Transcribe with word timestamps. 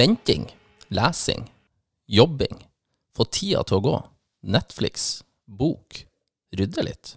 Venting, 0.00 0.56
lesing, 0.88 1.50
jobbing, 2.06 2.54
få 3.16 3.24
tida 3.28 3.60
til 3.68 3.76
å 3.76 3.82
gå, 3.84 3.96
Netflix, 4.48 5.02
bok, 5.44 5.98
rydde 6.56 6.84
litt. 6.86 7.10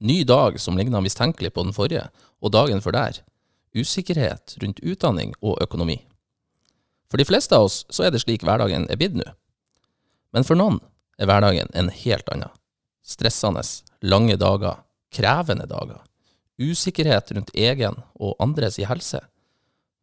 Ny 0.00 0.22
dag 0.24 0.56
som 0.56 0.78
ligner 0.80 1.04
mistenkelig 1.04 1.50
på 1.52 1.66
den 1.66 1.74
forrige, 1.76 2.06
og 2.40 2.54
dagen 2.54 2.80
før 2.80 2.94
der. 2.96 3.18
Usikkerhet 3.76 4.54
rundt 4.62 4.80
utdanning 4.80 5.34
og 5.42 5.60
økonomi. 5.60 5.98
For 7.12 7.20
de 7.20 7.26
fleste 7.28 7.58
av 7.58 7.66
oss 7.66 7.82
så 7.92 8.06
er 8.06 8.16
det 8.16 8.22
slik 8.24 8.46
hverdagen 8.48 8.88
er 8.88 8.96
blitt 8.96 9.20
nå. 9.20 9.28
Men 10.32 10.48
for 10.48 10.56
noen 10.56 10.80
er 11.20 11.28
hverdagen 11.28 11.68
en 11.76 11.92
helt 11.92 12.32
annen. 12.32 12.56
Stressende, 13.04 13.66
lange 14.00 14.40
dager, 14.40 14.80
krevende 15.12 15.68
dager. 15.68 16.00
Usikkerhet 16.56 17.36
rundt 17.36 17.52
egen 17.52 18.00
og 18.16 18.40
andres 18.40 18.80
i 18.80 18.88
helse. 18.88 19.20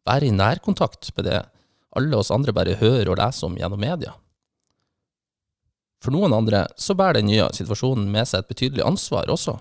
Være 0.06 0.30
i 0.30 0.38
nærkontakt 0.38 1.10
med 1.18 1.32
det 1.32 1.42
alle 1.98 2.20
oss 2.20 2.32
andre 2.34 2.54
bare 2.56 2.78
hører 2.80 3.10
og 3.10 3.18
leser 3.20 3.48
om 3.48 3.56
gjennom 3.58 3.80
media. 3.80 4.14
For 6.04 6.14
noen 6.14 6.34
andre 6.36 6.66
så 6.78 6.94
bærer 6.94 7.20
den 7.20 7.30
nye 7.30 7.48
situasjonen 7.56 8.10
med 8.12 8.28
seg 8.28 8.44
et 8.44 8.50
betydelig 8.50 8.84
ansvar 8.86 9.30
også. 9.32 9.56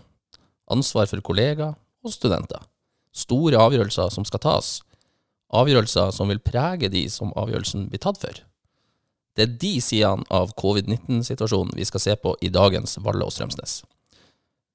Ansvar 0.71 1.07
for 1.09 1.23
kollegaer 1.25 1.77
og 2.05 2.13
studenter. 2.13 2.61
Store 3.15 3.61
avgjørelser 3.63 4.11
som 4.13 4.27
skal 4.27 4.43
tas. 4.43 4.75
Avgjørelser 5.55 6.11
som 6.13 6.29
vil 6.29 6.43
prege 6.43 6.91
de 6.91 7.05
som 7.09 7.33
avgjørelsen 7.39 7.87
blir 7.89 8.03
tatt 8.03 8.19
for. 8.21 8.43
Det 9.35 9.43
er 9.43 9.57
de 9.59 9.73
sidene 9.83 10.23
av 10.31 10.53
covid-19-situasjonen 10.59 11.75
vi 11.75 11.87
skal 11.87 12.03
se 12.03 12.15
på 12.19 12.35
i 12.43 12.51
dagens 12.51 12.97
Valle 13.03 13.25
og 13.27 13.33
Strømsnes. 13.35 13.81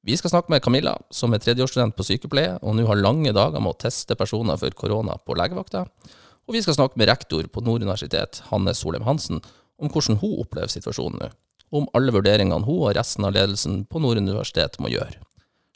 Vi 0.04 0.16
skal 0.16 0.32
snakke 0.32 0.52
med 0.52 0.62
Camilla, 0.64 0.94
som 1.12 1.32
er 1.36 1.42
tredjeårsstudent 1.44 1.96
på 1.96 2.04
sykepleie 2.08 2.56
og 2.64 2.76
nå 2.76 2.86
har 2.88 3.00
lange 3.00 3.32
dager 3.36 3.60
med 3.60 3.74
å 3.74 3.80
teste 3.84 4.16
personer 4.16 4.56
for 4.60 4.72
korona 4.76 5.18
på 5.20 5.36
legevakta. 5.36 5.84
Og 6.50 6.56
vi 6.56 6.64
skal 6.64 6.74
snakke 6.74 6.98
med 6.98 7.06
rektor 7.06 7.46
på 7.46 7.62
Nord 7.62 7.84
universitet, 7.84 8.40
Hanne 8.48 8.72
Solheim 8.74 9.04
Hansen, 9.06 9.38
om 9.78 9.86
hvordan 9.86 10.16
hun 10.18 10.40
opplever 10.42 10.66
situasjonen 10.72 11.20
nå, 11.22 11.28
og 11.70 11.76
om 11.78 11.86
alle 11.94 12.10
vurderingene 12.10 12.66
hun 12.66 12.80
og 12.88 12.96
resten 12.98 13.22
av 13.28 13.36
ledelsen 13.36 13.84
på 13.86 14.02
Nord 14.02 14.18
universitet 14.18 14.74
må 14.82 14.90
gjøre, 14.90 15.20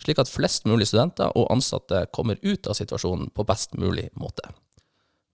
slik 0.03 0.19
at 0.19 0.33
flest 0.33 0.67
mulig 0.67 0.89
studenter 0.91 1.31
og 1.39 1.47
ansatte 1.55 2.01
kommer 2.11 2.43
ut 2.43 2.67
av 2.67 2.75
situasjonen 2.75 3.31
på 3.31 3.47
best 3.47 3.79
mulig 3.79 4.09
måte. 4.19 4.51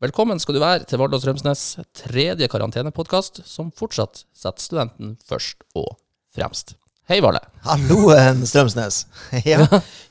Velkommen 0.05 0.45
skal 0.45 0.59
du 0.59 0.61
være 0.61 0.85
til 0.85 1.01
Vardø 1.01 1.17
Strømsnes 1.25 1.65
tredje 1.97 2.45
karantenepodkast, 2.53 3.41
som 3.49 3.73
fortsatt 3.73 4.27
setter 4.37 4.61
studenten 4.61 5.17
først 5.25 5.65
og 5.73 5.95
fremst. 6.37 6.77
Hei, 7.11 7.19
Valle. 7.21 7.41
Hallo, 7.67 8.13
Strømsnes. 8.47 9.07
Ja. 9.45 9.65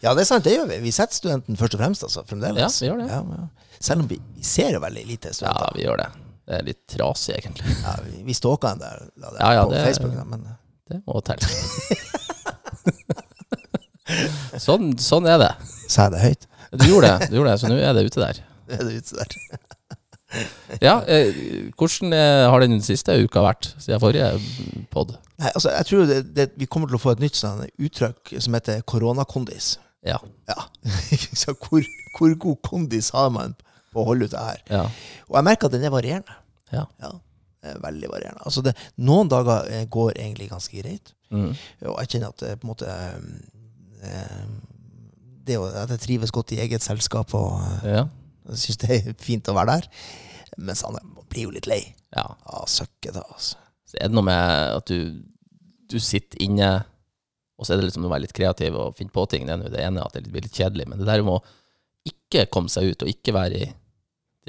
ja, 0.03 0.11
det 0.15 0.21
er 0.25 0.27
sant, 0.27 0.43
det 0.43 0.51
gjør 0.57 0.65
vi. 0.67 0.79
Vi 0.83 0.91
setter 0.91 1.15
studenten 1.15 1.55
først 1.59 1.77
og 1.77 1.81
fremst, 1.83 2.03
altså, 2.03 2.25
fremdeles. 2.27 2.59
Ja, 2.59 2.67
vi 2.83 2.89
gjør 2.89 2.97
det. 2.99 3.07
Ja, 3.13 3.19
ja. 3.39 3.75
Selv 3.79 4.03
om 4.03 4.09
vi, 4.09 4.17
vi 4.35 4.43
ser 4.43 4.73
jo 4.75 4.81
veldig 4.83 5.05
lite 5.07 5.31
studenter. 5.33 5.69
Ja, 5.69 5.77
vi 5.77 5.85
gjør 5.85 6.01
det. 6.01 6.07
Det 6.49 6.57
er 6.57 6.65
litt 6.67 6.81
trasig, 6.91 7.37
egentlig. 7.39 7.75
Ja, 7.85 7.93
vi, 8.03 8.17
vi 8.27 8.35
stalka 8.35 8.73
en 8.75 8.81
der, 8.83 9.05
det 9.15 9.31
Ja, 9.39 9.53
ja, 9.59 9.63
på 9.63 9.71
det- 9.77 9.85
Facebook. 9.87 10.13
Da, 10.17 10.25
men 10.27 10.43
Det 10.89 10.99
må 11.07 11.21
telle. 11.23 11.47
sånn, 14.67 14.91
sånn 14.99 15.29
er 15.29 15.39
det. 15.45 15.51
sa 15.87 16.09
jeg 16.09 16.15
det 16.17 16.23
høyt? 16.25 16.47
Du 16.81 16.85
gjorde 16.89 17.13
det, 17.15 17.29
du 17.31 17.39
gjorde 17.39 17.53
det, 17.55 17.59
så 17.63 17.69
nå 17.71 17.77
er 17.79 17.95
det 17.95 18.03
ute 18.09 18.19
der. 18.25 18.43
Det 18.69 18.75
er 18.81 18.83
det 18.89 18.99
ute 18.99 19.13
der. 19.23 19.29
Ja, 20.81 20.99
eh, 21.09 21.33
hvordan 21.77 22.13
eh, 22.13 22.45
har 22.51 22.61
den 22.61 22.81
siste 22.85 23.15
uka 23.23 23.41
vært 23.41 23.71
siden 23.81 24.01
forrige 24.01 24.27
pod? 24.93 25.15
Nei, 25.39 25.49
altså, 25.55 25.71
jeg 25.73 25.87
tror 25.89 26.03
det, 26.09 26.19
det, 26.35 26.49
vi 26.59 26.67
kommer 26.69 26.91
til 26.91 26.99
å 26.99 27.01
få 27.01 27.15
et 27.15 27.23
nytt 27.23 27.39
sånn, 27.39 27.63
uttrykk 27.81 28.35
som 28.37 28.57
heter 28.57 28.83
koronakondis. 28.89 29.77
Ja. 30.05 30.19
Ja. 30.49 30.67
Så 31.41 31.55
hvor, 31.57 31.85
hvor 32.17 32.35
god 32.45 32.61
kondis 32.67 33.09
har 33.15 33.31
man 33.33 33.55
på 33.93 34.03
å 34.03 34.11
holde 34.11 34.29
ut 34.29 34.35
det 34.35 34.43
her? 34.43 34.61
ja. 34.69 34.85
Og 35.29 35.39
jeg 35.39 35.47
merker 35.49 35.69
at 35.69 35.75
den 35.75 35.87
er 35.87 35.93
varierende. 35.93 36.37
Ja. 36.73 36.85
Ja, 37.01 37.11
er 37.65 37.81
veldig 37.81 38.09
varierende. 38.11 38.45
Altså 38.45 38.61
det, 38.65 38.75
noen 39.01 39.29
dager 39.31 39.65
eh, 39.69 39.85
går 39.89 40.13
egentlig 40.15 40.49
ganske 40.51 40.81
greit. 40.81 41.13
Mm. 41.33 41.51
Og 41.89 41.99
jeg 42.03 42.13
kjenner 42.13 42.33
at 42.33 42.41
det 42.41 42.55
på 42.61 42.65
en 42.65 42.71
måte 42.71 42.89
eh, 44.03 44.45
det 45.45 45.57
At 45.61 45.91
jeg 45.93 46.01
trives 46.01 46.31
godt 46.33 46.55
i 46.55 46.57
eget 46.63 46.81
selskap 46.85 47.33
og 47.37 47.59
eh, 47.83 47.91
Ja. 47.97 48.07
Syns 48.57 48.77
det 48.81 48.89
er 48.95 49.13
fint 49.21 49.47
å 49.51 49.53
være 49.57 49.75
der. 49.79 49.87
Mens 50.57 50.81
han 50.85 50.97
blir 51.29 51.43
jo 51.47 51.51
litt 51.55 51.67
lei. 51.69 51.81
ja. 52.15 52.23
Å, 52.45 52.63
søkket, 52.67 53.13
da, 53.13 53.21
altså. 53.29 53.57
Så 53.89 53.97
er 53.97 54.07
det 54.09 54.15
noe 54.17 54.25
med 54.25 54.75
at 54.77 54.85
du, 54.89 55.21
du 55.89 55.97
sitter 55.99 56.41
inne, 56.45 56.85
og 57.57 57.65
så 57.65 57.73
er 57.73 57.77
det 57.81 57.85
liksom 57.89 58.05
å 58.05 58.09
være 58.11 58.21
litt 58.27 58.33
kreativ 58.37 58.75
og 58.77 58.95
finne 58.97 59.11
på 59.13 59.23
ting. 59.29 59.45
Det 59.47 59.53
er 59.55 59.69
det 59.73 59.83
ene 59.85 60.03
at 60.05 60.13
det 60.13 60.29
blir 60.31 60.41
litt 60.45 60.53
kjedelig, 60.57 60.87
men 60.87 60.99
det 61.01 61.07
der 61.09 61.21
med 61.25 61.37
å 61.39 61.43
ikke 62.09 62.45
komme 62.53 62.69
seg 62.71 62.91
ut 62.93 63.03
og 63.03 63.09
ikke 63.11 63.33
være 63.35 63.61
i 63.65 63.69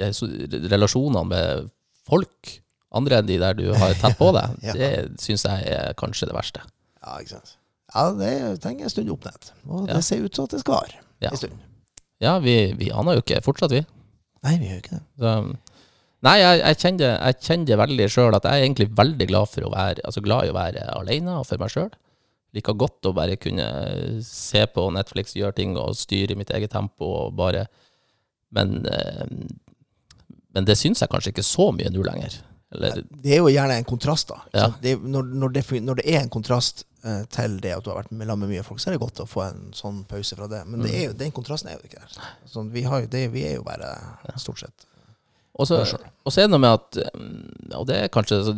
de 0.01 0.59
relasjonene 0.71 1.23
med 1.27 1.71
folk, 2.09 2.55
andre 2.95 3.19
enn 3.21 3.27
de 3.29 3.37
der 3.41 3.53
du 3.57 3.65
har 3.77 3.93
tett 4.01 4.17
på 4.19 4.29
deg, 4.35 4.55
Ja. 4.67 4.73
det 4.77 4.91
syns 5.21 5.45
jeg 5.47 5.67
er 5.73 5.93
kanskje 5.99 6.29
det 6.29 6.35
verste. 6.37 6.63
Ja, 7.01 7.17
ikke 7.21 7.37
sant. 7.37 7.57
Ja, 7.91 8.05
det 8.15 8.31
trenger 8.63 8.87
en 8.87 8.93
stund 8.93 9.09
oppnett. 9.11 9.51
Og 9.67 9.87
Ja. 9.89 9.97
det 9.97 10.03
ser 10.07 10.23
ut 10.23 10.35
som 10.35 10.45
at 10.47 10.51
det 10.55 10.61
skal 10.63 10.77
vare 10.79 10.99
Ja. 11.21 11.29
en 11.33 11.37
stund. 11.37 11.57
Ja, 12.21 12.35
vi, 12.43 12.55
vi 12.77 12.91
aner 12.93 13.17
jo 13.17 13.23
ikke 13.23 13.41
fortsatt, 13.45 13.71
vi. 13.73 13.81
Nei, 14.45 14.55
vi 14.61 14.67
gjør 14.69 14.77
jo 14.77 14.83
ikke 14.83 14.95
det. 14.97 15.03
Så, 15.21 15.33
nei, 16.27 16.35
jeg, 16.41 16.59
jeg, 16.61 16.77
kjenner, 16.83 17.01
det- 17.01 17.19
jeg 17.25 17.39
kjenner 17.47 17.65
det 17.71 17.77
veldig 17.81 18.07
sjøl 18.13 18.35
at 18.37 18.43
jeg 18.45 18.53
er 18.61 18.65
egentlig 18.67 18.89
veldig 18.97 19.27
glad 19.31 19.49
for 19.49 19.65
å 19.67 19.71
være 19.73 20.05
altså 20.05 20.21
glad 20.25 20.45
i 20.45 20.51
å 20.53 20.57
være 20.57 20.85
alene 20.99 21.39
og 21.39 21.47
for 21.49 21.57
meg 21.61 21.73
sjøl. 21.73 21.89
Liker 22.53 22.75
godt 22.75 23.07
å 23.07 23.13
bare 23.15 23.37
kunne 23.39 23.65
se 24.27 24.65
på 24.67 24.83
Netflix, 24.91 25.33
gjøre 25.39 25.55
ting 25.55 25.77
og 25.79 25.95
styre 25.95 26.35
i 26.35 26.39
mitt 26.41 26.49
eget 26.51 26.73
tempo 26.73 27.07
og 27.25 27.35
bare 27.39 27.65
Men, 28.51 28.85
eh, 28.85 29.25
men 30.53 30.65
det 30.67 30.75
syns 30.75 30.99
jeg 30.99 31.07
kanskje 31.07 31.31
ikke 31.31 31.45
så 31.47 31.69
mye 31.71 31.87
nå 31.93 32.01
lenger. 32.03 32.33
Eller, 32.75 33.01
Det 33.23 33.31
er 33.31 33.37
jo 33.39 33.47
gjerne 33.47 33.77
en 33.79 33.85
kontrast, 33.87 34.27
da. 34.27 34.41
ikke 34.49 34.57
Ja. 34.59 34.65
sant? 34.67 34.81
Det, 34.81 34.91
er- 34.91 35.07
når, 35.07 35.23
når, 35.23 35.53
det, 35.55 35.63
når 35.81 35.95
det 36.01 36.05
er 36.13 36.19
en 36.21 36.29
kontrast 36.29 36.83
til 37.33 37.55
det 37.63 37.71
at 37.77 37.83
du 37.83 37.89
har 37.89 37.97
vært 38.03 38.11
med 38.11 38.27
med 38.37 38.49
mye 38.51 38.63
folk, 38.63 38.79
så 38.79 38.89
er 38.91 38.93
det 38.97 39.01
godt 39.01 39.19
å 39.23 39.27
få 39.29 39.41
en 39.47 39.71
sånn 39.73 40.03
pause 40.09 40.35
fra 40.37 40.47
det. 40.47 40.61
Men 40.67 40.81
det 40.85 40.91
Mm. 40.91 40.97
er 40.99 41.05
jo, 41.07 41.13
den 41.13 41.31
kontrasten 41.31 41.69
er 41.71 41.77
jo 41.79 41.87
ikke 41.89 41.99
der. 42.03 42.29
Sånn, 42.45 42.69
vi, 42.71 42.83
har 42.83 43.01
jo 43.01 43.07
det, 43.07 43.31
vi 43.33 43.43
er 43.47 43.55
jo 43.55 43.63
bare 43.63 43.89
stort 44.37 44.59
sett 44.59 44.85
Og 45.59 45.67
så, 45.67 45.81
og 46.25 46.31
så 46.31 46.39
er 46.41 46.45
det 46.47 46.51
noe 46.53 46.61
med 46.63 46.77
at 46.77 46.99
mm, 47.13 47.73
Og 47.75 47.87
det 47.89 47.95
er 48.03 48.07
kanskje 48.13 48.37
så, 48.45 48.53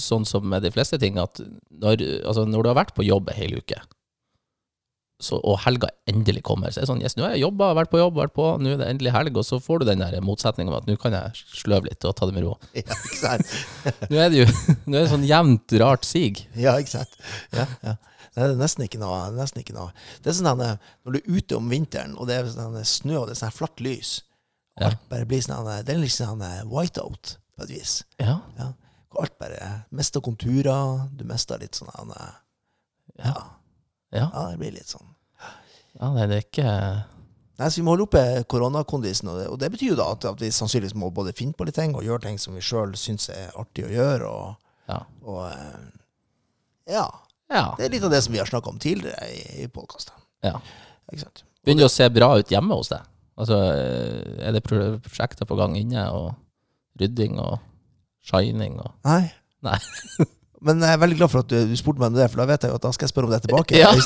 sånn 0.00 0.24
som 0.24 0.46
med 0.48 0.62
de 0.62 0.70
fleste 0.70 0.98
ting, 0.98 1.18
at 1.18 1.40
når, 1.70 2.00
altså 2.24 2.46
når 2.48 2.62
du 2.62 2.68
har 2.70 2.78
vært 2.84 2.94
på 2.96 3.04
jobb 3.04 3.28
en 3.28 3.36
hel 3.36 3.58
uke, 3.58 3.76
så, 5.22 5.38
og 5.38 5.60
helga 5.64 5.88
endelig 6.10 6.42
kommer, 6.46 6.72
så 6.72 6.80
er 6.80 6.84
det 6.84 6.90
sånn 6.90 7.02
Yes, 7.02 7.14
nå 7.16 7.24
har 7.26 7.36
jeg 7.36 7.44
jobba, 7.44 7.70
vært 7.78 7.92
på 7.92 8.00
jobb, 8.00 8.16
vært 8.18 8.34
på, 8.36 8.46
nå 8.58 8.72
er 8.72 8.80
det 8.80 8.88
endelig 8.90 9.12
helg, 9.14 9.36
og 9.38 9.46
så 9.46 9.58
får 9.62 9.82
du 9.82 9.88
den 9.88 10.02
der 10.02 10.16
motsetninga 10.24 10.72
med 10.72 10.82
at 10.82 10.88
nå 10.90 10.96
kan 11.00 11.14
jeg 11.16 11.44
sløve 11.62 11.88
litt 11.88 12.06
og 12.08 12.16
ta 12.18 12.28
det 12.28 12.36
med 12.36 12.46
ro. 12.46 12.56
Ja, 12.78 12.96
ikke 12.96 13.20
sant? 13.20 13.52
Nå 14.10 14.18
er 14.18 14.32
det 14.32 14.40
jo 14.42 14.48
nå 14.88 14.96
er 14.96 15.04
det 15.04 15.12
sånn 15.12 15.28
jevnt, 15.28 15.76
rart 15.82 16.08
sig. 16.08 16.42
Ja, 16.58 16.74
ikke 16.82 16.96
sant? 16.96 17.14
Ja, 17.54 17.68
ja. 17.86 17.96
Det 18.32 18.44
er 18.46 18.54
nesten 18.56 18.86
ikke 18.86 19.00
noe. 19.00 19.26
Nesten 19.36 19.60
ikke 19.60 19.74
noe. 19.76 19.92
Det 20.24 20.30
er 20.32 20.36
sånn 20.38 20.48
at 20.48 20.60
når 21.04 21.14
du 21.14 21.18
er 21.20 21.36
ute 21.36 21.58
om 21.58 21.66
vinteren, 21.68 22.14
og 22.16 22.30
det 22.30 22.38
er 22.38 22.52
sånn 22.52 22.78
snø 22.88 23.18
og 23.20 23.26
det 23.28 23.36
er 23.36 23.42
sånn 23.44 23.54
flatt 23.54 23.82
lys 23.84 24.20
Ja. 24.80 24.88
Alt 24.88 25.02
bare 25.10 25.26
blir 25.28 25.42
sånn 25.44 25.68
Det 25.84 25.92
er 25.92 26.00
liksom 26.00 26.40
sånn 26.40 26.70
whiteout 26.72 27.34
på 27.52 27.66
et 27.66 27.74
vis. 27.74 27.98
Ja. 28.22 28.38
Ja. 28.56 28.70
Alt 29.20 29.36
bare 29.38 29.82
mister 29.92 30.24
konturer. 30.24 31.04
Du 31.12 31.26
mister 31.28 31.60
litt 31.60 31.76
sånn 31.76 31.92
ja. 33.20 33.34
Ja. 34.12 34.26
Ja. 34.28 34.42
det 34.52 34.58
blir 34.60 34.74
litt 34.76 34.88
sånn. 34.92 35.08
ja 36.00 36.10
nei, 36.12 36.26
det 36.30 36.36
er 36.36 36.46
ikke 36.46 36.68
Nei, 37.60 37.68
så 37.68 37.78
Vi 37.78 37.82
må 37.84 37.92
holde 37.92 38.06
oppe 38.08 38.22
koronakondisen, 38.50 39.28
og 39.28 39.36
det, 39.38 39.46
og 39.52 39.58
det 39.60 39.68
betyr 39.70 39.92
jo 39.92 39.96
da 39.98 40.06
at, 40.14 40.24
at 40.26 40.40
vi 40.40 40.48
sannsynligvis 40.50 40.96
må 40.98 41.10
både 41.14 41.34
finne 41.36 41.54
på 41.54 41.66
litt 41.68 41.76
ting 41.76 41.92
og 41.94 42.02
gjøre 42.02 42.24
ting 42.24 42.38
som 42.40 42.56
vi 42.56 42.62
sjøl 42.64 42.94
syns 42.98 43.28
er 43.30 43.52
artig 43.60 43.84
å 43.86 43.92
gjøre. 43.92 44.30
Og, 44.30 44.56
Ja. 44.88 44.96
og 45.22 45.44
eh, 45.52 45.84
ja. 46.96 47.04
Ja. 47.52 47.66
Det 47.78 47.84
er 47.86 47.92
litt 47.92 48.06
av 48.08 48.10
det 48.10 48.22
som 48.24 48.32
vi 48.34 48.40
har 48.40 48.48
snakka 48.48 48.72
om 48.72 48.80
tidligere 48.82 49.28
i, 49.30 49.62
i 49.62 49.68
podkasten. 49.70 50.16
ja. 50.42 50.56
Begynner 51.12 51.84
det 51.84 51.90
å 51.90 51.92
se 51.92 52.08
bra 52.10 52.32
ut 52.40 52.50
hjemme 52.50 52.74
hos 52.74 52.88
deg? 52.90 53.04
Altså, 53.38 53.58
er 54.42 54.52
det 54.56 54.64
prosjekter 54.66 55.46
på 55.46 55.56
gang 55.60 55.76
inne, 55.78 56.08
og 56.10 56.32
rydding 56.98 57.38
og 57.38 57.58
shining 58.26 58.80
og 58.80 58.96
Nei. 59.06 59.28
Nei. 59.62 59.78
Men 60.62 60.82
jeg 60.84 60.94
er 60.94 61.00
veldig 61.02 61.18
glad 61.18 61.32
for 61.32 61.42
at 61.42 61.50
du, 61.50 61.76
spurte 61.78 62.02
meg 62.02 62.12
om 62.12 62.18
det, 62.20 62.28
for 62.30 62.42
da 62.42 62.48
vet 62.52 62.66
jeg 62.66 62.72
jo 62.72 62.78
at 62.78 62.84
da 62.86 62.92
skal 62.94 63.08
jeg 63.08 63.12
spørre 63.14 63.28
om 63.28 63.34
det 63.34 63.42
tilbake. 63.46 63.78
Ja. 63.78 63.90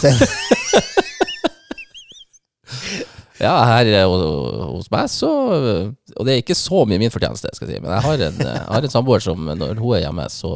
Ja, 3.36 3.52
her 3.68 3.88
eh, 3.92 4.06
ho- 4.08 4.76
hos 4.76 4.86
meg 4.92 5.10
så 5.12 5.28
Og 6.16 6.22
det 6.24 6.32
er 6.32 6.38
ikke 6.40 6.56
så 6.56 6.86
mye 6.88 7.00
min 7.00 7.12
fortjeneste, 7.12 7.50
skal 7.52 7.68
jeg 7.68 7.76
si, 7.76 7.82
men 7.84 7.92
jeg 7.92 8.04
har 8.06 8.22
en, 8.30 8.38
jeg 8.40 8.62
har 8.70 8.86
en 8.88 8.94
samboer 8.94 9.20
som 9.20 9.50
når 9.50 9.76
hun 9.76 9.92
er 9.96 10.06
hjemme, 10.06 10.24
så 10.32 10.52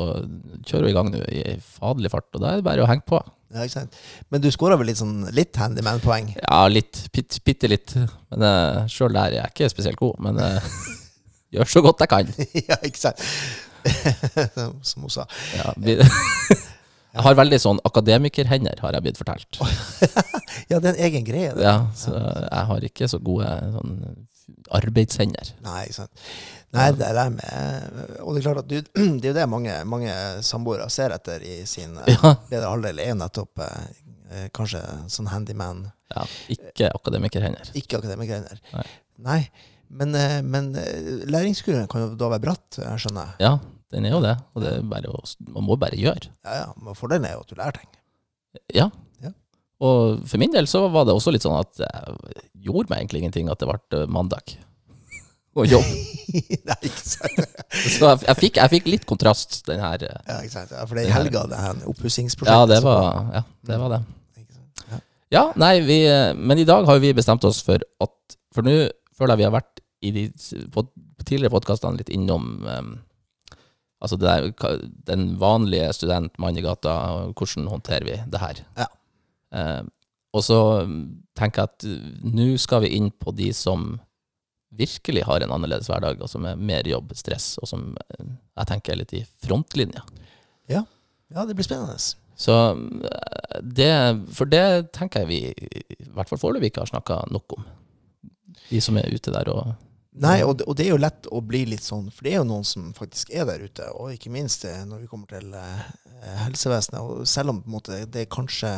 kjører 0.65 0.87
hun 0.87 0.91
i 0.91 0.95
gang 0.97 1.11
nå 1.13 1.21
i 1.29 1.43
faderlig 1.61 2.13
fart, 2.15 2.31
og 2.33 2.41
da 2.41 2.55
er 2.55 2.63
det 2.63 2.67
bare 2.71 2.87
å 2.87 2.89
henge 2.89 3.05
på. 3.09 3.21
Ja, 3.51 3.67
ikke 3.67 3.75
sant? 3.83 3.99
Men 4.31 4.43
du 4.45 4.49
skåra 4.55 4.79
vel 4.81 4.89
litt 4.93 5.01
sånn 5.01 5.27
litt 5.37 5.59
handyman-poeng? 5.61 6.33
Ja, 6.39 6.63
litt, 6.71 7.03
bitte, 7.13 7.69
litt. 7.71 7.97
Men 8.31 8.47
uh, 8.47 8.85
sjøl 8.91 9.13
der 9.13 9.35
er 9.35 9.39
jeg 9.43 9.53
ikke 9.57 9.71
spesielt 9.73 10.01
god, 10.01 10.21
men 10.23 10.39
uh, 10.41 10.71
gjør 11.57 11.73
så 11.77 11.83
godt 11.85 12.05
jeg 12.07 12.13
kan. 12.15 12.31
ja, 12.71 12.79
ikke 12.87 13.03
sant? 13.03 13.25
Som 14.91 15.07
hun 15.07 15.13
sa. 15.13 15.27
Ja, 15.57 15.73
vi, 15.77 15.97
jeg 17.15 17.25
har 17.27 17.37
veldig 17.39 17.59
sånn 17.63 17.81
akademikerhender, 17.89 18.81
har 18.85 18.97
jeg 18.99 19.07
blitt 19.09 19.21
fortalt. 19.21 19.61
Ja, 20.71 20.79
det 20.79 20.91
er 20.91 20.95
en 20.95 21.05
egen 21.09 21.25
greie. 21.27 21.51
Det. 21.57 21.63
Ja, 21.65 21.77
så 21.99 22.13
jeg 22.15 22.67
har 22.69 22.85
ikke 22.87 23.07
så 23.11 23.19
gode 23.23 23.49
sånn 23.75 23.95
arbeidshender. 24.77 25.53
Nei, 25.65 25.81
ikke 25.89 25.97
sant. 25.97 26.27
Nei, 26.75 26.85
det 26.95 27.07
er 27.09 27.17
det 27.17 27.25
med 27.35 28.21
Og 28.23 28.37
det 28.37 28.41
er 28.41 28.45
klart 28.45 28.61
at 28.63 28.69
du, 28.71 28.77
det 29.19 29.25
er 29.27 29.33
jo 29.33 29.37
det 29.41 29.47
mange, 29.51 29.75
mange 29.91 30.13
samboere 30.47 30.87
ser 30.95 31.15
etter 31.17 31.43
i 31.43 31.57
sin 31.71 31.97
eh, 32.05 32.13
Ja. 32.15 32.35
bedre 32.51 32.71
halvdel, 32.71 33.03
er 33.03 33.17
nettopp 33.19 33.63
eh, 33.67 34.45
kanskje 34.55 34.83
sånn 35.11 35.31
handyman, 35.33 35.89
ja 36.15 36.23
ikke 36.55 36.93
akademikerhender. 37.01 37.73
ikke 37.79 37.99
akademikerhender. 37.99 38.63
Nei. 38.77 38.87
Nei. 39.27 39.41
Men, 39.91 40.15
eh, 40.15 40.39
men 40.47 40.71
eh, 40.79 41.25
læringskurven 41.27 41.89
kan 41.91 42.05
jo 42.05 42.15
da 42.19 42.29
være 42.31 42.45
bratt, 42.45 42.79
jeg 42.79 43.03
skjønner. 43.05 43.33
Ja, 43.43 43.57
den 43.91 44.07
er 44.07 44.13
jo 44.15 44.21
det. 44.23 44.37
Og 44.55 44.63
det 44.63 44.77
er 44.79 44.85
bare 44.87 45.11
man 45.51 45.65
må 45.67 45.75
bare 45.81 45.99
gjøre. 45.99 46.31
Ja, 46.47 46.61
ja. 46.63 46.67
Men 46.79 46.95
fordelen 46.99 47.27
er 47.27 47.35
jo 47.35 47.43
at 47.43 47.51
du 47.51 47.57
lærer 47.59 47.79
ting. 47.81 47.91
Ja. 48.77 48.87
Ja. 49.25 49.33
Og 49.83 50.23
for 50.31 50.39
min 50.43 50.53
del 50.55 50.69
så 50.71 50.85
var 50.95 51.07
det 51.09 51.15
også 51.17 51.33
litt 51.35 51.43
sånn 51.47 51.59
at 51.59 51.81
jeg 51.83 52.45
gjorde 52.69 52.91
meg 52.93 53.01
egentlig 53.03 53.25
ingenting 53.25 53.51
at 53.51 53.59
det 53.63 53.67
ble 53.71 53.81
eh, 54.05 54.07
mandag. 54.11 54.55
Og 55.59 55.67
jobb. 55.67 55.91
Nei, 56.71 56.79
ikke 56.87 57.03
sant. 57.03 57.43
Så 57.97 58.07
jeg, 58.13 58.23
jeg, 58.29 58.37
fikk, 58.45 58.61
jeg 58.63 58.73
fikk 58.77 58.89
litt 58.93 59.09
kontrast 59.11 59.61
den 59.67 59.83
her. 59.83 60.07
eh, 60.07 60.23
Ja, 60.31 60.39
ikke 60.47 60.55
sant. 60.55 60.71
Ja, 60.77 60.87
for 60.87 60.95
det 60.95 61.09
er 61.09 61.11
i 61.11 61.17
helga, 61.17 61.43
det 61.51 61.59
her 61.59 61.83
oppussingsprosjektet. 61.91 62.55
Ja, 62.55 62.71
det 62.71 62.79
var, 62.87 63.35
ja, 63.35 63.43
det, 63.67 63.81
var 63.83 63.97
det. 63.97 64.01
Ja. 64.95 65.03
Ja, 65.35 65.45
nei, 65.59 65.75
vi, 65.87 65.99
men 66.39 66.63
i 66.63 66.67
dag 66.67 66.87
har 66.87 67.03
vi 67.03 67.11
bestemt 67.15 67.43
oss 67.47 67.59
for 67.67 67.83
at 68.07 68.39
For 68.55 68.67
nå 68.67 68.73
føler 69.19 69.35
jeg 69.37 69.43
vi 69.43 69.47
har 69.47 69.53
vært 69.59 69.80
i 70.01 70.11
de 70.15 70.25
på 70.73 70.85
tidligere 71.25 71.53
podkastene 71.53 72.01
litt 72.01 72.13
innom 72.13 72.53
um, 72.65 72.99
Altså 74.01 74.17
det 74.17 74.31
der, 74.33 74.85
den 75.05 75.35
vanlige 75.37 75.91
student, 75.93 76.39
mann 76.41 76.57
i 76.57 76.63
gata, 76.65 76.95
hvordan 77.37 77.67
håndterer 77.69 78.07
vi 78.09 78.15
det 78.33 78.39
her? 78.41 78.63
Ja. 78.79 78.87
Eh, 79.53 79.83
og 80.33 80.45
så 80.47 80.57
um, 80.89 80.95
tenker 81.37 81.67
jeg 81.67 81.69
at 81.69 81.85
uh, 81.85 82.31
nå 82.33 82.47
skal 82.57 82.81
vi 82.87 82.95
inn 82.97 83.11
på 83.13 83.35
de 83.37 83.51
som 83.53 83.99
virkelig 84.73 85.27
har 85.29 85.45
en 85.45 85.53
annerledes 85.53 85.91
hverdag, 85.93 86.17
og 86.25 86.33
som 86.33 86.49
er 86.49 86.57
mer 86.57 86.89
jobb, 86.89 87.13
stress, 87.19 87.59
og 87.61 87.69
som 87.69 87.91
eh, 88.01 88.33
jeg 88.63 88.71
tenker 88.71 88.95
er 88.95 89.03
litt 89.03 89.13
i 89.19 89.25
frontlinja. 89.45 90.07
Ja, 91.31 91.45
det 91.47 91.55
blir 91.59 91.67
spennende. 91.67 91.99
Så 92.41 92.57
eh, 92.75 93.61
det, 93.63 93.93
for 94.35 94.51
det 94.51 94.93
tenker 94.97 95.25
jeg 95.25 95.31
vi 95.31 95.41
i 95.51 96.11
hvert 96.15 96.31
fall 96.31 96.41
foreløpig 96.41 96.73
ikke 96.73 96.85
har 96.87 96.93
snakka 96.95 97.21
nok 97.35 97.59
om. 97.59 97.67
De 98.71 98.81
som 98.83 98.99
er 98.99 99.11
ute 99.11 99.35
der 99.35 99.51
og 99.53 99.75
Nei, 100.21 100.41
og 100.45 100.59
det, 100.61 100.67
og 100.69 100.77
det 100.77 100.85
er 100.85 100.93
jo 100.93 101.01
lett 101.01 101.29
å 101.33 101.41
bli 101.45 101.63
litt 101.71 101.85
sånn, 101.85 102.11
for 102.13 102.27
det 102.27 102.35
er 102.35 102.43
jo 102.43 102.49
noen 102.51 102.67
som 102.69 102.91
faktisk 102.97 103.33
er 103.33 103.47
der 103.49 103.63
ute, 103.65 103.87
og 103.97 104.13
ikke 104.13 104.33
minst 104.33 104.67
eh, 104.69 104.83
når 104.89 105.05
vi 105.05 105.09
kommer 105.11 105.31
til 105.31 105.55
eh, 105.57 105.87
helsevesenet. 106.45 107.01
Og 107.01 107.29
selv 107.29 107.55
om 107.55 107.63
på 107.63 107.71
en 107.71 107.77
måte 107.79 108.03
det 108.05 108.27
er 108.27 108.33
kanskje 108.33 108.71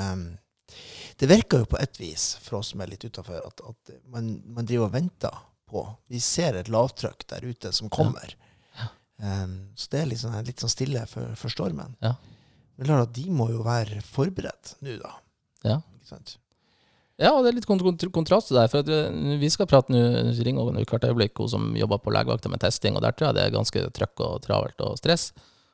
Det 1.18 1.28
virker 1.28 1.62
jo 1.62 1.68
på 1.74 1.78
et 1.82 1.98
vis, 2.00 2.36
for 2.42 2.60
oss 2.60 2.72
som 2.72 2.80
er 2.80 2.92
litt 2.94 3.04
utafor, 3.04 3.42
at, 3.44 3.60
at 3.68 3.96
man, 4.10 4.36
man 4.46 4.68
driver 4.68 4.88
og 4.88 4.94
venter 4.94 5.42
på 5.68 5.84
Vi 6.08 6.20
ser 6.22 6.56
et 6.58 6.70
lavtrykk 6.72 7.26
der 7.34 7.44
ute 7.44 7.72
som 7.72 7.90
kommer. 7.92 8.36
Um, 9.22 9.70
så 9.78 9.90
det 9.92 10.00
er 10.00 10.08
litt 10.10 10.18
sånn, 10.18 10.34
litt 10.42 10.62
sånn 10.62 10.72
stille 10.72 11.04
for, 11.06 11.34
for 11.38 11.52
stormen. 11.52 11.94
Ja. 12.02 12.16
Men 12.80 13.04
de 13.14 13.26
må 13.30 13.46
jo 13.52 13.62
være 13.62 14.00
forberedt 14.02 14.76
nå, 14.82 14.96
da. 14.98 15.12
Ja. 15.62 15.76
Ikke 16.00 16.10
sant? 16.14 16.36
Ja, 17.20 17.34
og 17.36 17.44
det 17.44 17.52
er 17.52 17.56
litt 17.58 17.68
kont 17.68 17.82
kont 17.84 18.04
kontrast 18.14 18.48
til 18.48 18.56
det. 18.58 18.66
For 18.72 18.88
eh, 18.88 19.36
vi 19.40 19.50
skal 19.52 19.68
prate 19.70 19.92
nå 19.92 20.00
ringer 20.42 20.68
hun 20.68 20.78
hvert 20.80 21.04
øyeblikk, 21.10 21.36
hun 21.42 21.50
som 21.52 21.70
jobber 21.78 22.00
på 22.02 22.14
legevakta 22.14 22.50
med 22.52 22.62
testing, 22.64 22.96
og 22.96 23.04
der 23.04 23.14
tror 23.16 23.30
jeg 23.30 23.38
det 23.38 23.44
er 23.46 23.54
ganske 23.56 23.84
trøkk 23.98 24.24
og 24.24 24.40
travelt 24.46 24.80
og 24.86 24.96
stress. 25.00 25.30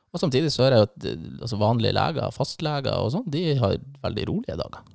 Og 0.09 0.21
samtidig 0.21 0.51
så 0.51 0.65
hører 0.65 0.75
jeg 0.81 0.89
at 0.89 1.07
altså 1.45 1.59
vanlige 1.61 1.93
leger, 1.93 2.31
fastleger 2.33 2.95
og 2.97 3.11
sånn, 3.13 3.27
de 3.29 3.43
har 3.59 3.77
veldig 4.03 4.27
rolige 4.31 4.57
dager. 4.57 4.85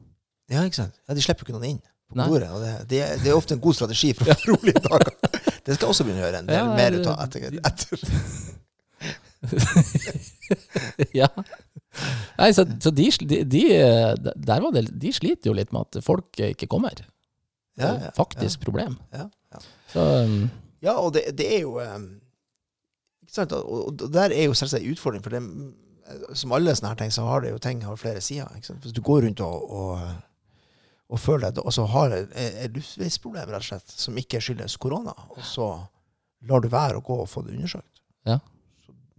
Ja, 0.50 0.64
ikke 0.67 0.82
sant? 0.82 0.99
Ja, 1.08 1.14
De 1.17 1.23
slipper 1.25 1.44
jo 1.46 1.49
ikke 1.49 1.56
noen 1.56 1.69
inn 1.76 1.81
på 2.11 2.19
Nei. 2.19 2.26
bordet. 2.29 2.50
Og 2.52 2.61
det, 2.64 2.73
det, 2.91 3.00
er, 3.06 3.23
det 3.23 3.31
er 3.31 3.38
ofte 3.38 3.56
en 3.56 3.62
god 3.64 3.79
strategi 3.79 4.12
for 4.19 4.29
å 4.29 4.37
få 4.37 4.50
rolige 4.52 4.82
dager. 4.85 5.14
Det 5.64 5.76
skal 5.79 5.87
jeg 5.87 5.94
også 5.94 6.05
begynne 6.06 6.20
å 6.20 6.26
gjøre 6.26 6.43
en 6.43 6.50
del 6.50 6.58
Ja, 6.58 6.67
mer 6.76 6.99
ut 6.99 7.08
av 7.08 7.23
etter, 7.25 7.58
etter. 7.70 8.05
ja. 11.20 11.29
Nei, 12.38 12.50
så, 12.56 12.64
så 12.82 12.91
de, 12.91 13.06
de, 13.23 13.41
de, 13.46 13.62
der 14.35 14.64
var 14.64 14.75
det, 14.75 14.87
de 15.00 15.12
sliter 15.14 15.50
jo 15.50 15.56
litt 15.56 15.73
med 15.75 15.87
at 15.87 16.05
folk 16.05 16.41
ikke 16.50 16.69
kommer. 16.70 17.05
Ja, 17.79 17.79
Det 17.79 17.87
er 17.91 18.05
ja, 18.08 18.11
faktisk 18.17 18.62
problem. 18.67 18.99
ja, 19.14 19.29
ja. 19.55 19.62
Så 19.93 20.02
um, 20.26 20.50
ja, 20.82 20.96
og 21.00 21.14
det, 21.14 21.25
det 21.38 21.46
er 21.56 21.61
jo 21.62 21.79
um, 21.81 22.05
Ikke 23.25 23.35
sant? 23.38 23.52
Og, 23.56 23.88
og 23.88 24.05
der 24.12 24.35
er 24.35 24.44
jo 24.49 24.55
selvsagt 24.55 24.82
en 24.85 24.93
utfordring, 24.93 25.23
for 25.25 25.35
det, 25.35 25.41
som 26.37 26.52
alle 26.55 26.75
sånne 26.76 26.93
her 26.93 27.00
ting, 27.00 27.14
så 27.14 27.25
har 27.26 27.43
det 27.44 27.55
jo 27.55 27.58
ting 27.62 27.82
har 27.87 27.99
flere 27.99 28.20
sider. 28.23 28.50
Ikke 28.58 28.69
sant? 28.73 28.82
Hvis 28.85 28.94
du 28.94 29.00
går 29.06 29.25
rundt 29.25 29.41
og, 29.46 29.70
og, 29.70 30.02
og 31.08 31.23
føler 31.23 31.55
det, 31.55 31.62
og 31.64 31.73
så 31.75 31.87
har 31.94 32.14
et, 32.19 32.35
et 32.37 32.75
luftveisproblem, 32.75 33.49
rett 33.55 33.62
og 33.64 33.69
slett, 33.70 33.94
som 34.05 34.19
ikke 34.20 34.43
skyldes 34.44 34.76
korona, 34.82 35.14
og 35.31 35.43
så 35.46 35.70
lar 36.50 36.61
du 36.61 36.69
være 36.69 37.00
å 37.00 37.05
gå 37.06 37.17
og 37.23 37.31
få 37.31 37.46
det 37.46 37.56
undersøkt, 37.56 38.02
Ja. 38.29 38.38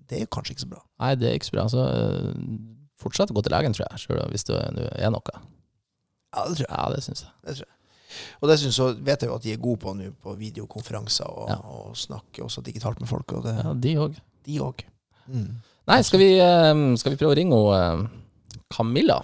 Det 0.10 0.22
er 0.22 0.26
kanskje 0.32 0.54
ikke 0.56 0.66
så 0.66 0.72
bra. 0.72 0.82
nei, 1.02 1.16
det 1.16 1.30
er 1.30 1.34
ikke 1.40 1.50
så 1.50 1.56
bra. 1.58 1.68
Så 1.72 1.84
uh, 1.86 2.34
fortsett 3.02 3.32
å 3.32 3.36
gå 3.38 3.42
til 3.46 3.52
legen, 3.56 3.74
tror 3.74 3.88
jeg, 3.90 4.00
selv 4.06 4.30
hvis 4.32 4.44
det 4.50 4.58
er 4.60 5.10
noe. 5.14 5.40
Ja, 6.36 6.44
det 6.50 6.58
tror 6.58 6.66
jeg. 6.68 6.74
Ja, 6.76 6.86
det 6.96 7.04
synes 7.06 7.22
jeg. 7.26 7.32
Det 7.48 7.56
tror 7.58 7.66
jeg. 7.68 7.72
Og 8.42 8.48
det 8.50 8.56
synes 8.62 8.78
jeg, 8.80 8.98
vet 9.06 9.22
jeg 9.24 9.30
jo 9.30 9.36
at 9.36 9.44
de 9.44 9.52
er 9.52 9.58
gode 9.60 9.80
på 9.82 9.94
nå 9.98 10.10
på 10.24 10.36
videokonferanser 10.40 11.28
og, 11.28 11.50
Ja. 11.52 11.58
og 11.68 11.96
snakke 12.00 12.44
også 12.46 12.62
digitalt 12.64 13.00
med 13.02 13.10
folk, 13.10 13.28
det, 13.44 13.56
Ja, 13.64 13.74
de 13.74 13.96
òg. 14.00 14.16
de 14.46 14.60
òg. 14.64 14.84
Mm. 15.28 15.50
Nei, 15.88 16.02
skal 16.02 16.20
vi, 16.22 16.30
um, 16.42 16.96
skal 16.98 17.12
vi 17.12 17.18
prøve 17.20 17.34
å 17.36 17.38
ringe 17.38 17.58
hun, 17.58 18.06
um, 18.06 18.62
Camilla? 18.72 19.18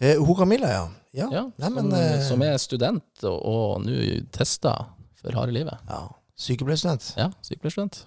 Eh, 0.00 0.16
hun 0.18 0.36
Camilla, 0.38 0.68
ja. 0.68 0.84
Ja, 1.14 1.28
Ja, 1.30 1.42
Nei, 1.58 1.68
men, 1.70 1.90
som, 1.90 1.94
eh, 2.00 2.22
som 2.28 2.42
er 2.42 2.56
student 2.58 3.24
og, 3.24 3.36
og 3.46 3.82
nå 3.84 3.98
tester 4.34 4.86
for 5.20 5.32
harde 5.38 5.52
livet. 5.54 5.78
ja. 5.88 6.04
Sykepleierstudent. 6.36 7.12
Ja, 7.16 7.28
sykepleierstudent. 7.46 8.00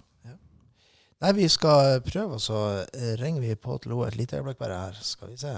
Nei, 1.18 1.32
vi 1.34 1.48
skal 1.50 1.98
prøve, 2.06 2.38
og 2.38 2.42
så 2.42 2.58
eh, 2.94 3.16
ringer 3.18 3.42
vi 3.42 3.56
på 3.58 3.80
til 3.82 3.96
henne 3.96 4.06
et 4.12 4.18
lite 4.20 4.38
øyeblikk 4.38 4.60
bare 4.62 4.78
her. 4.78 4.98
Skal 5.02 5.32
vi 5.32 5.38
se. 5.42 5.50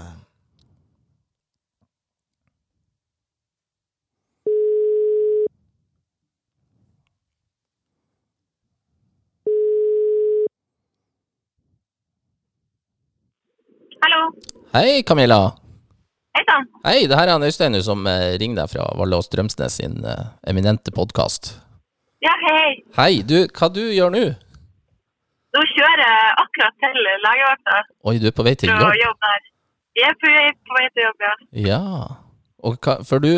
Hallo. 14.00 14.32
Hei, 14.72 15.02
Camilla. 15.04 15.42
Hei 16.32 16.44
sann. 16.48 16.68
Hei, 16.86 17.04
det 17.04 17.18
her 17.18 17.28
er 17.28 17.36
han 17.36 17.44
Øystein 17.44 17.82
som 17.84 18.06
eh, 18.08 18.38
ringer 18.40 18.62
deg 18.62 18.78
fra 18.78 18.88
Valle 18.96 19.20
og 19.20 19.28
Strømsnes 19.28 19.76
sin 19.82 20.00
eh, 20.08 20.28
eminente 20.48 20.88
podkast. 20.96 21.58
Ja, 22.24 22.32
hei. 22.48 22.78
Hei, 22.96 23.18
du, 23.20 23.42
hva 23.44 23.68
du 23.68 23.90
gjør 23.92 24.16
nå? 24.16 24.30
Nå 25.50 25.62
kjører 25.72 26.02
jeg 26.04 26.34
akkurat 26.44 26.76
til 26.84 26.98
legevakta 27.24 27.78
Oi, 28.06 28.18
du 28.22 28.28
er 28.30 28.34
på 28.36 28.46
vei 28.46 28.54
til 28.58 28.70
jobb? 28.70 28.92
jobb? 29.00 29.24
der. 29.26 29.46
Jeg 29.98 30.12
er 30.12 30.18
på 30.22 30.32
vei, 30.34 30.44
på 30.68 30.76
vei 30.78 30.86
til 30.94 31.06
jobb, 31.06 31.24
ja. 31.26 31.32
Ja. 31.66 31.80
Og 32.60 32.76
hva, 32.84 32.98
for 33.08 33.24
du, 33.24 33.30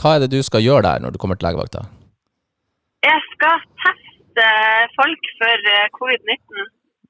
hva 0.00 0.16
er 0.16 0.24
det 0.24 0.32
du 0.34 0.40
skal 0.44 0.64
gjøre 0.64 0.84
der 0.88 1.04
når 1.04 1.14
du 1.14 1.20
kommer 1.22 1.38
til 1.38 1.48
legevakta? 1.48 1.86
Jeg 3.06 3.22
skal 3.32 3.64
teste 3.84 4.48
folk 4.98 5.30
for 5.40 5.70
eh, 5.76 5.88
covid-19. 5.96 6.68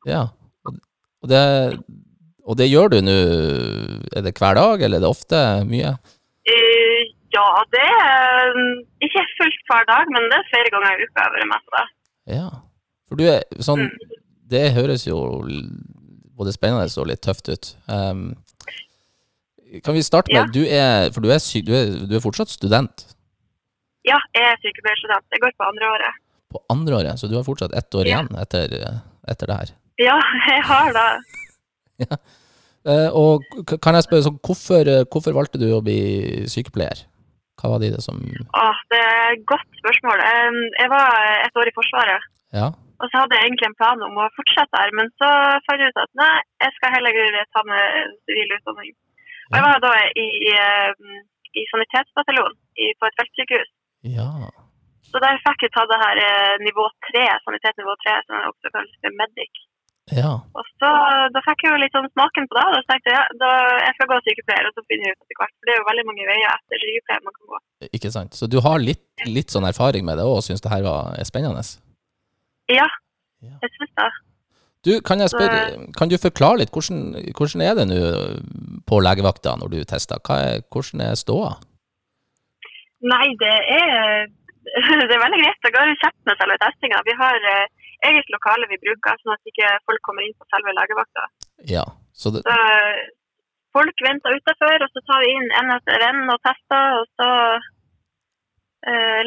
Ja. 0.09 0.23
Og, 0.67 1.29
det, 1.31 1.43
og 2.43 2.59
det 2.59 2.67
gjør 2.67 2.89
du 2.91 2.97
nå 3.07 3.15
Er 4.19 4.25
det 4.27 4.33
hver 4.35 4.57
dag, 4.59 4.83
eller 4.83 4.99
er 4.99 5.05
det 5.05 5.11
ofte 5.11 5.43
mye? 5.69 5.93
Eh, 6.47 7.11
Ja, 7.33 7.49
det 7.73 7.85
er 7.89 8.51
mm, 8.57 8.81
ikke 9.07 9.23
fullt 9.39 9.63
hver 9.71 9.87
dag, 9.89 10.05
men 10.15 10.27
det 10.31 10.37
er 10.39 10.51
flere 10.51 10.73
ganger 10.75 10.91
i 10.93 11.07
uka 11.07 11.17
jeg 11.17 11.25
har 11.25 11.35
vært 11.37 11.51
med 11.53 11.63
på 11.67 11.73
det. 11.77 11.85
Ja. 12.37 12.49
For 13.13 13.21
du 13.21 13.27
er 13.29 13.43
sånn 13.61 13.91
Det 14.53 14.71
høres 14.77 15.05
jo 15.07 15.19
både 16.37 16.53
spennende 16.55 16.89
og 16.99 17.09
litt 17.09 17.23
tøft 17.25 17.49
ut. 17.53 17.69
Um, 17.87 18.33
kan 19.85 19.97
vi 19.97 20.03
starte 20.05 20.33
med 20.33 20.41
Ja. 20.41 20.47
Du 20.53 20.63
er 20.65 21.13
For 21.15 21.25
du 21.25 21.31
er, 21.33 21.41
syk, 21.41 21.67
du, 21.69 21.73
er, 21.77 21.93
du 22.09 22.17
er 22.17 22.25
fortsatt 22.25 22.53
student 22.53 23.07
Ja, 24.09 24.19
jeg 24.35 24.49
er 24.49 24.59
sykepleierstudent. 24.65 25.29
Jeg 25.31 25.45
går 25.45 25.53
på 25.61 25.69
andre 25.69 25.93
året. 25.95 26.21
på 26.53 26.61
andre 26.69 26.97
året, 26.99 27.21
så 27.21 27.29
du 27.31 27.37
har 27.39 27.45
fortsatt 27.47 27.73
ett 27.73 27.95
år 27.95 28.09
Ja. 28.09 28.19
igjen 28.19 28.41
etter, 28.43 28.73
etter 29.29 29.47
det 29.49 29.57
her. 29.57 29.71
Ja, 30.03 30.17
jeg 30.51 30.65
har 30.69 30.91
det. 30.93 31.07
ja. 32.11 32.19
og 33.15 33.41
kan 33.81 33.95
jeg 33.95 34.05
spørre, 34.05 34.27
så 34.27 34.35
hvorfor, 34.37 34.91
eh, 34.91 35.07
hvorfor 35.09 35.33
valgte 35.33 35.61
du 35.63 35.71
å 35.73 35.81
bli 35.81 36.45
sykepleier? 36.51 37.07
Hva 37.57 37.71
var 37.73 37.79
det 37.81 38.03
som 38.03 38.19
Åh, 38.19 38.83
det 38.91 39.01
er 39.01 39.37
et 39.37 39.47
godt 39.47 39.69
spørsmål. 39.81 40.21
Jeg 40.83 40.91
var 40.91 41.09
et 41.47 41.57
år 41.63 41.71
i 41.71 41.75
Forsvaret. 41.79 42.29
Ja? 42.53 42.73
Og 43.03 43.11
så 43.11 43.19
hadde 43.19 43.35
jeg 43.35 43.49
egentlig 43.49 43.67
en 43.69 43.79
plan 43.81 44.03
om 44.07 44.19
å 44.23 44.29
fortsette 44.39 44.79
her, 44.79 44.93
men 44.95 45.09
så 45.19 45.29
fant 45.67 45.81
jeg 45.83 45.91
ut 45.91 46.03
at 46.05 46.13
nei, 46.21 46.35
jeg 46.63 46.75
skal 46.77 46.93
heller 46.95 47.39
ta 47.57 47.63
med 47.67 48.13
sivil 48.31 48.55
utdanning. 48.59 48.93
Og 49.51 49.57
jeg 49.59 49.65
var 49.67 49.81
da 49.83 49.91
i, 50.23 50.27
i, 50.49 50.53
i 51.61 51.65
sanitetsbataljon 51.73 52.55
i- 52.85 52.95
på 53.01 53.09
et 53.11 53.19
feltsykehus. 53.21 53.71
Ja. 54.17 54.31
Så 55.11 55.21
der 55.21 55.43
fikk 55.45 55.67
jeg 55.67 55.75
ta 55.75 55.83
det 55.91 55.99
her 56.05 56.17
eh, 56.25 56.55
nivå 56.63 56.87
3, 57.11 57.27
sanitet 57.45 57.77
nivå 57.83 57.93
3, 58.07 58.15
som 58.29 58.39
også 58.49 58.71
kalles 58.73 58.95
for 59.03 59.19
medic. 59.19 59.61
Ja. 60.11 60.33
Og 60.59 60.65
så, 60.81 60.89
Da 61.35 61.41
fikk 61.47 61.63
jeg 61.67 61.73
jo 61.75 61.83
litt 61.83 61.95
sånn 61.95 62.09
smaken 62.15 62.49
på 62.51 62.57
det. 62.59 62.65
og 62.71 62.75
Da 62.79 62.83
tenkte 62.95 63.13
jeg 63.13 63.19
ja, 63.19 63.27
da, 63.43 63.51
jeg 63.85 63.93
skal 63.99 64.09
gå 64.11 64.17
sykepleier, 64.25 64.67
og 64.71 64.75
så 64.79 64.87
finner 64.89 65.11
jeg 65.11 65.15
ut 65.19 65.23
etter 65.27 65.39
hvert. 65.43 65.55
For 65.59 65.69
det 65.69 65.75
er 65.75 65.79
jo 65.83 65.89
veldig 65.91 66.07
mange 66.09 66.27
veier 66.31 66.49
etter 66.55 66.83
sykepleier 66.87 67.23
man 67.29 67.37
kan 67.39 67.51
gå. 67.53 67.61
Ikke 67.99 68.11
sant. 68.15 68.39
Så 68.41 68.49
du 68.51 68.59
har 68.65 68.83
litt, 68.83 69.05
litt 69.29 69.53
sånn 69.55 69.69
erfaring 69.69 70.07
med 70.09 70.19
det 70.19 70.27
òg, 70.27 70.39
og 70.41 70.47
syns 70.47 70.65
det 70.65 70.73
her 70.73 70.87
var, 70.89 71.13
spennende? 71.29 71.63
Ja, 72.71 72.87
Ja. 73.43 73.57
jeg 73.63 73.71
synes 73.75 73.93
det. 73.99 74.11
Du, 74.87 74.93
kan 75.07 75.21
jeg 75.23 75.31
spørre, 75.31 75.59
kan 75.99 76.11
du 76.11 76.17
forklare 76.19 76.59
litt, 76.59 76.71
hvordan, 76.75 77.15
hvordan 77.39 77.61
er 77.63 77.75
det 77.79 77.85
nå 77.91 77.99
på 78.87 78.99
legevakta 78.99 79.55
når 79.59 79.69
du 79.75 79.79
tester? 79.87 80.19
Er, 80.35 80.63
hvordan 80.75 81.01
er 81.07 81.15
ståa? 81.15 81.53
Nei, 83.13 83.29
det 83.43 83.55
er, 83.79 84.27
det 85.09 85.15
er 85.15 85.23
veldig 85.27 85.41
greit. 85.43 85.61
Det 85.63 85.73
går 85.75 85.95
kjapt 86.03 86.21
med 86.27 86.39
selve 86.39 86.59
testinga. 86.63 87.03
Vi 87.07 87.15
har 87.19 87.39
eh, 87.55 87.67
eget 88.11 88.29
lokale 88.35 88.67
vi 88.71 88.79
bruker, 88.83 89.19
sånn 89.23 89.35
at 89.37 89.51
ikke 89.51 89.71
folk 89.87 90.03
kommer 90.07 90.27
inn 90.27 90.35
på 90.39 90.47
selve 90.51 90.75
legevakta. 90.79 91.27
Ja. 91.71 91.85
Så 92.15 92.35
det, 92.35 92.43
Så 92.47 92.57
folk 93.75 94.03
venter 94.07 94.35
utenfor, 94.39 94.83
og 94.85 94.91
så 94.93 95.03
tar 95.07 95.23
vi 95.25 95.31
inn 95.35 95.49
en 95.61 95.75
etter 95.79 96.07
en 96.11 96.27
og 96.35 96.43
tester. 96.47 96.99
Og 97.01 97.07
så 97.19 97.31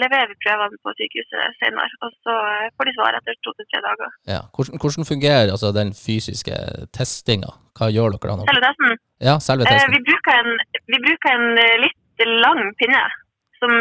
leverer 0.02 0.28
vi 0.32 0.36
prøvene 0.44 0.78
på 0.84 0.92
sykehuset 1.00 1.56
senere. 1.62 1.88
Og 2.04 2.12
så 2.26 2.34
eh, 2.52 2.70
får 2.76 2.90
de 2.90 2.94
svar 2.98 3.16
etter 3.20 3.38
to 3.46 3.54
til 3.56 3.68
tre 3.72 3.80
dager. 3.86 4.12
ja. 4.34 4.42
hvordan, 4.56 4.80
hvordan 4.84 5.08
fungerer 5.12 5.52
altså, 5.56 5.72
den 5.80 5.94
fysiske 5.96 6.56
testinga? 6.98 7.52
Hva 7.80 7.90
gjør 7.92 8.16
dere 8.16 8.32
da? 8.32 8.36
Nå? 8.42 8.48
Selve 8.52 8.64
testen. 8.68 8.98
ja, 9.30 9.36
selve 9.48 9.64
Eh, 9.68 9.72
testen. 9.76 9.96
vi, 9.96 10.02
bruker 10.10 10.34
en, 10.42 10.52
vi 10.94 11.00
bruker 11.08 11.30
en 11.40 11.48
eh, 11.64 11.76
litt 11.86 12.26
lang 12.46 12.62
pinne, 12.80 13.04
som 13.60 13.72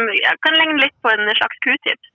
kan 0.42 0.56
ligne 0.58 0.80
litt 0.82 0.96
på 1.02 1.10
en 1.14 1.22
slags 1.38 1.58
q-tips. 1.66 2.08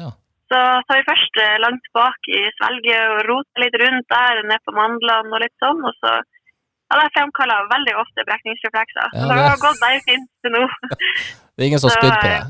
Ja. 0.00 0.10
Så 0.52 0.58
tar 0.88 0.98
vi 1.00 1.06
først 1.08 1.38
eh, 1.44 1.54
langt 1.64 1.86
bak 1.96 2.28
i 2.28 2.40
svelget 2.58 3.00
og 3.14 3.22
roter 3.30 3.64
litt 3.64 3.76
rundt 3.80 4.08
der, 4.12 4.42
ned 4.50 4.60
på 4.68 4.74
mandlene 4.76 5.32
og 5.32 5.40
litt 5.44 5.56
sånn. 5.64 5.80
Og 5.88 5.94
så 6.02 6.12
ja, 6.20 6.98
det 7.00 7.06
fremkaller 7.16 7.64
veldig 7.72 7.94
ofte 8.00 8.26
brekningsreflekser. 8.28 9.06
Ja, 9.16 9.22
så 9.24 9.30
det 9.32 9.38
det- 9.40 9.48
har 9.48 9.62
gått 9.64 9.80
veldig 9.84 10.02
fint 10.10 10.28
til 10.44 10.52
nå. 10.56 10.64
Det 11.56 11.62
er 11.64 11.68
ingen 11.70 11.80
som 11.80 11.88
har 11.92 11.96
spydd 12.02 12.16
på 12.20 12.28
eh, 12.28 12.44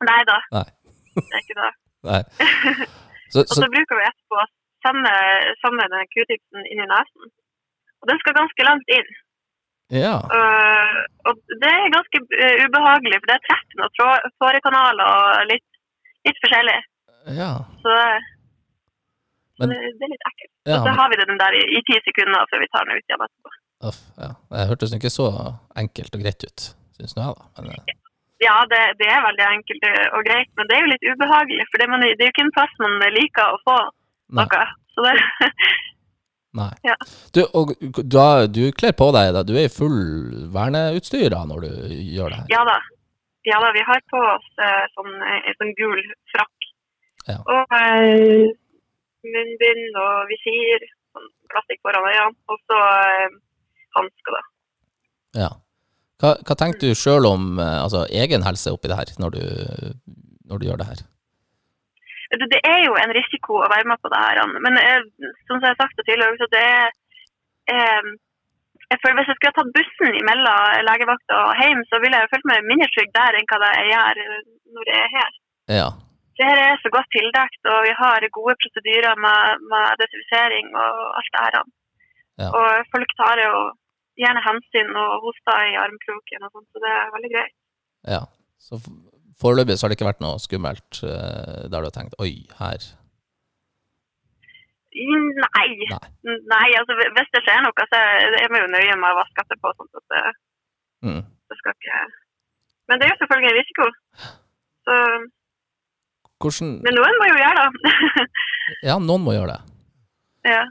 deg? 0.00 0.08
Nei 0.08 0.22
da, 0.30 0.38
Nei. 0.54 0.64
det 1.18 1.34
er 1.34 1.42
ikke 1.44 1.58
det. 1.60 1.70
Nei. 2.08 2.22
Så, 3.32 3.42
Og 3.44 3.50
så, 3.52 3.58
så 3.60 3.66
bruker 3.68 3.98
vi 3.98 4.04
etterpå 4.08 4.36
å 4.40 4.44
sende, 4.86 5.10
sende 5.60 5.84
den 5.92 6.06
q-tipsen 6.14 6.62
inn 6.72 6.80
i 6.80 6.86
nesen. 6.88 7.26
Og 8.00 8.08
den 8.08 8.20
skal 8.22 8.36
ganske 8.38 8.64
langt 8.68 8.88
inn. 8.94 9.10
ja. 9.92 10.14
Uh, 10.32 10.94
og 11.28 11.42
det 11.60 11.68
er 11.68 11.90
ganske 11.92 12.22
øh, 12.24 12.62
ubehagelig, 12.64 13.18
for 13.20 13.28
det 13.32 13.36
treffer 13.44 13.80
noen 13.82 13.92
trå- 13.98 14.30
tårekanaler 14.40 15.10
og 15.18 15.44
litt, 15.50 15.66
litt 16.28 16.40
forskjellig. 16.44 16.78
ja. 17.36 17.50
Så 17.84 17.92
det, 17.98 18.08
Men- 19.60 19.74
det, 19.76 19.92
det 20.00 20.06
er 20.08 20.12
litt 20.14 20.26
ekkelt. 20.30 20.52
ja 20.70 20.78
og 20.80 20.86
så 20.88 20.96
har 21.02 21.12
vi 21.12 21.20
den 21.20 21.40
der 21.44 21.58
i, 21.60 21.62
i 21.76 21.84
ti 21.90 21.98
sekunder 22.08 22.48
før 22.52 22.62
vi 22.64 22.70
tar 22.72 22.88
den 22.88 22.96
ut 23.02 23.04
igjen 23.12 23.26
etterpå. 23.28 23.54
uff, 23.90 24.00
ja. 24.24 24.30
Det 24.54 24.68
hørtes 24.72 24.94
ikke 24.96 25.12
så 25.12 25.28
enkelt 25.84 26.16
og 26.16 26.24
greit 26.24 26.48
ut, 26.48 26.68
syns 26.96 27.16
nå 27.18 27.26
jeg, 27.28 27.36
da. 27.36 27.66
Men, 27.66 27.72
eh, 27.76 27.97
Ja, 28.38 28.54
det, 28.70 28.80
det 29.00 29.08
er 29.10 29.24
veldig 29.24 29.46
enkelt 29.48 29.86
og 30.14 30.26
greit, 30.26 30.50
men 30.58 30.68
det 30.68 30.76
er 30.76 30.84
jo 30.84 30.90
litt 30.92 31.06
ubehagelig. 31.10 31.64
For 31.72 31.82
det, 31.82 31.88
man, 31.90 32.04
det 32.06 32.22
er 32.22 32.28
jo 32.28 32.34
ikke 32.34 32.44
en 32.46 32.54
plass 32.54 32.76
man 32.82 32.94
liker 33.14 33.54
å 33.54 33.62
få 33.66 33.78
nei. 34.38 34.44
noe. 34.44 34.66
Så 34.94 35.06
det, 35.06 35.14
nei. 36.60 36.70
Ja. 36.86 36.94
Du, 37.34 37.42
og 37.58 37.74
du, 37.82 38.20
du 38.54 38.62
kler 38.78 38.94
på 38.98 39.10
deg 39.16 39.32
da. 39.34 39.42
Du 39.46 39.56
er 39.56 39.66
i 39.66 39.74
full 39.74 39.98
verneutstyr 40.54 41.32
da 41.34 41.42
når 41.50 41.66
du 41.66 41.98
gjør 42.14 42.30
det 42.30 42.40
her? 42.42 42.54
ja 42.54 42.62
da. 42.68 42.78
Ja 43.48 43.58
da, 43.62 43.68
vi 43.72 43.82
har 43.86 44.00
på 44.12 44.18
oss 44.18 44.48
eh, 44.60 44.86
sånn, 44.92 45.12
en 45.24 45.54
sånn 45.56 45.70
gul 45.78 46.00
frakk. 46.34 46.66
Ja. 47.28 47.38
Og 47.54 47.76
eh, 47.78 48.50
munnbind 49.24 49.98
og 50.02 50.28
visir, 50.30 50.84
sånn 51.14 51.30
plastikk 51.52 51.80
foran 51.86 52.08
øynene. 52.08 52.36
Og 52.52 52.60
så 52.68 52.80
eh, 53.06 53.38
hansker, 53.96 54.36
da. 54.36 54.42
Ja. 55.38 55.50
Hva, 56.18 56.34
hva 56.42 56.54
tenker 56.58 56.82
du 56.82 56.98
sjøl 56.98 57.28
om 57.28 57.60
eh, 57.62 57.78
altså, 57.84 58.06
egen 58.10 58.46
helse 58.46 58.72
oppi 58.74 58.90
det 58.90 58.98
her, 58.98 59.10
når 59.22 59.36
du, 59.36 59.42
når 60.50 60.58
du 60.58 60.66
gjør 60.66 60.80
det 60.80 60.88
her? 60.90 61.02
Det, 62.32 62.48
det 62.52 62.62
er 62.66 62.80
jo 62.84 62.96
en 63.00 63.12
risiko 63.16 63.60
å 63.62 63.68
være 63.70 63.86
med 63.88 64.00
på 64.02 64.10
det 64.12 64.22
her, 64.24 64.40
men 64.66 64.80
eh, 64.82 65.04
som 65.46 65.60
jeg 65.60 65.70
har 65.70 65.78
sagt 65.78 66.02
tidligere, 66.02 66.34
så 66.40 66.50
det 66.54 66.64
er 66.64 66.90
eh, 67.74 68.10
jeg 68.88 69.00
føler 69.02 69.18
Hvis 69.20 69.30
jeg 69.30 69.36
skulle 69.38 69.56
tatt 69.58 69.74
bussen 69.76 70.14
mellom 70.24 70.84
legevakta 70.88 71.38
og 71.44 71.58
hjem, 71.60 71.80
så 71.90 71.98
ville 72.00 72.20
jeg 72.20 72.30
følt 72.32 72.46
meg 72.48 72.68
mindre 72.70 72.86
trygg 72.94 73.10
der 73.18 73.36
enn 73.36 73.48
hva 73.50 73.72
jeg 73.76 73.90
gjør 73.92 74.20
når 74.76 74.90
jeg 74.92 75.00
er 75.02 75.10
her. 75.16 75.34
Ja. 75.78 75.88
Det 76.40 76.46
her 76.48 76.60
er 76.62 76.80
så 76.80 76.92
godt 76.94 77.10
tildekt, 77.12 77.60
og 77.68 77.82
vi 77.84 77.92
har 77.98 78.26
gode 78.38 78.54
prosedyrer 78.62 79.20
med, 79.24 79.66
med 79.72 80.00
desinfisering 80.00 80.70
og 80.72 81.02
alt 81.20 81.32
det 81.34 81.44
her. 81.44 81.58
Ja. 82.40 82.48
Og 82.48 82.88
folk 82.94 83.12
tar 83.20 83.36
det 83.36 83.46
jo 83.50 83.60
gjerne 84.18 84.42
hensyn 84.44 84.90
og 84.98 85.22
hoster 85.26 85.68
i 85.70 85.76
armkroken 85.80 86.46
og 86.46 86.50
sånt, 86.54 86.68
så 86.72 86.82
det 86.84 86.94
er 86.96 87.14
veldig 87.16 87.32
greit. 87.36 87.54
ja. 88.16 88.24
Så 88.58 88.74
foreløpig 89.38 89.76
så 89.78 89.86
har 89.86 89.92
det 89.92 89.96
ikke 90.00 90.08
vært 90.08 90.22
noe 90.24 90.40
skummelt 90.42 90.98
eh, 91.06 91.68
der 91.70 91.78
du 91.78 91.86
har 91.86 91.94
tenkt 91.94 92.16
oi, 92.18 92.32
her 92.58 92.82
Nei. 94.98 95.68
Nei. 95.92 95.98
Nei, 96.50 96.68
altså 96.78 96.96
hvis 96.98 97.30
det 97.34 97.42
skjer 97.44 97.60
noe, 97.62 97.84
så 97.92 97.98
er 98.40 98.48
vi 98.50 98.62
jo 98.62 98.70
nøye 98.72 98.96
med 98.98 99.12
å 99.12 99.18
vaske 99.20 99.44
etterpå. 99.44 99.70
Sånn 99.76 100.00
at 100.00 100.14
det, 100.14 100.22
mm. 101.06 101.20
det 101.52 101.58
skal 101.60 101.76
ikke 101.76 102.00
Men 102.88 102.98
det 102.98 103.06
er 103.06 103.12
jo 103.12 103.18
selvfølgelig 103.20 103.50
en 103.52 103.58
risiko. 103.60 103.88
Så, 104.88 104.96
Hvordan 106.42 106.72
men 106.86 106.98
noen 106.98 107.20
må 107.20 107.28
jo 107.30 107.38
gjøre 107.42 107.64
det. 107.68 108.26
Ja, 108.88 108.98
noen 109.02 109.24
må 109.26 109.36
gjøre 109.36 109.54
det. 109.54 109.76
ja. 110.54 110.64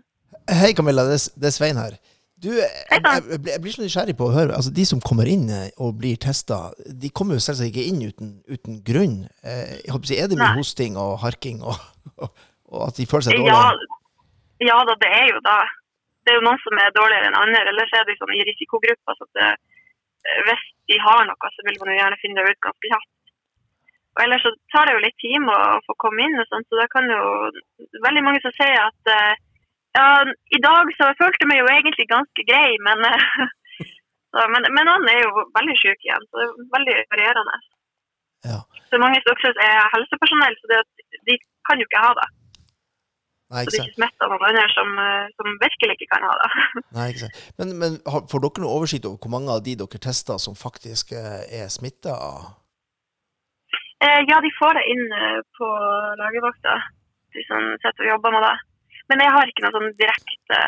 Hei, 0.60 0.74
Camilla. 0.76 1.06
Det, 1.08 1.20
er- 1.22 1.40
det 1.40 1.50
er 1.52 1.56
Svein 1.56 1.80
her. 1.80 1.98
Du, 2.38 2.52
jeg, 2.54 3.02
jeg, 3.02 3.60
blir- 3.64 3.74
så 3.74 3.82
nysgjerrig 3.82 4.14
på 4.20 4.28
å 4.28 4.34
høre 4.36 4.54
altså 4.54 4.70
De 4.70 4.84
som 4.86 5.00
kommer 5.02 5.26
inn 5.26 5.48
eh, 5.50 5.72
og 5.82 5.96
blir 5.98 6.20
testa, 6.22 6.70
de 6.86 7.10
kommer 7.10 7.34
jo 7.40 7.42
selvsagt 7.42 7.72
ikke 7.72 7.86
inn 7.90 8.04
uten, 8.06 8.30
uten 8.46 8.76
grunn. 8.86 9.16
Eh, 9.42 9.80
jeg 9.82 9.94
håper 9.96 10.14
Er 10.14 10.30
det 10.30 10.38
mye 10.38 10.52
Nei. 10.54 10.60
hosting 10.60 11.00
og 11.02 11.16
harking, 11.24 11.64
og, 11.66 11.82
og, 12.22 12.30
og 12.70 12.84
at 12.92 13.00
de 13.02 13.08
føler 13.10 13.26
seg 13.26 13.42
Ja, 13.42 13.58
dårlige? 13.58 13.98
ja 14.70 14.78
da, 14.90 14.94
det 15.02 15.10
er 15.18 15.26
jo 15.34 15.42
da. 15.50 15.58
Det 16.22 16.34
er 16.36 16.38
jo 16.38 16.46
noen 16.46 16.62
som 16.62 16.78
er 16.84 16.94
dårligere 16.94 17.32
enn 17.32 17.40
andre. 17.42 17.64
Ellers 17.74 17.94
er 17.98 18.06
de 18.06 18.16
sånn 18.20 18.36
i 18.38 18.46
risikogrupper. 18.52 19.18
Så 19.18 19.26
det, 19.38 19.50
eh, 20.30 20.40
hvis 20.46 20.64
de 20.94 20.98
har 21.08 21.26
noe, 21.30 21.52
så 21.58 21.66
vil 21.66 21.78
man 21.82 21.90
jo 21.94 21.98
gjerne 22.04 22.22
finne 22.22 22.44
det 22.46 22.54
ut 22.54 22.66
ganske 22.68 22.92
kjapt. 22.94 23.12
Og 24.18 24.24
ellers 24.28 24.46
så 24.46 24.52
tar 24.74 24.86
det 24.90 24.94
jo 24.98 25.02
litt 25.08 25.18
tid 25.26 25.50
å 25.54 25.58
få 25.90 25.94
komme 26.06 26.22
inn, 26.26 26.38
og 26.42 26.48
sånt, 26.54 26.66
så 26.70 26.78
det 26.84 26.88
kan 26.94 27.06
jo 27.10 27.20
veldig 28.06 28.24
mange 28.26 28.42
som 28.46 28.54
sier 28.58 28.78
at 28.82 29.12
ja, 29.98 30.08
i 30.58 30.60
dag 30.68 30.92
så 30.98 31.12
følte 31.20 31.44
jeg 31.44 31.50
meg 31.52 31.62
jo 31.62 31.72
egentlig 31.74 32.08
ganske 32.12 32.46
grei, 32.52 32.70
men, 32.88 33.04
eh, 33.10 33.28
så, 34.32 34.48
men, 34.54 34.68
men 34.76 34.92
han 34.94 35.12
er 35.14 35.20
jo 35.26 35.46
veldig 35.58 35.78
syk 35.82 36.08
igjen, 36.08 36.28
så 36.30 36.42
det 36.42 36.48
er 36.48 36.72
veldig 36.78 36.98
varierende. 37.14 37.60
Ja. 38.52 38.60
Så 38.90 39.00
mange 39.04 39.22
som 39.26 39.64
er 39.70 39.80
helsepersonell, 39.94 40.58
så 40.60 40.72
det, 40.72 40.82
at 40.84 41.24
de 41.30 41.40
kan 41.68 41.82
jo 41.82 41.88
ikke 41.90 42.04
ha 42.06 42.12
det. 42.22 42.28
Nei, 43.48 43.64
Så 43.64 43.72
det 43.72 43.80
er 43.80 43.88
ikke 43.88 44.08
ikke 44.12 44.26
av 44.26 44.32
noen 44.34 44.46
andre 44.50 44.64
som, 44.76 44.90
eh, 45.00 45.28
som 45.40 45.54
virkelig 45.62 45.94
ikke 45.96 46.10
kan 46.12 46.26
ha 46.28 46.34
det. 46.42 46.48
Nei, 46.98 47.06
ikke 47.14 47.22
sant. 47.24 47.44
Men, 47.60 47.70
men 47.82 48.00
får 48.32 48.44
dere 48.44 48.64
noe 48.64 48.76
oversikt 48.76 49.08
over 49.08 49.22
hvor 49.24 49.34
mange 49.38 49.54
av 49.54 49.62
de 49.64 49.76
dere 49.80 50.02
tester 50.04 50.42
som 50.44 50.58
faktisk 50.60 51.14
eh, 51.16 51.46
er 51.62 51.72
smitta? 51.72 52.18
Eh, 54.04 54.22
ja, 54.28 54.42
de 54.44 54.52
får 54.60 54.76
det 54.78 54.84
inn 54.92 55.06
på 55.58 55.70
legevakta, 56.20 56.76
de 57.38 57.46
som 57.48 57.72
sitter 57.86 58.10
og 58.10 58.12
jobber 58.18 58.36
med 58.36 58.46
det. 58.50 58.58
Men 59.12 59.24
jeg 59.24 59.34
har 59.36 59.52
ikke 59.52 59.66
noe 59.66 59.76
sånn 59.76 59.94
direkte 60.00 60.62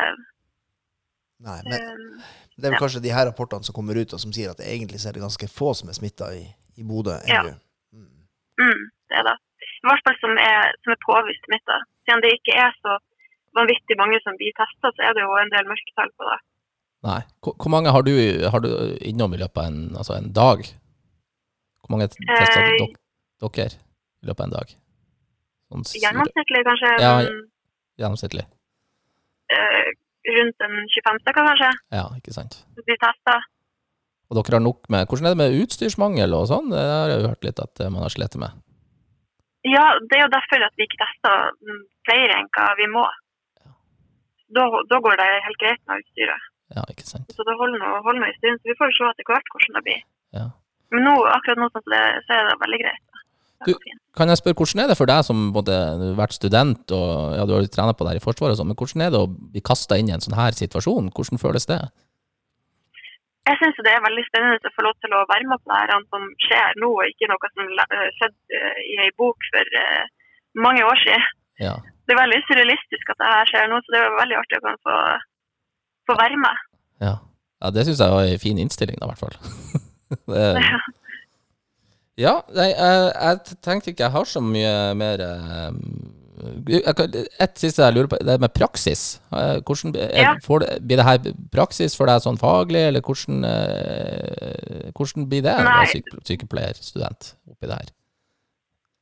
Nei, 1.40 1.56
men 1.64 1.76
eh, 1.76 2.24
det 2.60 2.66
er 2.66 2.72
vel 2.74 2.76
ja. 2.76 2.80
kanskje 2.82 3.00
de 3.04 3.12
her 3.16 3.24
rapportene 3.30 3.64
som 3.64 3.76
kommer 3.76 3.96
ut 3.96 4.12
og 4.12 4.20
som 4.20 4.32
sier 4.36 4.52
at 4.52 4.58
det 4.60 4.68
egentlig 4.68 5.00
så 5.00 5.08
er 5.08 5.16
det 5.16 5.22
ganske 5.24 5.48
få 5.48 5.72
som 5.78 5.88
er 5.88 5.96
smitta 5.96 6.28
i, 6.36 6.42
i 6.76 6.84
Bodø 6.84 7.16
Ja. 7.28 7.46
Mm. 7.96 8.10
mm, 8.60 8.82
Det 9.08 9.20
er 9.22 9.24
det. 9.30 9.38
I 9.80 9.88
hvert 9.88 10.04
fall 10.04 10.18
som 10.20 10.36
er, 10.36 10.74
som 10.84 10.92
er 10.92 11.00
påvist 11.06 11.46
smitta. 11.48 11.78
Siden 12.04 12.20
det 12.24 12.34
ikke 12.36 12.56
er 12.60 12.74
så 12.84 12.98
vanvittig 13.56 13.96
mange 13.96 14.20
som 14.24 14.36
blir 14.40 14.52
testa, 14.58 14.92
så 14.92 15.06
er 15.08 15.16
det 15.16 15.24
jo 15.24 15.32
en 15.40 15.52
del 15.54 15.68
mørketall 15.68 16.12
på 16.20 16.28
det. 16.28 16.38
Nei. 17.08 17.20
Hvor, 17.40 17.56
hvor 17.56 17.72
mange 17.72 17.92
har 17.94 18.04
du, 18.04 18.12
har 18.52 18.60
du 18.60 18.70
innom 19.00 19.32
i 19.34 19.40
løpet 19.40 19.62
av 19.62 19.70
en, 19.70 19.80
altså 19.96 20.18
en 20.18 20.28
dag? 20.36 20.66
Hvor 21.80 21.94
mange 21.96 22.10
tester 22.12 22.60
Eh, 22.60 22.90
dere 23.40 23.70
i 24.20 24.28
løpet 24.28 24.42
av 24.42 24.46
en 24.50 24.56
dag? 24.58 24.74
Sånn 25.70 25.86
Gjennomsnittlig 26.02 26.60
kanskje 26.66 26.90
Ja, 27.00 27.14
mm, 27.24 27.40
gjennomsnittlig. 28.00 28.46
eh, 29.50 29.88
rundt 30.36 30.66
en 30.66 30.76
25 30.94 31.22
stykker, 31.24 31.46
kanskje, 31.48 31.70
Ja, 31.92 32.04
ikke 32.18 32.34
sant. 32.34 32.60
De 32.76 32.96
tester. 32.96 33.46
Og 34.30 34.36
dere 34.38 34.58
har 34.60 34.62
nok 34.62 34.86
med 34.88 35.08
Hvordan 35.08 35.26
er 35.26 35.34
det 35.34 35.40
med 35.42 35.56
utstyrsmangel 35.58 36.34
og 36.38 36.46
sånn? 36.46 36.70
Det 36.70 36.78
har 36.78 37.08
jeg 37.10 37.22
jo 37.22 37.30
hørt 37.32 37.46
litt 37.48 37.58
at 37.58 37.80
eh, 37.80 37.90
man 37.90 38.04
har 38.06 38.12
slitt 38.14 38.36
med. 38.38 38.54
Ja, 39.66 39.98
det 40.08 40.16
er 40.16 40.24
jo 40.24 40.32
derfor 40.32 40.62
at 40.64 40.76
vi 40.78 40.86
ikke 40.86 41.02
tester 41.02 41.50
flere 42.08 42.38
enn 42.38 42.48
hva 42.54 42.68
vi 42.78 42.86
må. 42.88 43.02
Da, 44.50 44.64
da 44.90 44.98
går 44.98 45.18
det 45.20 45.26
helt 45.46 45.60
greit 45.62 45.82
med 45.86 46.00
utstyret. 46.02 46.46
Ja, 46.74 46.82
ikke 46.90 47.06
sant. 47.06 47.30
Så 47.34 47.44
det 47.46 47.58
holder 47.58 47.82
nå 47.82 47.90
en 47.98 48.38
stund. 48.38 48.62
Så 48.62 48.70
vi 48.70 48.78
får 48.78 48.90
jo 48.90 48.96
se 48.96 49.10
etter 49.10 49.26
hvert 49.28 49.52
hvordan 49.52 49.76
det 49.78 49.84
blir. 49.86 50.02
Ja. 50.34 50.46
Men 50.94 51.06
nå, 51.06 51.14
akkurat 51.30 51.60
nå 51.60 51.68
sånn 51.74 51.86
så 51.86 52.34
er 52.38 52.48
det 52.48 52.56
veldig 52.62 52.80
greit. 52.82 53.04
Fint. 53.66 53.98
Kan 54.16 54.30
jeg 54.32 54.40
spørre, 54.40 54.56
hvordan 54.58 54.82
er 54.82 54.90
det 54.90 54.96
for 54.98 55.10
deg 55.10 55.24
som 55.26 55.50
både 55.54 55.74
har 55.74 56.14
vært 56.18 56.34
student 56.34 56.92
og 56.96 57.36
ja, 57.36 57.44
du 57.46 57.52
har 57.54 57.62
jo 57.62 57.70
trena 57.70 57.94
på 57.94 58.06
det 58.06 58.14
her 58.14 58.20
i 58.20 58.24
Forsvaret, 58.24 58.56
og 58.56 58.60
sånn, 58.60 58.70
men 58.72 58.78
hvordan 58.80 59.04
er 59.04 59.12
det 59.14 59.20
å 59.20 59.28
bli 59.30 59.62
kasta 59.62 59.98
inn 60.00 60.10
i 60.10 60.14
en 60.16 60.24
sånn 60.24 60.38
her 60.38 60.56
situasjon? 60.56 61.12
Hvordan 61.14 61.40
føles 61.42 61.68
det? 61.70 61.78
Jeg 63.48 63.58
syns 63.60 63.78
det 63.84 63.92
er 63.92 64.02
veldig 64.04 64.24
spennende 64.26 64.68
å 64.68 64.74
få 64.74 64.84
lov 64.84 64.96
til 65.02 65.14
å 65.16 65.22
være 65.30 65.46
med 65.48 65.62
på 65.62 65.70
det 65.70 65.78
her 65.80 66.04
som 66.12 66.26
skjer 66.44 66.80
nå, 66.82 66.90
og 66.90 67.08
ikke 67.08 67.30
noe 67.30 67.50
som 67.54 67.70
eh, 67.84 68.08
skjedde 68.18 68.58
eh, 68.58 68.82
i 68.84 68.98
ei 69.06 69.10
bok 69.18 69.48
for 69.54 69.80
eh, 69.80 70.04
mange 70.66 70.84
år 70.86 71.00
siden. 71.04 71.24
Ja. 71.62 71.72
Det 72.04 72.14
er 72.14 72.20
veldig 72.20 72.40
surrealistisk 72.48 73.12
at 73.14 73.20
det 73.22 73.32
her 73.32 73.50
skjer 73.50 73.70
nå, 73.70 73.80
så 73.84 73.94
det 73.94 74.02
er 74.02 74.18
veldig 74.18 74.38
artig 74.42 74.60
å 74.60 74.64
kunne 74.66 74.84
få, 74.86 74.98
få 76.10 76.18
være 76.20 76.40
med. 76.44 76.62
Ja, 77.06 77.14
ja 77.64 77.72
det 77.74 77.86
syns 77.88 78.02
jeg 78.04 78.16
var 78.16 78.28
en 78.28 78.44
fin 78.44 78.60
innstilling, 78.60 79.00
da, 79.00 79.08
i 79.08 79.12
hvert 79.14 79.24
fall. 79.24 79.38
det, 80.34 80.46
ja, 80.60 80.80
nei, 82.52 82.70
jeg, 82.72 83.04
jeg 83.14 83.58
tenkte 83.64 83.92
ikke 83.92 84.04
jeg 84.06 84.14
har 84.16 84.26
så 84.28 84.42
mye 84.44 84.72
mer 84.98 85.22
eh, 85.24 85.70
Et 86.40 87.60
siste 87.60 87.84
jeg 87.84 87.94
lurer 87.96 88.08
på, 88.12 88.18
det 88.24 88.36
med 88.40 88.52
praksis. 88.56 89.20
Eh, 89.32 89.60
Hvordan, 89.64 89.94
er, 89.96 90.10
Ja. 90.24 90.34
får 90.44 90.64
det, 90.64 90.68
blir 90.86 91.00
det 91.00 91.06
her 91.06 91.18
praksis 91.52 91.96
for 91.96 92.10
deg 92.10 92.20
sånn 92.24 92.40
faglig, 92.40 92.82
eller 92.88 93.04
hvordan, 93.04 93.44
eh, 93.44 94.90
hvordan 94.96 95.28
blir 95.30 95.42
det 95.46 95.54
å 95.54 95.64
Nei. 95.64 95.78
være 95.80 96.20
sykepleierstudent 96.28 97.34
oppi 97.52 97.66
det 97.70 97.80
her? 97.80 97.90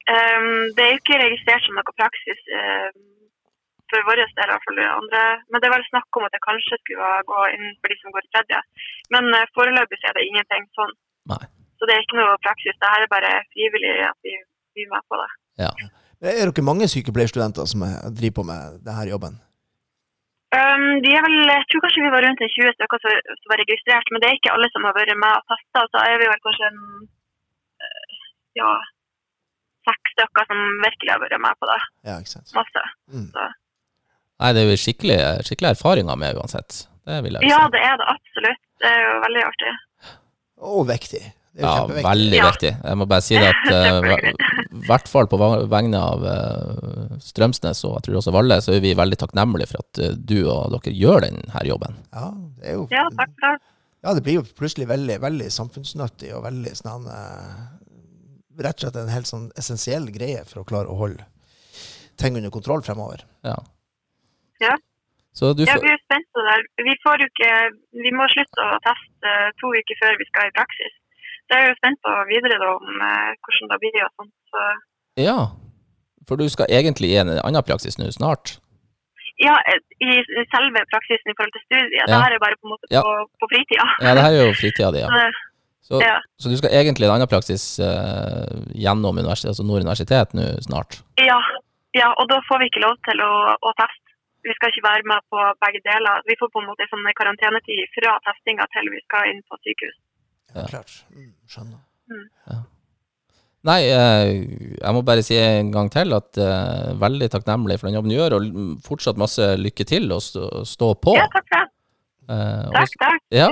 Um, 0.09 0.73
det 0.75 0.83
er 0.85 0.91
jo 0.95 1.01
ikke 1.03 1.21
registrert 1.21 1.65
som 1.67 1.77
noe 1.77 1.95
praksis 2.01 2.39
uh, 2.57 2.89
for 3.93 4.07
vår 4.09 4.23
del, 4.23 4.31
i 4.31 4.49
hvert 4.49 4.65
fall 4.65 4.81
andre. 4.87 5.23
Men 5.53 5.61
det 5.61 5.69
er 5.69 5.75
vel 5.75 5.85
snakk 5.91 6.17
om 6.17 6.25
at 6.25 6.33
det 6.33 6.41
kanskje 6.47 6.79
skulle 6.81 7.11
gå 7.29 7.43
inn 7.53 7.67
for 7.77 7.93
de 7.93 7.99
som 8.01 8.15
går 8.15 8.25
i 8.25 8.33
tredje. 8.33 8.63
Men 9.13 9.29
uh, 9.37 9.45
foreløpig 9.59 10.01
er 10.01 10.17
det 10.17 10.25
ingenting 10.31 10.65
sånn. 10.79 10.95
Nei. 11.35 11.45
Så 11.79 11.87
det 11.87 11.95
er 11.97 12.03
ikke 12.05 12.19
noe 12.19 12.37
praksis. 12.43 12.75
Det 12.83 12.91
her 12.93 13.05
er 13.07 13.11
bare 13.13 13.33
frivillig 13.55 13.93
at 14.09 14.19
vi 14.27 14.35
blir 14.75 14.89
med 14.93 15.05
på 15.11 15.19
det. 15.21 15.29
Ja. 15.65 15.71
Er 16.19 16.51
dere 16.51 16.65
mange 16.67 16.89
sykepleierstudenter 16.91 17.67
som 17.71 17.83
er- 17.87 18.11
driver 18.11 18.35
på 18.41 18.45
med 18.51 18.81
denne 18.87 19.05
jobben? 19.07 19.37
Um, 20.49 20.87
de 21.05 21.11
er 21.13 21.21
vel, 21.27 21.37
jeg 21.45 21.65
tror 21.69 21.83
kanskje 21.85 22.03
vi 22.07 22.11
var 22.15 22.25
rundt 22.25 22.41
en 22.41 22.49
20 22.57 22.73
stykker 22.75 23.01
som, 23.05 23.17
som 23.39 23.51
var 23.53 23.61
registrert, 23.61 24.09
men 24.11 24.23
det 24.23 24.29
er 24.31 24.39
ikke 24.39 24.53
alle 24.55 24.69
som 24.73 24.87
har 24.89 24.95
vært 24.97 25.13
med 25.21 25.35
og 25.37 25.45
testa. 25.53 25.83
Så 25.93 26.03
er 26.09 26.17
vi 26.23 26.31
vel 26.31 26.41
kanskje 26.47 26.71
en 26.71 26.81
eh, 27.85 28.15
ja, 28.63 28.71
seks 29.91 30.15
stykker 30.17 30.49
som 30.49 30.63
virkelig 30.87 31.13
har 31.15 31.21
vært 31.23 31.43
med 31.45 31.61
på 31.61 31.69
det. 31.69 31.79
Ja, 32.09 32.17
ikke 32.23 32.33
sant. 32.33 32.55
Masse. 32.57 32.85
Mm. 33.13 33.29
Nei, 34.39 34.51
det 34.57 34.63
er 34.65 34.73
jo 34.73 34.81
skikkelig, 34.81 35.19
skikkelig 35.47 35.75
erfaringer 35.77 36.17
med 36.25 36.41
uansett. 36.41 36.81
Det 37.09 37.21
vil 37.27 37.37
jeg 37.39 37.45
si. 37.45 37.53
Ja, 37.53 37.61
det 37.75 37.85
er 37.85 38.01
det 38.01 38.09
absolutt. 38.15 38.65
Det 38.81 38.89
er 38.95 39.01
jo 39.05 39.13
veldig 39.29 39.45
artig. 39.53 39.73
Og 40.73 40.81
viktig. 40.89 41.23
Det 41.59 41.65
er 41.65 41.67
jo 41.67 41.71
Ja, 41.75 41.79
kjempeviktig. 41.81 42.05
veldig 42.07 42.39
Ja. 42.39 42.51
viktig. 42.53 42.71
Jeg 42.85 42.97
må 43.01 43.07
bare 43.11 43.25
si 43.27 43.35
det 43.35 43.49
at 43.51 43.65
eh, 43.75 44.33
i 44.79 44.83
hvert 44.87 45.09
fall 45.11 45.27
på 45.27 45.39
vegne 45.73 45.99
av 45.99 46.23
eh, 46.31 47.17
Strømsnes 47.25 47.81
og 47.89 47.97
jeg 47.99 48.03
tror 48.07 48.21
også 48.21 48.35
Valle, 48.37 48.61
så 48.63 48.77
er 48.77 48.81
vi 48.85 48.93
veldig 48.95 49.19
takknemlige 49.19 49.73
for 49.73 49.83
at 49.83 49.99
eh, 50.07 50.15
du 50.15 50.37
og 50.47 50.71
dere 50.77 50.95
gjør 50.95 51.27
denne 51.27 51.65
jobben. 51.67 51.99
Ja, 52.15 52.29
det 52.61 52.71
er 52.71 52.79
jo 52.79 52.87
Ja, 52.95 53.09
takk 53.19 53.35
takk. 53.43 53.59
det. 53.59 53.75
Ja, 54.07 54.15
det 54.15 54.23
blir 54.23 54.39
jo 54.39 54.45
plutselig 54.55 54.87
veldig, 54.87 55.19
veldig 55.21 55.49
samfunnsnyttig 55.51 56.31
og 56.39 56.45
veldig 56.47 56.77
sånn 56.79 57.09
Rett 58.59 58.79
og 58.79 58.89
slett 58.89 58.97
en 58.99 59.11
helt 59.13 59.29
sånn 59.31 59.51
essensiell 59.59 60.09
greie 60.11 60.41
for 60.47 60.63
å 60.63 60.67
klare 60.67 60.91
å 60.91 60.97
holde 60.99 61.23
ting 62.19 62.35
under 62.39 62.51
kontroll 62.51 62.81
fremover. 62.83 63.21
Ja. 63.47 63.55
Ja. 64.63 64.75
Så 65.33 65.53
du 65.55 65.63
Ja, 65.63 65.77
vi 65.79 65.87
er 65.93 66.01
spent 66.03 66.27
på 66.35 66.43
det. 66.43 66.57
Vi, 66.83 66.95
får 67.05 67.23
jo 67.23 67.29
ikke, 67.31 67.51
vi 68.03 68.11
må 68.19 68.27
slutte 68.33 68.65
å 68.65 68.81
teste 68.83 69.35
to 69.63 69.71
uker 69.71 70.01
før 70.03 70.17
vi 70.19 70.27
skal 70.27 70.49
i 70.51 70.55
praksis. 70.57 70.97
Så 71.49 71.57
jeg 71.57 71.65
er 71.65 71.71
jo 71.73 71.81
spent 71.81 72.01
på 72.05 72.15
videre 72.29 72.61
da, 72.61 72.71
om 72.77 73.03
eh, 73.09 73.33
hvordan 73.45 73.73
det 73.73 73.81
blir 73.83 74.01
og 74.05 74.13
sånt. 74.21 74.35
Så, 74.53 74.69
Ja. 75.29 75.39
For 76.29 76.37
du 76.37 76.45
skal 76.53 76.69
egentlig 76.69 77.09
i 77.15 77.21
en 77.23 77.31
annen 77.41 77.65
praksis 77.65 77.97
nå 77.99 78.11
snart? 78.13 78.59
ja, 79.47 79.55
eh, 79.71 79.81
i 80.09 80.11
selve 80.55 80.81
praksisen 80.93 81.31
i 81.31 81.37
forhold 81.39 81.55
til 81.55 81.65
studiet. 81.67 81.95
Ja. 82.01 82.07
Det 82.11 82.17
her 82.23 82.35
er 82.35 82.41
bare 82.45 82.59
på 82.61 82.67
en 82.67 82.73
måte 82.75 82.91
Ja. 82.91 83.03
på, 83.07 83.13
på 83.41 83.47
fritida. 83.53 83.87
Ja, 84.03 84.15
det 84.17 84.25
her 84.25 84.33
er 84.35 84.43
jo 84.49 84.59
fritida 84.63 84.91
di, 84.95 85.05
ja. 85.05 85.11
Så, 85.89 85.97
ja. 86.05 86.19
så 86.37 86.51
du 86.53 86.57
skal 86.61 86.75
egentlig 86.77 87.07
i 87.07 87.09
en 87.09 87.15
annen 87.15 87.31
praksis 87.33 87.63
eh, 87.81 88.51
gjennom 88.77 89.17
universitet, 89.17 89.49
altså 89.55 89.65
Nord 89.65 89.81
universitet 89.87 90.35
nå 90.37 90.45
snart? 90.67 90.99
Ja, 91.17 91.39
ja, 91.97 92.11
og 92.21 92.29
da 92.29 92.43
får 92.45 92.61
vi 92.61 92.69
ikke 92.69 92.83
lov 92.85 92.99
til 93.09 93.23
å, 93.25 93.31
å 93.57 93.71
teste. 93.79 94.13
Vi 94.45 94.53
skal 94.59 94.69
ikke 94.69 94.85
være 94.85 95.09
med 95.09 95.25
på 95.33 95.47
begge 95.65 95.81
deler. 95.89 96.21
Vi 96.29 96.37
får 96.37 96.51
på 96.53 96.61
en 96.61 96.69
måte 96.69 96.85
sånn 96.91 97.09
karantenetid 97.21 97.89
fra 97.97 98.19
testinga 98.27 98.69
til 98.75 98.93
vi 98.93 99.01
skal 99.07 99.33
inn 99.33 99.41
på 99.49 99.57
sykehus. 99.65 99.97
Ja, 100.55 100.61
Ja. 100.63 100.67
klart. 100.73 100.93
Mm, 101.15 101.33
skjønner. 101.49 102.65
Nei, 103.69 103.81
eh, 103.91 104.29
jeg 104.79 104.95
må 104.95 105.01
bare 105.05 105.23
si 105.27 105.35
en 105.37 105.73
gang 105.75 105.89
til 105.93 106.15
at 106.15 106.39
uh, 106.41 106.93
veldig 106.97 107.27
takknemlig 107.33 107.77
for 107.81 107.89
den 107.89 107.97
jobben 107.99 108.13
du 108.13 108.17
gjør, 108.17 108.37
og 108.39 108.79
fortsatt 108.87 109.19
masse 109.21 109.43
lykke 109.59 109.85
til 109.85 110.07
og 110.15 110.23
stå, 110.25 110.45
stå 110.65 110.93
på. 111.03 111.17
Ja, 111.19 111.27
takk 111.35 111.49
for 111.51 111.59
det. 111.59 111.73
Eh, 112.29 112.69
og- 112.69 112.77
Takk, 112.79 112.95
takk. 113.03 113.21
Ja, 113.35 113.49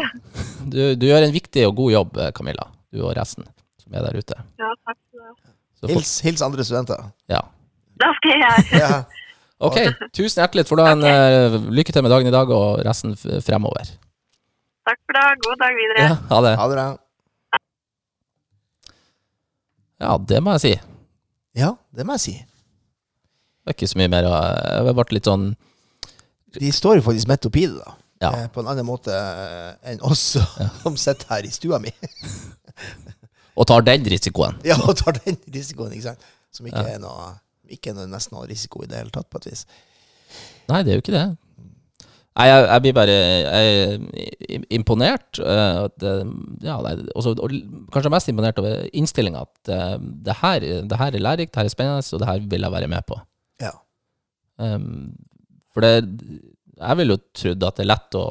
du, 0.68 0.80
du 1.00 1.06
gjør 1.08 1.26
en 1.26 1.34
viktig 1.34 1.66
og 1.66 1.74
god 1.76 1.92
jobb, 1.96 2.16
Camilla. 2.38 2.68
Du 2.94 3.02
og 3.02 3.14
resten 3.18 3.44
som 3.82 3.94
er 3.98 4.06
der 4.06 4.16
ute. 4.22 4.38
Ja, 4.62 4.70
takk 4.86 4.96
for 5.10 5.26
det. 5.26 5.52
Så 5.82 5.90
Hils, 5.92 6.14
hils 6.24 6.42
andre 6.46 6.64
studenter. 6.64 7.10
ja. 7.28 7.42
Da 8.00 8.10
skal 8.18 8.30
jeg 8.36 8.40
gjøre. 8.44 8.80
Ja. 8.84 9.04
Ok, 9.58 9.78
tusen 10.12 10.42
hjertelig. 10.42 10.66
Får 10.68 10.76
du 10.76 10.82
ha 10.84 10.90
en 10.92 11.04
eh, 11.08 11.54
lykke 11.72 11.92
til 11.96 12.02
med 12.04 12.12
dagen 12.12 12.28
i 12.28 12.32
dag 12.34 12.50
og 12.52 12.82
resten 12.84 13.14
f- 13.16 13.40
fremover. 13.44 13.88
Takk 14.86 15.00
for 15.02 15.16
det. 15.18 15.24
God 15.44 15.58
dag 15.62 15.74
videre. 15.80 16.02
Ja, 16.06 16.16
ha 16.30 16.40
det. 16.46 16.52
Ha 16.60 16.66
det 16.70 16.76
bra. 16.78 16.86
Ja, 20.00 20.16
det 20.28 20.40
må 20.44 20.52
jeg 20.56 20.62
si. 20.64 20.72
Ja, 21.56 21.70
det 21.96 22.04
må 22.06 22.16
jeg 22.18 22.24
si. 22.26 22.34
Det 23.64 23.72
er 23.72 23.76
ikke 23.78 23.88
så 23.90 23.98
mye 23.98 24.10
mer 24.12 24.26
Jeg 24.28 24.94
ble 24.94 25.04
litt 25.16 25.26
sånn 25.26 25.46
De 26.60 26.68
står 26.70 27.00
jo 27.00 27.06
faktisk 27.08 27.30
midt 27.32 27.48
oppi 27.48 27.64
det, 27.66 27.78
da. 27.80 27.94
Ja. 28.22 28.28
Eh, 28.42 28.44
På 28.52 28.62
en 28.62 28.68
annen 28.70 28.86
måte 28.88 29.12
eh, 29.12 29.72
enn 29.92 29.98
oss 30.06 30.36
som 30.82 30.94
sitter 31.00 31.32
her 31.34 31.48
i 31.48 31.50
stua 31.52 31.80
mi. 31.82 31.90
Og 33.58 33.66
tar 33.68 33.82
den 33.88 34.04
risikoen. 34.04 34.58
ja, 34.68 34.76
og 34.84 34.92
tar 35.00 35.16
den 35.16 35.36
risikoen, 35.52 35.92
ikke 35.96 36.10
sant. 36.10 36.24
Som 36.52 36.66
ikke 36.68 36.82
Ja. 36.84 36.94
er 36.96 37.00
noe 37.00 37.30
ikke 37.72 37.90
er 37.90 37.96
noe, 37.96 38.06
nesten 38.12 38.36
noe 38.36 38.44
risiko 38.46 38.82
i 38.84 38.86
det 38.90 38.98
hele 39.00 39.10
tatt, 39.10 39.26
på 39.32 39.40
et 39.40 39.46
vis. 39.48 39.62
Nei, 40.68 40.82
det 40.84 40.92
er 40.92 40.98
jo 40.98 41.02
ikke 41.02 41.14
det. 41.16 41.24
Nei, 42.36 42.46
jeg, 42.50 42.64
jeg 42.68 42.84
blir 42.84 42.96
bare 42.96 43.12
jeg 43.16 43.68
er 44.52 44.64
imponert. 44.76 45.38
Uh, 45.40 45.86
at, 45.86 46.04
eh, 46.04 46.32
ja, 46.66 46.74
nei, 46.84 46.92
også, 47.16 47.32
og 47.40 47.54
kanskje 47.94 48.12
mest 48.12 48.28
imponert 48.32 48.60
over 48.60 48.82
innstillinga. 48.92 49.46
At 49.46 49.70
uh, 49.72 49.94
det, 50.26 50.34
her, 50.42 50.66
det 50.84 50.98
her 51.00 51.16
er 51.16 51.24
lærerikt, 51.24 51.54
det 51.54 51.62
her 51.62 51.70
er 51.70 51.72
spennende, 51.72 52.04
og 52.12 52.20
det 52.20 52.28
her 52.28 52.50
vil 52.52 52.66
jeg 52.68 52.74
være 52.76 52.90
med 52.92 53.06
på. 53.08 53.16
Ja. 53.62 53.72
Um, 54.60 55.14
for 55.72 55.84
det 55.84 56.08
Jeg 56.76 56.96
ville 56.96 57.16
jo 57.16 57.20
trodd 57.36 57.64
at 57.64 57.76
det 57.76 57.84
er 57.84 57.90
lett 57.90 58.16
å 58.16 58.24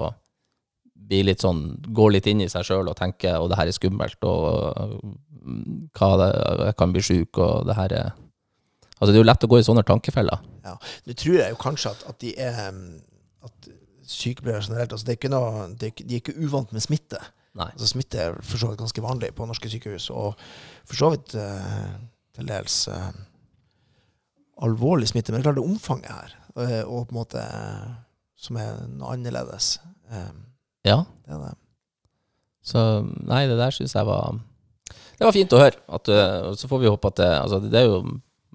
bli 1.06 1.20
litt 1.28 1.44
sånn 1.44 1.60
Gå 1.94 2.08
litt 2.10 2.26
inn 2.30 2.42
i 2.42 2.48
seg 2.50 2.66
sjøl 2.66 2.90
og 2.90 2.98
tenke 2.98 3.30
og 3.38 3.52
det 3.52 3.60
her 3.60 3.70
er 3.70 3.76
skummelt, 3.78 4.26
og 4.26 4.96
mm, 5.06 5.90
hva 5.98 6.10
det, 6.22 6.30
jeg 6.64 6.78
kan 6.82 6.94
bli 6.94 7.04
sjuk, 7.06 7.42
og 7.42 7.66
det 7.70 7.78
her 7.78 7.98
er 8.04 8.14
Altså, 8.96 9.12
det 9.12 9.18
er 9.18 9.24
jo 9.26 9.28
lett 9.28 9.44
å 9.44 9.50
gå 9.52 9.58
i 9.60 9.64
sånne 9.68 9.82
tankefeller. 9.84 10.44
Nå 10.64 11.14
tror 11.20 11.34
jeg 11.36 11.52
jo 11.52 11.58
kanskje 11.60 11.92
at, 11.92 12.06
at 12.10 12.22
de 12.22 12.30
er 12.40 12.70
At 13.44 13.68
sykepleiere 14.10 14.64
generelt 14.66 14.94
altså 14.94 15.06
det 15.08 15.16
er 15.16 15.20
ikke 15.20 15.34
noe, 15.34 15.66
det 15.74 15.90
er 15.90 16.04
De 16.06 16.16
er 16.18 16.22
ikke 16.22 16.38
uvant 16.46 16.72
med 16.76 16.84
smitte. 16.84 17.20
Nei. 17.56 17.70
Altså 17.72 17.88
Smitte 17.88 18.20
er 18.20 18.36
for 18.44 18.60
så 18.60 18.68
vidt 18.68 18.82
ganske 18.82 19.04
vanlig 19.04 19.30
på 19.36 19.46
norske 19.48 19.70
sykehus, 19.72 20.10
og 20.12 20.36
for 20.84 21.00
så 21.00 21.12
vidt 21.14 21.36
eh, 21.40 21.94
til 22.36 22.50
dels 22.50 22.82
eh, 22.92 23.14
alvorlig 24.66 25.08
smitte. 25.08 25.32
Men 25.32 25.40
det 25.40 25.46
er 25.46 25.52
klart 25.52 25.62
det 25.62 25.64
er 25.64 25.72
omfanget 25.72 26.12
her, 26.12 26.34
eh, 26.60 26.82
og 26.84 27.08
på 27.08 27.16
en 27.16 27.20
måte 27.22 27.44
eh, 27.44 27.94
som 28.36 28.60
er 28.60 28.82
noe 28.92 29.14
annerledes. 29.16 29.78
Eh, 30.12 30.34
Ja. 30.86 31.04
det 31.26 31.34
er 31.34 31.40
det. 31.46 31.54
Så 32.66 32.82
nei, 33.06 33.46
det 33.48 33.58
der 33.58 33.72
syns 33.74 33.96
jeg 33.96 34.06
var 34.06 34.40
Det 35.18 35.26
var 35.26 35.32
fint 35.34 35.54
å 35.54 35.60
høre. 35.62 35.80
At, 35.88 36.10
uh, 36.10 36.52
så 36.58 36.68
får 36.68 36.80
vi 36.82 36.90
håpe 36.90 37.08
at 37.08 37.18
det 37.18 37.28
Altså, 37.40 37.60
det 37.62 37.80
er 37.80 37.86
jo 37.86 38.00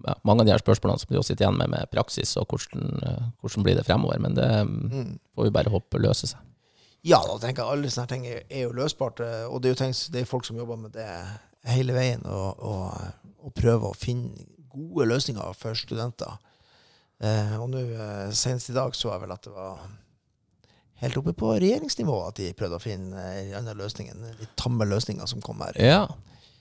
ja, 0.06 0.14
mange 0.24 0.40
av 0.42 0.46
de 0.46 0.52
her 0.54 0.62
spørsmålene 0.62 1.00
som 1.02 1.16
også 1.16 1.32
sitter 1.32 1.46
igjen 1.46 1.58
med, 1.58 1.70
med 1.72 1.90
praksis, 1.92 2.36
og 2.40 2.46
hvordan, 2.48 2.90
uh, 3.06 3.24
hvordan 3.42 3.66
blir 3.66 3.76
det 3.78 3.86
fremover. 3.88 4.18
Men 4.20 4.34
det 4.38 4.48
um, 4.62 4.76
Mm. 4.90 5.18
får 5.36 5.44
vi 5.48 5.50
bare 5.58 5.70
håpe 5.72 5.98
løser 6.02 6.32
seg. 6.34 6.46
Ja, 7.02 7.22
da 7.24 7.38
tenker 7.40 7.64
jeg 7.64 7.72
alle 7.78 7.88
sånne 7.90 8.08
ting 8.10 8.26
er, 8.28 8.42
er 8.50 8.66
jo 8.66 8.72
løsbart. 8.76 9.20
eh, 9.24 9.46
Og 9.48 9.62
det 9.62 9.70
er 9.70 9.74
jo 9.74 9.78
tenkt, 9.84 10.10
det 10.12 10.20
er 10.20 10.28
folk 10.28 10.44
som 10.44 10.56
jobber 10.60 10.76
med 10.76 10.92
det 10.92 11.06
hele 11.64 11.94
veien, 11.96 12.20
og, 12.28 12.60
og, 12.60 12.92
og 13.40 13.54
prøver 13.56 13.88
å 13.88 13.96
finne 13.96 14.34
gode 14.68 15.06
løsninger 15.08 15.54
for 15.56 15.74
studenter. 15.74 16.36
Eh, 17.20 17.54
og 17.60 17.70
nå 17.72 17.80
eh, 17.88 18.30
senest 18.36 18.68
i 18.70 18.76
dag 18.76 18.92
så 18.96 19.14
jeg 19.14 19.22
vel 19.24 19.32
at 19.32 19.42
det 19.48 19.52
var 19.54 19.80
helt 21.00 21.16
oppe 21.16 21.32
på 21.36 21.54
regjeringsnivå 21.56 22.16
at 22.28 22.36
de 22.40 22.50
prøvde 22.56 22.76
å 22.76 22.82
finne 22.84 23.16
en 23.16 23.54
annen 23.62 23.78
løsning, 23.80 24.10
enn 24.12 24.36
de 24.36 24.48
tamme 24.60 24.84
løsningene 24.88 25.28
som 25.28 25.40
kom 25.44 25.60
her 25.64 25.76
Ja. 25.80 26.02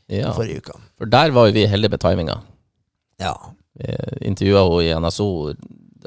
ja. 0.08 0.32
forrige 0.36 0.64
uke. 0.64 0.78
For 0.98 1.12
der 1.12 1.32
var 1.36 1.50
jo 1.50 1.56
vi 1.60 1.66
heldige 1.68 1.92
med 1.98 2.00
timinga. 2.04 2.38
Ja. 3.20 3.36
Intervjua 4.26 4.64
henne 4.66 4.86
i 4.88 4.96
NSO 5.00 5.30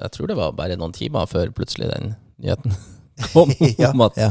jeg 0.01 0.15
tror 0.15 0.31
det 0.31 0.39
var 0.39 0.55
bare 0.57 0.79
noen 0.81 0.95
timer 0.97 1.29
før 1.31 1.53
plutselig 1.55 1.91
den 1.91 2.15
nyheten 2.43 2.75
kom 3.35 3.53
ja, 3.61 3.93
om 3.93 4.07
at, 4.07 4.17
ja, 4.19 4.31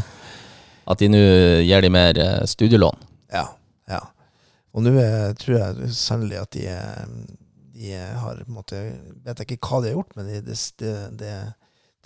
at 0.90 1.02
de 1.02 1.10
nå 1.12 1.22
gir 1.62 1.86
de 1.86 1.92
mer 1.94 2.18
eh, 2.20 2.42
studielån. 2.50 2.98
ja, 3.34 3.46
ja. 3.92 4.02
Og 4.72 4.86
nå 4.86 4.96
eh, 4.98 5.30
tror 5.38 5.58
jeg 5.58 5.94
sannelig 5.96 6.40
at 6.42 6.56
de, 6.56 6.66
eh, 6.72 7.06
de 7.76 7.94
har 7.94 8.42
på 8.42 8.50
en 8.50 8.58
måte 8.58 8.80
Vet 9.26 9.42
jeg 9.44 9.58
ikke 9.58 9.70
hva 9.70 9.82
de 9.84 9.92
har 9.92 9.98
gjort, 10.00 10.16
men 10.18 10.30
det, 10.32 10.58
det, 10.82 10.94
det, 11.20 11.34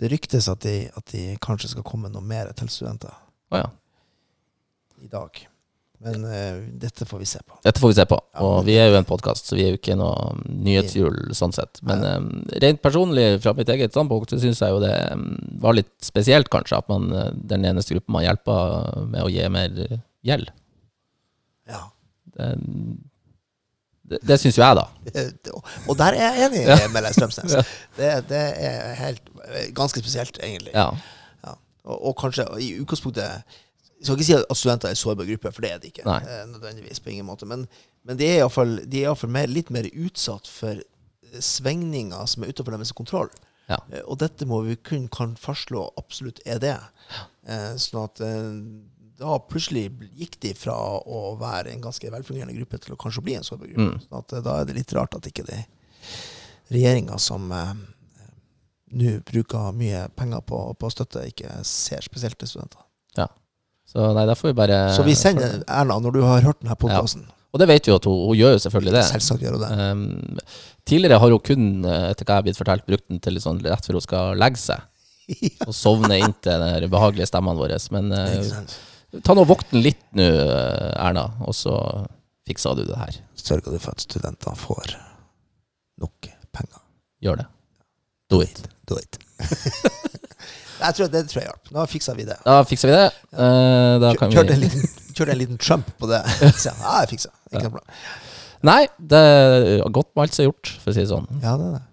det 0.02 0.12
ryktes 0.12 0.50
at 0.52 0.62
de, 0.66 0.76
at 0.92 1.12
de 1.14 1.24
kanskje 1.42 1.72
skal 1.72 1.86
komme 1.86 2.12
noe 2.12 2.24
mer 2.24 2.52
til 2.58 2.70
studenter 2.72 3.14
Å 3.54 3.62
ja. 3.62 3.68
i 5.00 5.10
dag. 5.10 5.46
Men 6.04 6.24
uh, 6.28 6.58
dette 6.76 7.06
får 7.08 7.18
vi 7.22 7.26
se 7.30 7.38
på. 7.40 7.56
Dette 7.64 7.80
får 7.80 7.88
vi 7.92 7.96
se 7.96 8.04
på. 8.10 8.18
Og 8.44 8.58
vi 8.66 8.74
er 8.78 8.90
jo 8.92 8.98
en 8.98 9.06
podkast, 9.08 9.48
så 9.48 9.56
vi 9.56 9.64
er 9.64 9.72
jo 9.72 9.78
ikke 9.80 9.96
noe 9.96 10.34
nyhetshjul 10.44 11.32
sånn 11.36 11.54
sett. 11.56 11.80
Men 11.88 12.04
um, 12.04 12.28
rent 12.62 12.82
personlig, 12.84 13.24
fra 13.44 13.54
mitt 13.56 13.70
eget 13.72 13.94
standpunkt, 13.96 14.30
så 14.34 14.40
syns 14.42 14.60
jeg 14.60 14.74
jo 14.74 14.82
det 14.84 14.92
eh, 14.92 15.24
var 15.62 15.78
litt 15.78 15.92
spesielt, 16.04 16.50
kanskje, 16.52 16.82
at 16.82 16.92
man 16.92 17.08
eh, 17.16 17.32
den 17.54 17.64
eneste 17.70 17.96
gruppen 17.96 18.18
man 18.18 18.26
hjelper 18.26 19.02
med 19.08 19.24
å 19.24 19.32
gi 19.32 19.48
mer 19.56 19.80
gjeld. 20.26 20.52
Ja. 21.72 21.82
Det, 22.36 22.52
det, 24.06 24.20
det 24.28 24.38
syns 24.42 24.60
jo 24.60 24.66
jeg, 24.66 24.76
da. 24.78 24.86
Og 25.88 25.96
der 25.98 26.20
er 26.20 26.36
jeg 26.36 26.50
enig 26.50 26.64
Ja. 26.68 26.80
med 26.92 27.08
Leif 27.08 27.16
Strømsnes. 27.16 27.56
Ja. 27.56 27.64
Det, 27.96 28.14
det 28.28 28.46
er 28.68 28.94
helt, 29.00 29.30
ganske 29.74 30.04
spesielt, 30.04 30.38
egentlig. 30.44 30.76
Ja. 30.76 30.90
Og, 31.86 31.96
og 32.10 32.16
kanskje 32.20 32.44
i 32.60 32.74
utgangspunktet 32.82 33.56
Jeg 33.96 34.06
skal 34.06 34.18
ikke 34.18 34.28
si 34.28 34.36
at 34.36 34.58
studenter 34.58 34.90
er 34.90 34.94
en 34.94 35.00
sårbar 35.00 35.28
gruppe, 35.30 35.52
for 35.56 35.64
det 35.64 35.70
er 35.72 35.78
de 35.80 35.90
ikke. 35.90 36.04
Nei. 36.04 36.18
Eh, 36.28 36.42
nødvendigvis 36.50 37.00
på 37.00 37.12
ingen 37.14 37.26
måte. 37.28 37.48
Men, 37.48 37.64
men 38.04 38.18
de 38.20 38.28
er 38.28 38.42
iallfall, 38.42 38.76
de 38.84 39.00
er 39.00 39.06
i 39.06 39.08
hvert 39.08 39.22
fall 39.22 39.32
mer, 39.32 39.48
litt 39.48 39.72
mer 39.72 39.88
utsatt 39.88 40.50
for 40.50 40.82
eh, 40.82 41.38
svingninger 41.40 42.28
som 42.28 42.44
er 42.44 42.52
utenfor 42.52 42.76
deres 42.76 42.92
kontroll. 42.96 43.32
Ja. 43.70 43.80
Eh, 43.88 44.04
og 44.04 44.20
dette 44.20 44.48
må 44.48 44.60
vi 44.66 44.76
kun 44.76 45.08
kan 45.12 45.32
fastslå 45.40 45.88
absolutt 45.96 46.42
er 46.44 46.60
det. 46.62 46.76
Sånn 47.80 48.00
at 48.02 48.20
da 49.16 49.36
plutselig 49.48 49.84
gikk 50.18 50.34
de 50.42 50.50
fra 50.58 50.74
å 50.98 51.20
være 51.40 51.70
en 51.72 51.84
ganske 51.84 52.10
velfungerende 52.10 52.56
gruppe 52.58 52.80
til 52.82 52.96
å 52.96 53.00
kanskje 53.00 53.22
bli 53.24 53.36
en 53.38 53.46
sårbar 53.46 53.70
gruppe. 53.70 53.92
Mm. 53.94 54.00
Sånn 54.02 54.18
at 54.18 54.34
da 54.44 54.56
er 54.60 54.66
det 54.68 54.76
litt 54.76 54.94
rart 54.96 55.14
at 55.16 55.28
ikke 55.30 55.46
det 55.46 55.60
regjeringa 56.74 57.16
som 57.22 57.46
nå 57.48 59.14
bruker 59.30 59.70
mye 59.78 60.08
penger 60.18 60.42
på, 60.46 60.58
på 60.78 60.90
støtte, 60.90 61.22
ikke 61.30 61.62
ser 61.66 62.04
spesielt 62.04 62.38
til 62.42 62.50
studenter. 62.50 62.85
Så 63.96 64.10
nei, 64.12 64.26
da 64.28 64.34
får 64.36 64.50
vi 64.50 64.56
bare 64.58 64.78
Så 64.92 65.04
vi 65.06 65.14
sender 65.16 65.62
Erna, 65.64 65.96
når 66.02 66.18
du 66.18 66.20
har 66.26 66.44
hørt 66.44 66.58
denne 66.60 66.76
podkasten 66.76 67.22
Og 67.54 67.60
det 67.62 67.68
vet 67.70 67.86
vi 67.86 67.92
jo 67.94 67.96
at 67.96 68.08
hun, 68.08 68.18
hun 68.28 68.36
gjør 68.36 68.52
jo 68.52 68.58
selvfølgelig 68.66 68.92
det. 68.92 69.04
Selvsagt 69.08 69.44
gjør 69.46 69.54
hun 69.56 69.62
det. 69.62 69.70
Um, 69.80 70.40
tidligere 70.84 71.20
har 71.22 71.32
hun 71.32 71.40
kun, 71.46 71.62
eh, 71.88 72.02
etter 72.10 72.26
hva 72.26 72.34
jeg 72.34 72.42
har 72.42 72.44
blitt 72.44 72.58
fortalt, 72.58 72.84
brukt 72.84 73.06
den 73.08 73.22
til 73.24 73.38
sånn 73.40 73.62
rett 73.64 73.88
før 73.88 73.96
hun 73.96 74.04
skal 74.04 74.42
legge 74.42 74.60
seg. 74.60 74.84
Og 75.68 75.72
sovne 75.72 76.18
inntil 76.20 76.66
her 76.66 76.84
behagelige 76.92 77.30
stemmene 77.30 77.56
våre. 77.56 77.80
Men 77.96 78.12
uh, 78.12 78.76
ta 79.24 79.38
nå 79.38 79.46
vokten 79.48 79.80
litt 79.80 80.04
nå, 80.18 80.28
Erna, 81.00 81.24
og 81.48 81.56
så 81.56 81.78
fiksa 82.46 82.76
du 82.76 82.84
det 82.84 83.00
her. 83.00 83.16
Sørger 83.40 83.72
du 83.72 83.80
for 83.80 83.96
at 83.96 84.04
studenter 84.04 84.60
får 84.60 84.92
nok 86.04 86.28
penger? 86.52 86.84
Gjør 87.24 87.40
det. 87.40 87.48
Do 88.28 88.44
it. 88.44 88.66
Do 88.84 89.00
it. 89.00 89.16
tror, 90.98 91.10
det 91.12 91.24
tror 91.30 91.40
jeg 91.42 91.48
hjalp. 91.48 91.72
Nå 91.72 91.88
fiksa 91.90 92.14
vi 92.16 92.28
det. 92.28 92.36
Da 92.44 92.60
fikser 92.68 92.90
vi 92.90 92.94
det. 92.96 93.08
Eh, 93.32 93.96
da 94.02 94.12
kan 94.20 94.32
Kjørte 94.34 94.56
en 94.56 94.62
liten, 94.62 94.86
kjørte 95.12 95.34
en 95.34 95.40
liten 95.40 95.60
Trump 95.62 95.90
på 96.00 96.08
det. 96.10 96.22
Så, 96.62 96.72
ja, 96.72 97.00
jeg 97.02 97.12
fiksa. 97.16 97.32
Ikke 97.50 97.66
noe 97.66 97.76
problem. 97.78 98.06
Nei, 98.66 98.80
det 98.98 99.20
er 99.20 99.84
godt 99.94 100.10
med 100.16 100.26
alt 100.26 100.36
som 100.36 100.44
er 100.44 100.50
gjort, 100.50 100.72
for 100.82 100.92
å 100.92 100.96
si 100.96 101.04
det 101.04 101.10
sånn. 101.12 101.28
Ja, 101.44 101.54
det 101.60 101.68
er 101.68 101.76
det. 101.78 101.84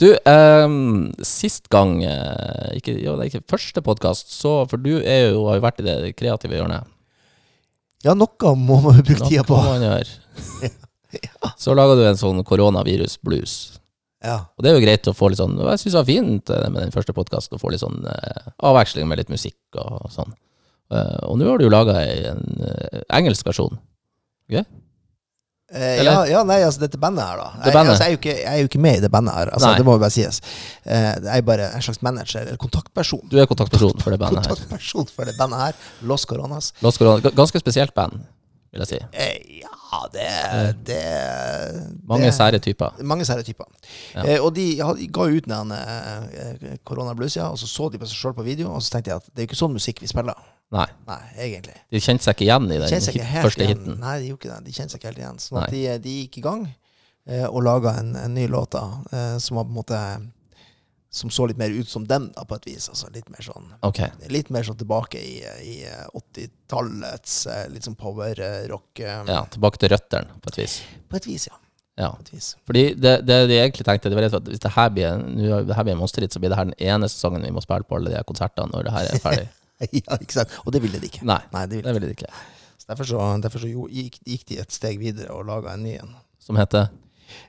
Du, 0.00 0.08
ehm, 0.24 1.10
sist 1.22 1.68
gang 1.68 1.98
eh, 2.02 2.78
ikke, 2.78 2.94
jo, 3.04 3.18
det 3.18 3.26
er 3.26 3.28
ikke 3.28 3.52
første 3.52 3.82
podkast, 3.84 4.32
for 4.42 4.80
du 4.80 4.94
er 4.98 5.30
jo, 5.30 5.44
har 5.50 5.58
jo 5.58 5.64
vært 5.66 5.82
i 5.82 5.86
det 5.86 6.14
kreative 6.16 6.56
hjørnet. 6.56 6.88
Ja, 8.06 8.14
noe 8.16 8.54
må 8.56 8.78
man 8.80 8.96
jo 8.96 9.04
bruke 9.04 9.28
tida 9.28 9.44
på. 9.44 9.58
Noe 9.58 9.66
må 9.66 9.76
man 9.76 9.84
gjøre. 9.84 10.72
Så 11.60 11.74
laga 11.76 11.98
du 11.98 12.04
en 12.06 12.16
sånn 12.16 12.40
koronavirus-blues. 12.48 13.79
Ja. 14.24 14.36
Og 14.56 14.64
det 14.64 14.70
er 14.70 14.76
jo 14.76 14.84
greit 14.84 15.08
å 15.08 15.14
få 15.16 15.30
litt 15.32 15.40
sånn 15.40 15.54
Jeg 15.56 15.80
syns 15.80 15.94
det 15.94 16.00
var 16.00 16.08
fint 16.10 16.50
eh, 16.52 16.66
med 16.68 16.82
den 16.84 16.92
første 16.92 17.14
podkasten 17.16 17.56
å 17.56 17.60
få 17.62 17.70
litt 17.72 17.80
sånn 17.80 18.02
eh, 18.04 18.50
avveksling 18.68 19.08
med 19.08 19.22
litt 19.22 19.32
musikk 19.32 19.80
og 19.80 20.10
sånn. 20.12 20.34
Eh, 20.92 21.16
og 21.30 21.38
nå 21.40 21.48
har 21.48 21.60
du 21.60 21.64
jo 21.64 21.72
laga 21.72 21.96
en 22.04 22.44
eh, 22.66 23.00
engelsk 23.16 23.48
versjon. 23.48 23.78
Eh, 25.70 26.02
ja, 26.02 26.26
ja, 26.26 26.40
nei, 26.42 26.58
altså 26.66 26.82
dette 26.82 26.98
bandet 26.98 27.22
her, 27.22 27.38
da. 27.38 27.50
Det 27.60 27.68
Jeg, 27.70 27.74
bandet? 27.76 27.92
altså, 27.92 28.04
jeg, 28.04 28.10
er 28.10 28.18
ikke, 28.18 28.32
jeg 28.40 28.50
er 28.50 28.58
jo 28.64 28.68
ikke 28.72 28.80
med 28.82 28.96
i 28.98 29.02
det 29.04 29.10
bandet 29.14 29.36
her. 29.36 29.50
Altså, 29.54 29.68
Nei. 29.68 29.76
det 29.78 29.86
må 29.86 29.94
jo 29.94 30.02
bare 30.02 30.14
sies. 30.14 30.40
Eh, 30.82 31.10
jeg 31.14 31.36
er 31.36 31.44
bare 31.46 31.68
en 31.76 31.84
slags 31.86 32.00
manager, 32.02 32.42
eller 32.42 32.58
kontaktperson. 32.58 33.22
Du 33.30 33.36
er 33.38 33.46
kontaktperson 33.46 34.02
for 34.02 34.10
det 34.10 34.18
bandet 34.18 34.42
her. 34.42 34.50
Kontaktperson 34.56 35.12
for 35.14 35.30
det 35.30 35.36
bandet 35.38 35.62
her. 35.62 35.78
Los 36.10 36.26
Coronas. 36.26 36.72
Los 36.82 36.98
Coronas. 36.98 37.22
ganske 37.38 37.62
spesielt 37.62 37.94
band, 37.94 38.18
vil 38.74 38.82
jeg 38.82 38.90
si. 38.90 39.00
Eh, 39.14 39.62
ja, 39.90 40.00
det, 40.14 40.26
det 40.86 41.00
Mange 42.06 42.28
det, 42.28 42.34
sære 42.34 42.60
typer. 42.62 43.00
Mange 43.02 43.24
sære 43.26 43.42
typer. 43.42 43.66
Ja. 44.14 44.24
Eh, 44.24 44.38
og 44.44 44.54
de 44.54 44.66
ga 45.10 45.26
ut 45.26 45.48
den 45.50 45.74
eh, 45.74 46.78
Corona 46.86 47.14
Blues, 47.18 47.36
ja, 47.36 47.48
og 47.50 47.58
så 47.58 47.66
så 47.66 47.88
de 47.90 47.98
på 47.98 48.06
seg 48.06 48.20
sjøl 48.20 48.36
på 48.36 48.46
video, 48.46 48.70
og 48.74 48.82
så 48.82 48.96
tenkte 48.96 49.12
jeg 49.12 49.22
at 49.22 49.30
det 49.30 49.42
er 49.42 49.48
jo 49.48 49.50
ikke 49.50 49.60
sånn 49.64 49.74
musikk 49.74 50.02
vi 50.04 50.10
spiller. 50.10 50.38
Nei. 50.70 50.86
Nei, 51.08 51.22
egentlig. 51.48 51.74
De 51.90 51.98
kjente 52.02 52.24
seg 52.26 52.36
ikke 52.36 52.46
igjen 52.46 52.68
i 52.70 52.76
den 52.78 52.86
hit, 52.86 53.22
første 53.42 53.64
igjen. 53.64 53.80
hiten. 53.82 54.02
Nei, 54.02 54.18
de 54.20 54.28
gjorde 54.30 54.44
ikke 54.44 54.52
det. 54.52 54.60
De 54.68 54.74
kjente 54.76 54.94
seg 54.94 55.00
ikke 55.00 55.10
helt 55.10 55.22
igjen. 55.24 55.40
Sånn 55.42 55.64
de, 55.72 55.80
de 56.04 56.18
gikk 56.20 56.38
i 56.38 56.44
gang 56.44 56.66
eh, 57.26 57.46
og 57.48 57.64
laga 57.66 57.96
en, 57.98 58.12
en 58.20 58.36
ny 58.36 58.46
låt 58.50 58.76
da, 58.76 58.84
eh, 59.10 59.34
som 59.42 59.58
var 59.58 59.66
på 59.66 59.74
en 59.74 59.80
måte 59.80 60.02
Som 61.10 61.30
så 61.34 61.48
litt 61.50 61.58
mer 61.58 61.72
ut 61.74 61.88
som 61.90 62.04
dem, 62.06 62.28
da, 62.36 62.44
på 62.46 62.54
et 62.54 62.66
vis. 62.68 62.84
Altså 62.92 63.08
litt 63.10 63.26
mer 63.34 63.42
sånn 63.42 63.72
okay. 63.82 64.12
Litt 64.30 64.50
mer 64.54 64.62
sånn 64.62 64.78
tilbake 64.78 65.18
i, 65.18 65.40
i 65.42 65.74
80-tallets 66.14 67.46
eh, 67.50 67.64
litt 67.72 67.86
sånn 67.88 67.96
power-rock. 67.98 69.00
eh, 69.02 69.24
Ja, 69.26 69.40
tilbake 69.50 69.80
til 69.82 69.90
røttene, 69.90 70.38
på 70.42 70.52
et 70.52 70.60
vis. 70.62 70.76
På 71.10 71.18
et 71.18 71.26
vis, 71.26 71.48
ja. 71.50 71.58
Ja. 71.98 72.12
På 72.14 72.22
et 72.22 72.30
vis. 72.36 72.52
Fordi 72.68 72.84
det, 72.94 73.16
det 73.26 73.40
de 73.50 73.58
egentlig 73.58 73.84
tenkte, 73.88 74.08
det 74.12 74.16
var 74.20 74.28
litt 74.28 74.38
at 74.38 74.46
hvis 74.48 74.62
det 74.62 74.72
her 74.76 74.92
blir, 74.94 75.18
det 75.66 75.76
her 75.76 75.88
blir 75.88 75.96
en 75.96 76.00
monsterhit, 76.04 76.32
så 76.32 76.42
blir 76.42 76.54
det 76.54 76.60
her 76.60 76.70
den 76.70 76.78
eneste 76.78 77.18
sangen 77.20 77.42
vi 77.44 77.50
må 77.52 77.64
spille 77.64 77.84
på 77.90 77.98
alle 77.98 78.14
de 78.14 78.22
konsertene 78.30 78.70
når 78.72 78.86
det 78.86 78.94
her 78.94 79.10
er 79.10 79.24
ferdig. 79.26 79.48
ja, 79.98 80.16
ikke 80.20 80.38
sant? 80.38 80.56
Og 80.64 80.72
det 80.76 80.84
ville 80.86 81.02
de 81.02 81.10
ikke. 81.10 81.26
Nei, 81.26 81.40
Nei, 81.52 81.66
det 81.66 81.80
ville 81.80 81.90
det 81.90 81.94
de 81.94 82.00
ville 82.00 82.14
de 82.14 82.18
ikke. 82.20 82.32
Derfor, 82.90 83.06
så, 83.06 83.18
derfor 83.42 83.62
så 83.62 83.68
jo, 83.70 83.84
gikk, 83.90 84.16
gikk 84.26 84.48
de 84.48 84.62
et 84.62 84.74
steg 84.74 84.98
videre 85.02 85.34
og 85.34 85.44
laga 85.46 85.74
en 85.76 85.84
ny 85.86 85.98
en. 86.00 86.14
Som 86.42 86.58
heter 86.58 86.88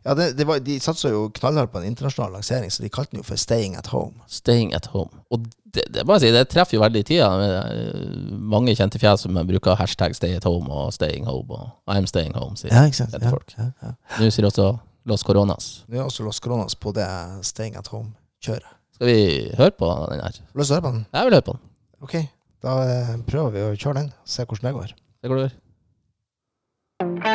Ja, 0.05 0.13
det, 0.17 0.31
det 0.37 0.45
var, 0.47 0.59
De 0.65 0.77
satsa 0.83 1.09
jo 1.11 1.27
knallhardt 1.37 1.71
på 1.73 1.81
en 1.81 1.87
internasjonal 1.89 2.33
lansering, 2.37 2.71
så 2.71 2.83
de 2.83 2.89
kalte 2.93 3.15
den 3.15 3.21
jo 3.23 3.27
for 3.27 3.39
Staying 3.39 3.75
at 3.79 3.87
Home. 3.93 4.21
Staying 4.31 4.73
at 4.77 4.89
Home. 4.93 5.23
Og 5.31 5.45
det, 5.71 5.85
det, 5.93 6.03
si, 6.19 6.31
det 6.35 6.43
treffer 6.51 6.75
jo 6.77 6.81
veldig 6.83 6.99
i 7.03 7.07
tida. 7.07 7.29
med, 7.39 7.51
eh, 7.71 8.35
Mange 8.53 8.75
kjente 8.75 8.99
fjes 8.99 9.23
som 9.25 9.37
bruker 9.47 9.77
hashtag 9.79 10.15
stay 10.17 10.35
at 10.35 10.43
home 10.47 10.67
og 10.69 10.91
staying 10.93 11.25
home 11.29 11.55
og 11.55 11.69
I'm 11.87 12.05
staying 12.09 12.35
home, 12.35 12.57
sier 12.59 12.73
Ja, 12.73 12.83
ikke 12.89 12.99
sant? 13.03 13.15
Ja, 13.15 13.29
folk. 13.31 13.53
ja, 13.57 13.69
ja. 13.81 13.93
Nå 14.19 14.29
sier 14.33 14.49
også 14.49 14.67
Los 15.07 15.23
Coronas. 15.25 15.71
Nå 15.87 15.97
er 15.97 16.05
også 16.05 16.23
Los 16.27 16.39
Coronas 16.43 16.75
på 16.75 16.91
det 16.97 17.07
Staying 17.47 17.79
at 17.79 17.87
Home-kjøret. 17.93 18.67
Skal 18.97 19.07
vi 19.07 19.49
høre 19.57 19.71
på 19.73 19.89
den 20.11 20.21
her? 20.21 20.43
Vil 20.53 20.65
du 20.67 20.73
høre 20.73 20.85
på 20.85 20.91
den? 20.93 21.05
Jeg 21.13 21.25
vil 21.25 21.33
høre 21.39 21.47
på 21.47 21.57
den. 21.57 21.65
Ok, 22.01 22.15
da 22.61 22.77
eh, 22.85 23.17
prøver 23.27 23.55
vi 23.55 23.65
å 23.65 23.73
kjøre 23.77 24.03
den. 24.03 24.13
Se 24.25 24.45
hvordan 24.45 24.69
det 24.69 24.77
går. 24.77 24.95
Det 25.21 25.33
går 25.33 27.30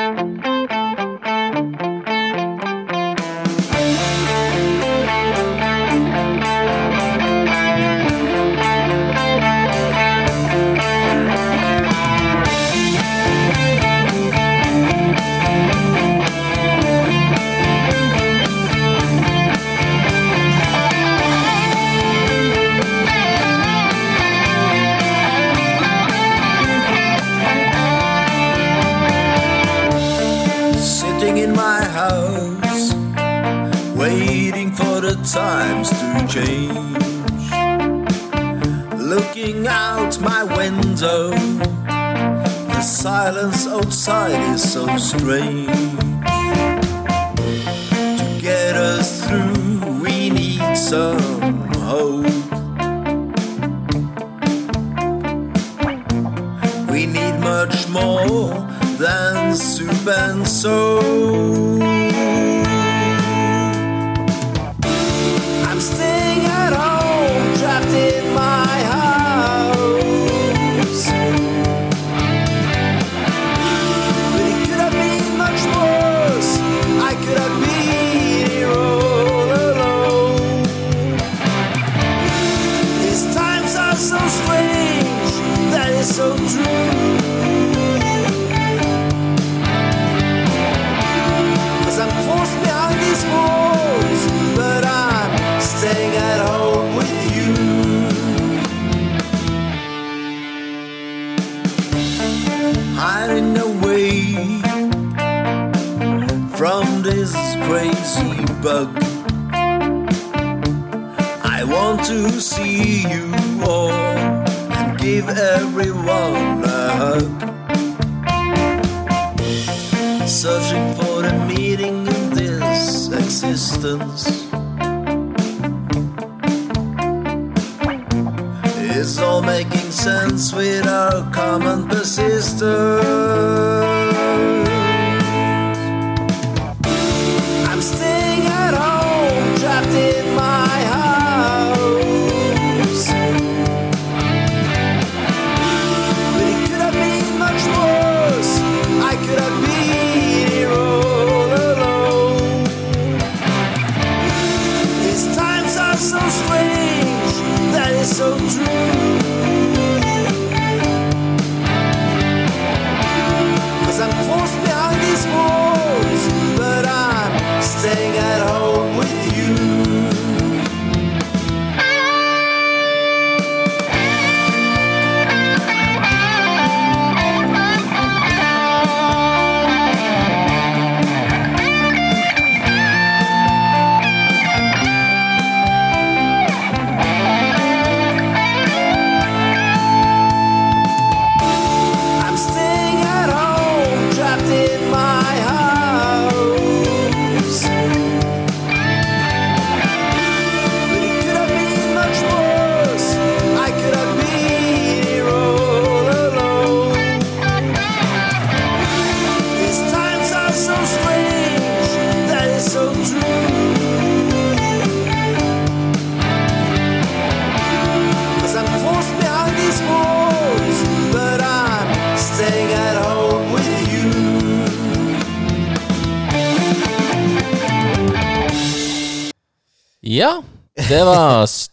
change. 36.37 37.49
Looking 39.13 39.67
out 39.67 40.21
my 40.21 40.45
window, 40.45 41.31
the 42.73 42.81
silence 42.83 43.67
outside 43.67 44.41
is 44.55 44.63
so 44.75 44.85
strange. 44.99 45.71
To 48.19 48.39
get 48.39 48.77
us 48.77 49.25
through, 49.25 50.03
we 50.03 50.29
need 50.29 50.77
some 50.77 51.73
hope. 51.89 52.27
We 56.91 57.07
need 57.07 57.37
much 57.41 57.89
more 57.89 58.51
than 58.99 59.55
soup 59.55 60.07
and 60.07 60.47
soap. 60.47 61.56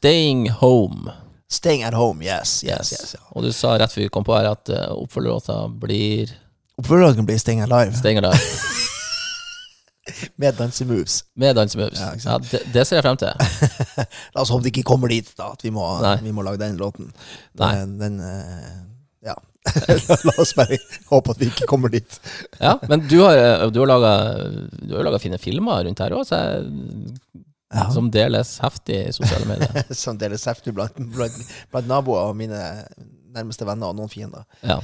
Staying 0.03 0.49
Home. 0.59 1.07
Staying 1.47 1.83
at 1.87 1.93
home, 1.93 2.19
yes. 2.25 2.59
yes, 2.65 2.89
Yes. 2.91 2.91
yes 2.91 3.13
ja. 3.15 3.19
Og 3.37 3.43
du 3.45 3.51
sa 3.55 3.69
rett 3.79 3.93
før 3.93 4.01
vi 4.03 4.09
kom 4.11 4.23
på 4.27 4.33
her 4.35 4.49
at 4.49 4.67
uh, 4.73 4.89
oppfølgerlåta 4.99 5.61
blir 5.79 6.27
Oppfølgeren 6.81 7.23
blir 7.29 7.37
Staying 7.39 7.61
Alive 7.63 7.93
Staying 7.95 8.19
Alive 8.19 8.35
med 10.43 10.57
dansemoves. 10.59 11.21
med 11.39 11.55
dansemoves. 11.55 11.95
Ja, 12.01 12.09
Ja, 12.25 12.35
det, 12.51 12.59
det 12.73 12.83
ser 12.89 12.97
jeg 12.99 13.05
frem 13.05 13.15
til. 13.21 13.31
La 14.35 14.43
oss 14.43 14.51
håpe 14.51 14.65
det 14.65 14.73
ikke 14.73 14.83
kommer 14.91 15.07
dit, 15.13 15.29
da. 15.39 15.53
At 15.55 15.63
vi 15.63 15.71
må, 15.71 15.85
vi 16.25 16.33
må 16.35 16.43
lage 16.43 16.59
den 16.65 16.75
låten. 16.81 17.07
Nei. 17.61 17.71
Den, 17.79 17.93
den 18.01 18.19
uh, 18.19 18.83
Ja. 19.23 19.37
La 20.27 20.33
oss 20.43 20.51
bare 20.59 20.75
håpe 21.13 21.31
at 21.31 21.39
vi 21.39 21.47
ikke 21.53 21.69
kommer 21.71 21.87
dit. 21.93 22.19
Ja, 22.59 22.75
men 22.91 23.07
du 23.07 23.21
har, 23.23 23.39
eh, 23.39 23.63
du 23.71 23.79
har 23.85 23.93
laga 25.07 25.19
fine 25.23 25.39
filmer 25.39 25.85
rundt 25.87 26.03
her 26.03 26.11
òg, 26.19 26.27
Ja. 27.73 27.87
som 27.93 28.09
deles 28.13 28.55
heftig 28.61 28.99
i 29.07 29.11
sosiale 29.15 29.47
medier. 29.49 29.83
Som 30.03 30.17
deles 30.21 30.45
heftig 30.45 30.73
blant, 30.77 30.97
blant, 31.15 31.37
blant 31.73 31.87
naboer 31.89 32.29
og 32.29 32.37
mine 32.37 32.59
nærmeste 33.33 33.65
venner 33.65 33.89
og 33.89 33.97
noen 33.97 34.11
fiender. 34.11 34.43
Ja. 34.61 34.77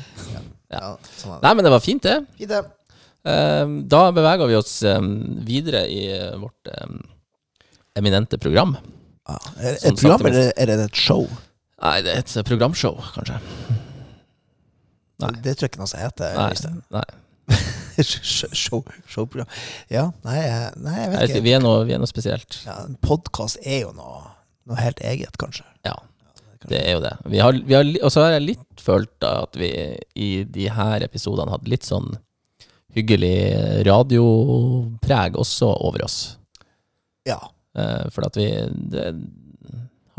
Ja, 0.73 0.95
sånn 1.19 1.36
er. 1.36 1.43
Nei, 1.45 1.54
men 1.60 1.67
det 1.67 1.73
var 1.73 1.84
fint, 1.86 2.02
det. 2.06 2.15
Fint, 2.39 2.49
det. 2.49 2.63
Eh, 3.30 3.75
Da 3.93 4.02
beveger 4.15 4.49
vi 4.49 4.58
oss 4.58 4.73
um, 4.89 5.12
videre 5.45 5.84
i 5.91 6.02
eh, 6.15 6.34
vårt 6.41 6.71
um, 6.82 6.97
eminente 7.99 8.39
program. 8.41 8.75
Ja. 9.30 9.38
Er 9.60 9.75
det 9.75 9.84
Sånn 9.84 9.93
et 9.93 10.02
program, 10.02 10.25
eller 10.32 10.52
er 10.58 10.71
det 10.73 10.80
et 10.89 11.04
show? 11.06 11.28
Nei, 11.80 11.97
det 12.06 12.15
er 12.15 12.23
et 12.25 12.38
programshow, 12.47 12.97
kanskje. 13.15 13.38
Nei. 15.19 15.34
Det 15.43 15.54
tror 15.60 15.67
jeg 15.67 15.73
ikke 15.73 15.82
noe 15.84 15.91
som 15.91 16.02
heter. 16.02 16.38
Nei, 16.39 16.73
nei. 16.95 17.60
Show, 18.04 18.48
show, 18.56 18.84
showprogram. 19.12 19.50
Ja, 19.92 20.06
nei, 20.24 20.40
nei, 20.80 20.96
jeg 21.02 21.10
vet 21.12 21.24
ikke, 21.34 21.42
vi, 21.44 21.56
er 21.58 21.64
noe, 21.64 21.82
vi 21.88 21.96
er 21.96 22.00
noe 22.00 22.10
spesielt. 22.10 22.62
Ja, 22.64 22.78
en 22.86 22.96
podkast 23.04 23.60
er 23.66 23.82
jo 23.84 23.92
noe, 23.98 24.22
noe 24.70 24.80
helt 24.80 25.02
eget, 25.04 25.36
kanskje. 25.42 25.66
Ja, 25.88 25.98
det 26.70 26.80
er 26.80 26.96
jo 26.96 27.04
det. 27.04 27.12
Vi 27.32 27.42
har, 27.44 27.60
vi 27.68 27.76
har, 27.76 27.92
og 28.04 28.14
så 28.14 28.24
har 28.24 28.38
jeg 28.38 28.46
litt 28.54 28.84
følt 28.84 29.28
at 29.28 29.60
vi 29.60 29.72
i 30.16 30.30
de 30.48 30.70
her 30.72 31.04
episodene 31.04 31.52
hadde 31.52 31.72
litt 31.72 31.88
sånn 31.88 32.14
hyggelig 32.96 33.86
radiopreg 33.88 35.38
også 35.40 35.70
over 35.88 36.08
oss. 36.08 36.20
Ja. 37.28 37.40
Eh, 37.78 38.08
for 38.14 38.28
at 38.28 38.40
vi 38.40 38.50
det, 38.92 39.12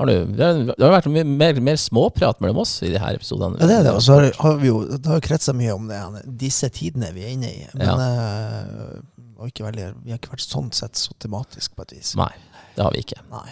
har 0.01 0.09
du, 0.09 0.33
det, 0.33 0.47
har, 0.81 0.93
vært 0.95 1.09
mye 1.13 1.27
mer, 1.29 1.59
mer 1.65 1.77
småprat 1.81 2.39
mellom 2.41 2.63
oss 2.63 2.79
i 2.87 2.89
de 2.93 3.01
her 3.03 3.19
episodene. 3.19 3.59
Ja, 3.61 3.67
det 3.69 3.75
er 3.81 3.83
det. 3.85 3.95
Og 3.99 4.05
så 4.05 4.17
har, 4.17 4.31
har 4.41 4.55
vi 4.61 4.71
jo 4.71 4.79
Det 4.97 5.11
har 5.13 5.21
kretsa 5.25 5.53
mye 5.57 5.75
om 5.77 5.91
det, 5.91 5.99
disse 6.41 6.71
tidene 6.73 7.11
vi 7.17 7.27
er 7.27 7.35
inne 7.37 7.51
i. 7.53 7.67
Men 7.75 7.87
Ja. 7.91 7.97
øh, 7.99 9.51
veldig, 9.61 9.91
vi 10.05 10.13
har 10.15 10.21
ikke 10.21 10.33
vært 10.35 10.47
sånn 10.47 10.73
sett 10.77 10.97
så 11.01 11.13
tematisk 11.21 11.77
på 11.77 11.85
et 11.85 11.93
vis. 11.99 12.15
Nei, 12.17 12.33
det 12.77 12.85
har 12.87 12.97
vi 12.97 13.05
ikke. 13.05 13.21
Nei. 13.33 13.47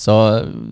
Så 0.00 0.14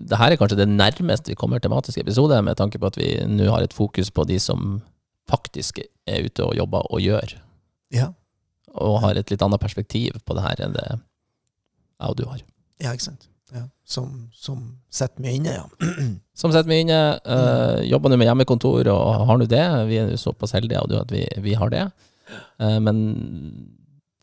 det 0.09 0.17
her 0.17 0.33
er 0.33 0.39
kanskje 0.41 0.57
det 0.57 0.69
nærmeste 0.71 1.31
vi 1.31 1.37
kommer 1.39 1.61
tematisk 1.61 1.99
episode, 2.01 2.39
med 2.43 2.57
tanke 2.57 2.79
på 2.81 2.89
at 2.89 2.97
vi 2.97 3.11
nå 3.27 3.49
har 3.51 3.63
et 3.63 3.75
fokus 3.75 4.09
på 4.11 4.25
de 4.27 4.39
som 4.41 4.81
faktisk 5.29 5.79
er 6.09 6.25
ute 6.25 6.43
og 6.43 6.55
jobber 6.57 6.87
og 6.89 7.03
gjør, 7.03 7.35
Ja. 7.93 8.11
og 8.73 9.01
har 9.03 9.15
et 9.19 9.29
litt 9.29 9.41
annet 9.45 9.61
perspektiv 9.61 10.17
på 10.25 10.35
det 10.35 10.43
her 10.43 10.65
enn 10.65 10.73
det 10.73 10.87
jeg 10.89 12.09
og 12.09 12.15
du 12.17 12.25
har. 12.25 12.39
ja, 12.79 12.91
ikke 12.93 13.11
sant. 13.11 13.27
Ja. 13.55 13.63
Som, 13.89 14.29
som 14.35 14.59
setter 14.93 15.23
meg 15.23 15.39
inne, 15.39 15.55
ja. 15.57 15.65
Som 16.39 16.53
setter 16.53 16.69
meg 16.69 16.85
inne, 16.85 16.99
eh, 17.25 17.79
jobber 17.89 18.11
nå 18.13 18.19
med 18.21 18.29
hjemmekontor 18.29 18.87
og 18.93 19.25
har 19.27 19.39
nå 19.41 19.47
det. 19.49 19.63
Vi 19.89 19.97
er 19.99 20.13
såpass 20.21 20.53
heldige 20.55 20.85
du, 20.87 20.95
at 20.99 21.11
vi, 21.11 21.25
vi 21.43 21.55
har 21.57 21.73
det. 21.73 21.87
Uh, 22.61 22.77
men 22.83 23.01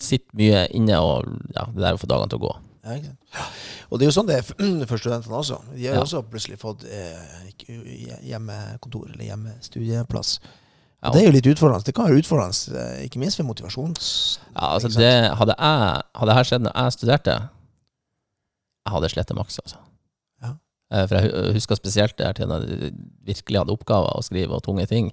sitter 0.01 0.39
mye 0.39 0.63
inne 0.77 1.01
og 1.03 1.27
ja, 1.57 1.67
det 1.73 1.83
der 1.83 1.97
å 1.97 2.01
få 2.01 2.09
dagene 2.11 2.31
til 2.31 2.41
å 2.41 2.47
gå. 2.47 2.53
Ja. 2.87 3.47
Og 3.91 3.99
det 3.99 4.07
er 4.07 4.11
jo 4.13 4.15
sånn 4.15 4.29
det 4.29 4.37
er 4.39 4.47
for 4.91 5.01
studentene 5.01 5.41
også. 5.41 5.59
De 5.73 5.89
har 5.89 5.97
jo 5.97 5.99
Ja. 5.99 6.05
også 6.05 6.23
plutselig 6.31 6.61
fått 6.63 6.87
eh, 6.87 7.51
hjemmekontor 8.31 9.11
eller 9.11 9.27
hjemmestudieplass. 9.27 10.39
Ja. 11.03 11.13
Det 11.13 11.21
er 11.21 11.27
jo 11.29 11.35
litt 11.37 11.49
utfordrende. 11.51 11.87
Det 11.87 11.95
kan 11.95 12.09
være 12.09 12.23
utfordrende, 12.23 12.81
eh, 12.81 13.05
ikke 13.07 13.21
minst 13.23 13.39
ved 13.39 13.47
motivasjons... 13.47 14.07
Ja, 14.55 14.73
altså 14.73 14.89
det, 14.95 15.13
hadde 15.39 15.55
jeg 15.59 16.03
Hadde 16.17 16.37
her 16.39 16.49
skjedd 16.49 16.65
når 16.65 16.73
jeg 16.79 16.95
studerte, 16.97 17.35
jeg 18.87 18.95
hadde 18.95 19.11
slettet 19.13 19.37
maks, 19.39 19.59
altså. 19.65 19.81
Ja. 20.45 20.53
Eh, 20.95 21.07
For 21.11 21.19
jeg 21.19 21.31
hu- 21.33 21.53
husker 21.57 21.79
spesielt 21.79 22.17
det 22.17 22.27
her 22.29 22.37
til 22.39 22.49
når 22.51 22.67
jeg 22.71 22.93
virkelig 23.27 23.59
hadde 23.65 23.75
oppgaver 23.75 24.15
å 24.17 24.23
skrive 24.25 24.55
og 24.57 24.63
tunge 24.65 24.87
ting. 24.89 25.11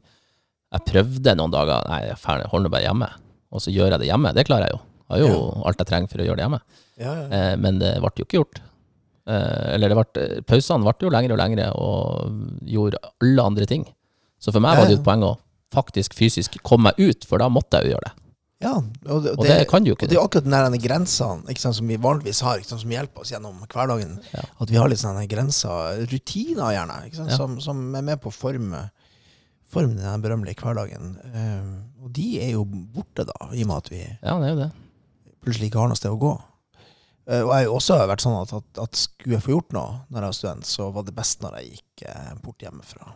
Jeg 0.74 0.86
prøvde 0.90 1.36
noen 1.38 1.52
dager 1.54 1.84
Nei, 1.90 2.02
jeg 2.14 2.50
holder 2.54 2.70
bare 2.74 2.86
hjemme. 2.88 3.10
Og 3.54 3.62
så 3.62 3.74
gjør 3.74 3.92
jeg 3.94 4.00
det 4.04 4.08
hjemme. 4.10 4.32
Det 4.34 4.46
klarer 4.48 4.70
jeg 4.70 4.78
jo. 4.78 4.82
Jeg 5.14 5.28
har 5.28 5.34
jo 5.34 5.64
alt 5.68 5.78
jeg 5.84 5.88
trenger 5.90 6.10
for 6.10 6.22
å 6.24 6.26
gjøre 6.26 6.40
det 6.40 6.46
hjemme. 6.48 6.62
Ja, 6.98 7.12
ja. 7.14 7.26
Eh, 7.30 7.56
Men 7.58 7.78
det 7.82 7.92
ble 8.02 8.10
jo 8.18 8.26
ikke 8.26 8.40
gjort. 8.40 8.62
Eh, 9.28 9.74
Eller 9.76 9.90
det 9.90 9.98
ble, 10.00 10.28
pausene 10.50 10.84
ble 10.84 10.94
jo 11.06 11.12
lengre 11.14 11.34
og 11.36 11.42
lengre, 11.44 11.68
og 11.78 12.66
gjorde 12.66 12.98
alle 13.22 13.46
andre 13.46 13.66
ting. 13.70 13.86
Så 14.42 14.52
for 14.52 14.60
meg 14.60 14.78
var 14.78 14.86
det 14.90 14.98
jo 14.98 15.02
et 15.02 15.06
poeng 15.06 15.24
å 15.24 15.38
faktisk 15.74 16.14
fysisk 16.14 16.58
komme 16.64 16.92
meg 16.92 17.00
ut, 17.00 17.26
for 17.26 17.38
da 17.42 17.48
måtte 17.50 17.80
jeg 17.82 17.90
jo 17.92 17.96
gjøre 17.96 18.10
det. 18.10 18.14
Ja 18.64 18.74
og, 18.80 19.24
det, 19.26 19.34
Og 19.38 19.44
det 19.46 19.58
kan 19.70 19.86
jo 19.86 19.94
ikke 19.98 20.08
det 20.10 20.16
er 20.18 20.24
akkurat 20.24 20.48
den 20.48 20.80
grensene 20.82 21.56
som 21.60 21.90
vi 21.90 21.98
vanligvis 22.02 22.40
har, 22.46 22.62
som 22.66 22.94
hjelper 22.96 23.24
oss 23.26 23.34
gjennom 23.34 23.60
hverdagen. 23.68 24.18
Ja. 24.32 24.44
At 24.64 24.72
vi 24.72 24.80
har 24.80 24.90
litt 24.92 25.02
sånne 25.04 25.26
grenser, 25.32 26.04
rutiner 26.12 26.72
gjerne, 26.76 27.00
Ja. 27.14 27.36
som, 27.38 27.60
som 27.64 27.84
er 27.96 28.06
med 28.06 28.22
på 28.24 28.32
å 28.32 28.36
forme, 28.36 28.86
forme 29.74 30.00
den 30.00 30.24
berømmelige 30.24 30.62
hverdagen. 30.64 31.18
Uh, 31.34 32.06
og 32.06 32.14
de 32.16 32.30
er 32.46 32.54
jo 32.56 32.64
borte, 32.66 33.26
da, 33.30 33.38
i 33.52 33.64
og 33.66 33.70
med 33.74 33.78
at 33.84 33.92
vi 33.94 34.02
Ja, 34.06 34.40
det 34.40 34.48
er 34.50 34.54
jo 34.56 34.62
det. 34.64 34.72
plutselig 35.44 35.70
ikke 35.72 35.82
har 35.84 35.92
noe 35.92 36.00
sted 36.00 36.14
å 36.14 36.20
gå. 36.22 36.34
Uh, 37.24 37.42
og 37.42 37.50
jeg 37.50 37.58
har 37.58 37.66
jo 37.70 37.76
også 37.80 37.98
vært 38.12 38.24
sånn 38.24 38.38
at, 38.42 38.54
at, 38.60 38.80
at 38.84 39.00
skulle 39.00 39.38
jeg 39.38 39.46
få 39.46 39.54
gjort 39.58 39.76
noe 39.76 40.00
når 40.10 40.20
jeg 40.20 40.30
var 40.32 40.40
student, 40.40 40.68
så 40.68 40.90
var 40.96 41.06
det 41.08 41.16
best 41.16 41.44
når 41.44 41.60
jeg 41.60 41.76
gikk 41.78 42.08
uh, 42.12 42.34
bort 42.44 42.64
hjemmefra. 42.64 43.14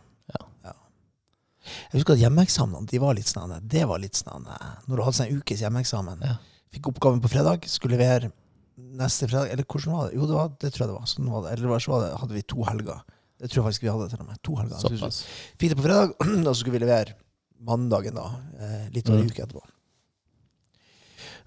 Jeg 1.92 2.00
husker 2.00 2.14
at 2.14 2.20
hjemmeeksamene 2.24 2.88
de 2.90 3.00
var 3.04 3.14
litt 3.18 3.28
sånn, 3.32 3.54
det 3.68 3.86
var 3.88 4.00
litt 4.00 4.16
sånn 4.16 4.46
Når 4.88 4.96
du 4.96 5.04
hadde 5.04 5.18
sånn 5.20 5.28
en 5.32 5.40
ukes 5.42 5.62
hjemmeeksamen, 5.62 6.22
Ja. 6.24 6.38
fikk 6.74 6.90
oppgaven 6.94 7.22
på 7.22 7.30
fredag, 7.30 7.66
skulle 7.68 7.98
levere 7.98 8.32
neste 8.78 9.28
fredag 9.28 9.52
Eller 9.52 9.64
hvordan 9.66 9.92
var 9.94 10.08
det? 10.10 10.16
Jo, 10.16 10.26
det, 10.28 10.34
var, 10.38 10.50
det 10.60 10.74
tror 10.74 10.84
jeg 10.86 10.90
det 10.94 11.00
var. 11.00 11.06
Sånn 11.06 11.30
var 11.32 11.42
det. 11.44 11.52
Eller 11.58 11.80
så 11.80 11.92
var 11.92 12.02
det, 12.06 12.18
hadde 12.22 12.34
vi 12.38 12.42
to 12.44 12.64
helger. 12.64 13.00
Det 13.40 13.50
tror 13.52 13.62
jeg 13.64 13.68
faktisk 13.72 13.82
vi 13.84 13.90
hadde 13.94 14.10
til 14.10 14.20
og 14.22 14.28
med. 14.28 14.42
To 14.44 14.56
helger. 14.56 14.78
Såpass. 14.82 15.24
Fikk 15.58 15.70
det 15.74 15.78
på 15.78 15.84
fredag, 15.88 16.14
og 16.48 16.54
så 16.54 16.60
skulle 16.62 16.78
vi 16.80 16.86
levere 16.86 17.16
mandagen, 17.60 18.16
da. 18.16 18.28
Eh, 18.60 18.88
litt 18.94 19.10
over 19.10 19.20
en 19.20 19.26
Mm. 19.28 19.32
uke 19.34 19.44
etterpå. 19.46 19.62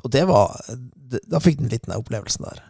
Og 0.04 0.10
det 0.10 0.22
var 0.28 0.56
Da 1.28 1.38
fikk 1.42 1.58
den 1.58 1.68
litt 1.68 1.86
den 1.86 1.96
opplevelsen 1.98 2.44
der. 2.46 2.62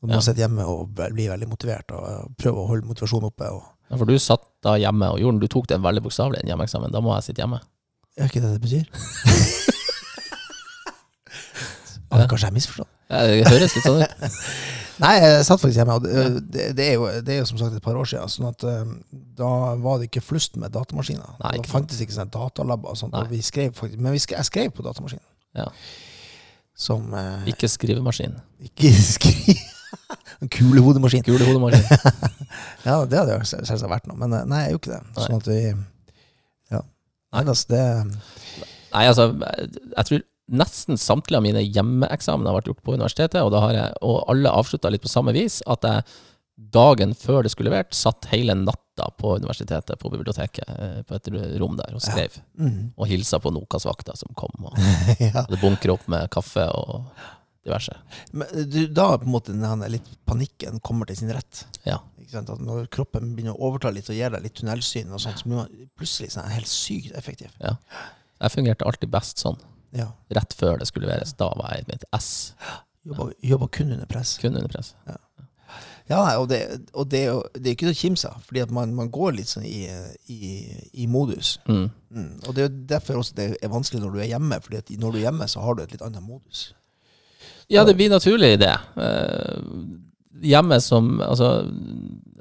Du 0.00 0.06
må 0.08 0.14
Ja. 0.14 0.20
sitte 0.20 0.38
hjemme 0.44 0.64
og 0.68 0.94
bli 0.94 1.26
veldig 1.28 1.48
motivert 1.48 1.90
og 1.92 2.36
prøve 2.36 2.60
å 2.62 2.66
holde 2.68 2.86
motivasjonen 2.86 3.24
oppe. 3.30 3.48
Og, 3.50 3.64
Ja, 3.90 3.96
for 3.96 4.08
du 4.08 4.16
satt 4.18 4.44
da 4.66 4.74
hjemme 4.80 5.08
og 5.14 5.20
gjorde 5.22 5.42
Du 5.44 5.48
tok 5.50 5.68
den 5.70 5.84
veldig 5.84 6.02
bokstavelig, 6.06 6.40
den 6.42 6.50
hjemmeeksamen. 6.50 6.92
Da 6.94 7.00
må 7.04 7.14
jeg 7.16 7.28
sitte 7.28 7.42
hjemme. 7.44 7.60
er 8.16 8.30
ikke 8.30 8.42
det 8.42 8.52
det 8.56 8.62
betyr? 8.64 8.86
ja, 12.10 12.26
kanskje 12.26 12.46
jeg 12.48 12.56
misforstått? 12.56 12.90
Ja, 13.10 13.22
Det 13.26 13.46
høres 13.46 13.76
litt 13.76 13.86
sånn 13.86 14.02
ut. 14.02 14.10
Nei, 15.02 15.12
jeg 15.20 15.44
satt 15.44 15.60
faktisk 15.60 15.78
hjemme. 15.78 15.98
Og 15.98 16.06
det, 16.06 16.24
det, 16.48 16.66
det, 16.78 16.86
er 16.88 16.94
jo, 16.96 17.08
det 17.22 17.34
er 17.34 17.42
jo 17.42 17.48
som 17.50 17.60
sagt 17.60 17.76
et 17.76 17.84
par 17.84 17.98
år 18.00 18.08
siden. 18.08 18.32
Sånn 18.32 18.48
at 18.48 18.64
eh, 18.66 18.94
da 19.36 19.50
var 19.82 20.00
det 20.00 20.08
ikke 20.08 20.24
flust 20.24 20.56
med 20.60 20.72
datamaskiner. 20.74 21.36
Nei, 21.42 21.54
da 21.60 21.68
fantes 21.68 22.00
ikke 22.02 22.16
sånne 22.16 22.32
datalabber 22.32 22.94
og 22.94 22.98
sånt. 22.98 23.16
Og 23.18 23.28
vi 23.30 23.42
skrev 23.44 23.76
faktisk, 23.76 24.00
men 24.00 24.16
vi 24.16 24.22
skrev, 24.24 24.40
jeg 24.40 24.48
skrev 24.48 24.72
på 24.74 24.86
datamaskinen. 24.86 25.26
Ja. 25.56 25.68
Som 26.76 27.12
eh, 27.16 27.52
Ikke 27.52 27.68
skrivemaskin. 27.72 28.36
Ikke 28.70 28.92
skri... 28.96 29.56
En 30.42 30.50
kulehodemaskin. 30.52 31.22
Kulehodemaskin. 31.24 31.84
Ja, 32.86 33.00
det 33.08 33.18
hadde 33.18 33.36
jo 33.36 33.48
selvsagt 33.50 33.90
vært 33.90 34.06
noe, 34.10 34.18
men 34.20 34.34
eh, 34.36 34.46
nei, 34.48 34.62
jeg 34.62 34.70
er 34.70 34.76
jo 34.76 34.80
ikke 34.82 34.94
det. 34.94 35.02
Sånn 35.18 35.40
at 35.40 35.50
vi 35.50 35.58
Ja. 36.72 36.80
Nei, 37.34 37.42
altså, 37.42 37.68
det 37.72 37.82
Nei, 38.94 39.04
altså, 39.10 39.26
jeg 39.34 40.08
tror 40.08 40.24
nesten 40.46 41.00
samtlige 41.00 41.40
av 41.40 41.44
mine 41.44 41.64
hjemmeeksamener 41.64 42.52
har 42.52 42.60
vært 42.60 42.70
gjort 42.70 42.84
på 42.86 42.94
universitetet, 42.94 43.40
og, 43.42 43.50
da 43.52 43.64
har 43.64 43.74
jeg, 43.74 43.98
og 44.06 44.20
alle 44.30 44.54
avslutta 44.54 44.92
litt 44.94 45.02
på 45.02 45.10
samme 45.10 45.34
vis, 45.34 45.58
at 45.66 45.84
jeg 45.84 46.06
dagen 46.56 47.12
før 47.18 47.42
det 47.44 47.52
skulle 47.52 47.68
levert, 47.68 47.92
satt 47.94 48.28
hele 48.30 48.54
natta 48.56 49.10
på 49.18 49.34
universitetet, 49.36 49.98
på 50.00 50.10
biblioteket, 50.12 50.68
eh, 50.72 51.00
på 51.04 51.18
et 51.18 51.30
rom 51.60 51.76
der, 51.76 51.96
og 51.98 52.04
skrev. 52.04 52.38
mm. 52.56 52.94
Og 52.96 53.10
hilsa 53.10 53.40
på 53.42 53.52
Nokas-vakta 53.52 54.16
som 54.16 54.32
kom, 54.38 54.54
og 54.70 54.78
ja. 55.20 55.42
hadde 55.42 55.60
bunkra 55.60 55.98
opp 55.98 56.06
med 56.12 56.30
kaffe 56.32 56.64
og 56.72 57.10
diverse. 57.66 57.96
Men 58.32 58.70
du, 58.70 58.86
da 58.86 59.10
på 59.18 59.26
en 59.26 59.34
måte 59.34 59.56
den 59.56 59.84
litt 59.92 60.08
panikken 60.24 60.80
kommer 60.80 61.10
til 61.10 61.18
sin 61.20 61.34
rett. 61.34 61.66
Ja. 61.84 62.00
At 62.34 62.48
når 62.60 62.88
kroppen 62.90 63.34
begynner 63.36 63.54
å 63.54 63.68
overta 63.68 63.90
litt 63.94 64.08
og 64.10 64.16
gir 64.18 64.30
deg 64.34 64.42
litt 64.42 64.54
tunnelsyn, 64.58 65.12
og 65.14 65.20
sånt, 65.22 65.38
så 65.38 65.46
blir 65.46 65.56
man 65.60 65.88
plutselig 65.98 66.32
sånn 66.34 66.48
helt 66.50 66.66
sykt 66.70 67.14
effektiv. 67.14 67.52
Jeg 67.60 68.50
fungerte 68.52 68.84
alltid 68.88 69.10
best 69.10 69.38
sånn, 69.38 69.58
Ja. 69.94 70.08
rett 70.34 70.52
før 70.58 70.78
det 70.78 70.86
skulle 70.88 71.06
leveres. 71.06 71.32
Da 71.38 71.52
var 71.56 71.74
jeg 71.74 71.84
i 71.86 71.92
mitt 71.92 72.04
S, 72.12 72.54
Jobber, 73.06 73.32
jobber 73.42 73.68
kun 73.68 73.92
under 73.92 74.06
press. 74.06 74.36
kun 74.38 74.56
under 74.56 74.68
press. 74.68 74.94
Ja, 75.06 75.16
Ja, 76.08 76.38
og 76.38 76.48
det, 76.48 76.58
og 76.94 77.08
det, 77.10 77.20
det 77.54 77.66
er 77.66 77.74
ikke 77.74 77.88
til 77.88 77.94
å 77.94 77.98
kimse 77.98 78.28
av, 78.28 78.42
fordi 78.46 78.62
man, 78.70 78.92
man 78.94 79.08
går 79.10 79.32
litt 79.40 79.48
sånn 79.50 79.64
i, 79.66 79.88
i, 80.30 80.76
i 81.02 81.06
modus. 81.10 81.58
Mm. 81.66 81.90
Mm. 82.14 82.28
Og 82.46 82.54
det 82.54 82.62
er 82.64 82.68
derfor 82.94 83.18
også 83.18 83.34
det 83.34 83.46
er 83.60 83.68
vanskelig 83.72 84.02
når 84.04 84.12
du 84.14 84.20
er 84.22 84.28
hjemme, 84.30 84.60
fordi 84.62 84.98
når 85.02 85.12
du 85.12 85.18
er 85.18 85.24
hjemme, 85.26 85.48
så 85.50 85.60
har 85.64 85.74
du 85.74 85.82
et 85.82 85.90
litt 85.96 86.02
annet 86.06 86.22
modus. 86.22 86.72
Ja, 87.68 87.82
det 87.82 87.96
blir 87.98 88.08
naturlig 88.12 88.52
det. 88.62 88.76
Hjemme 90.44 90.80
som 90.84 91.20
Altså, 91.24 91.50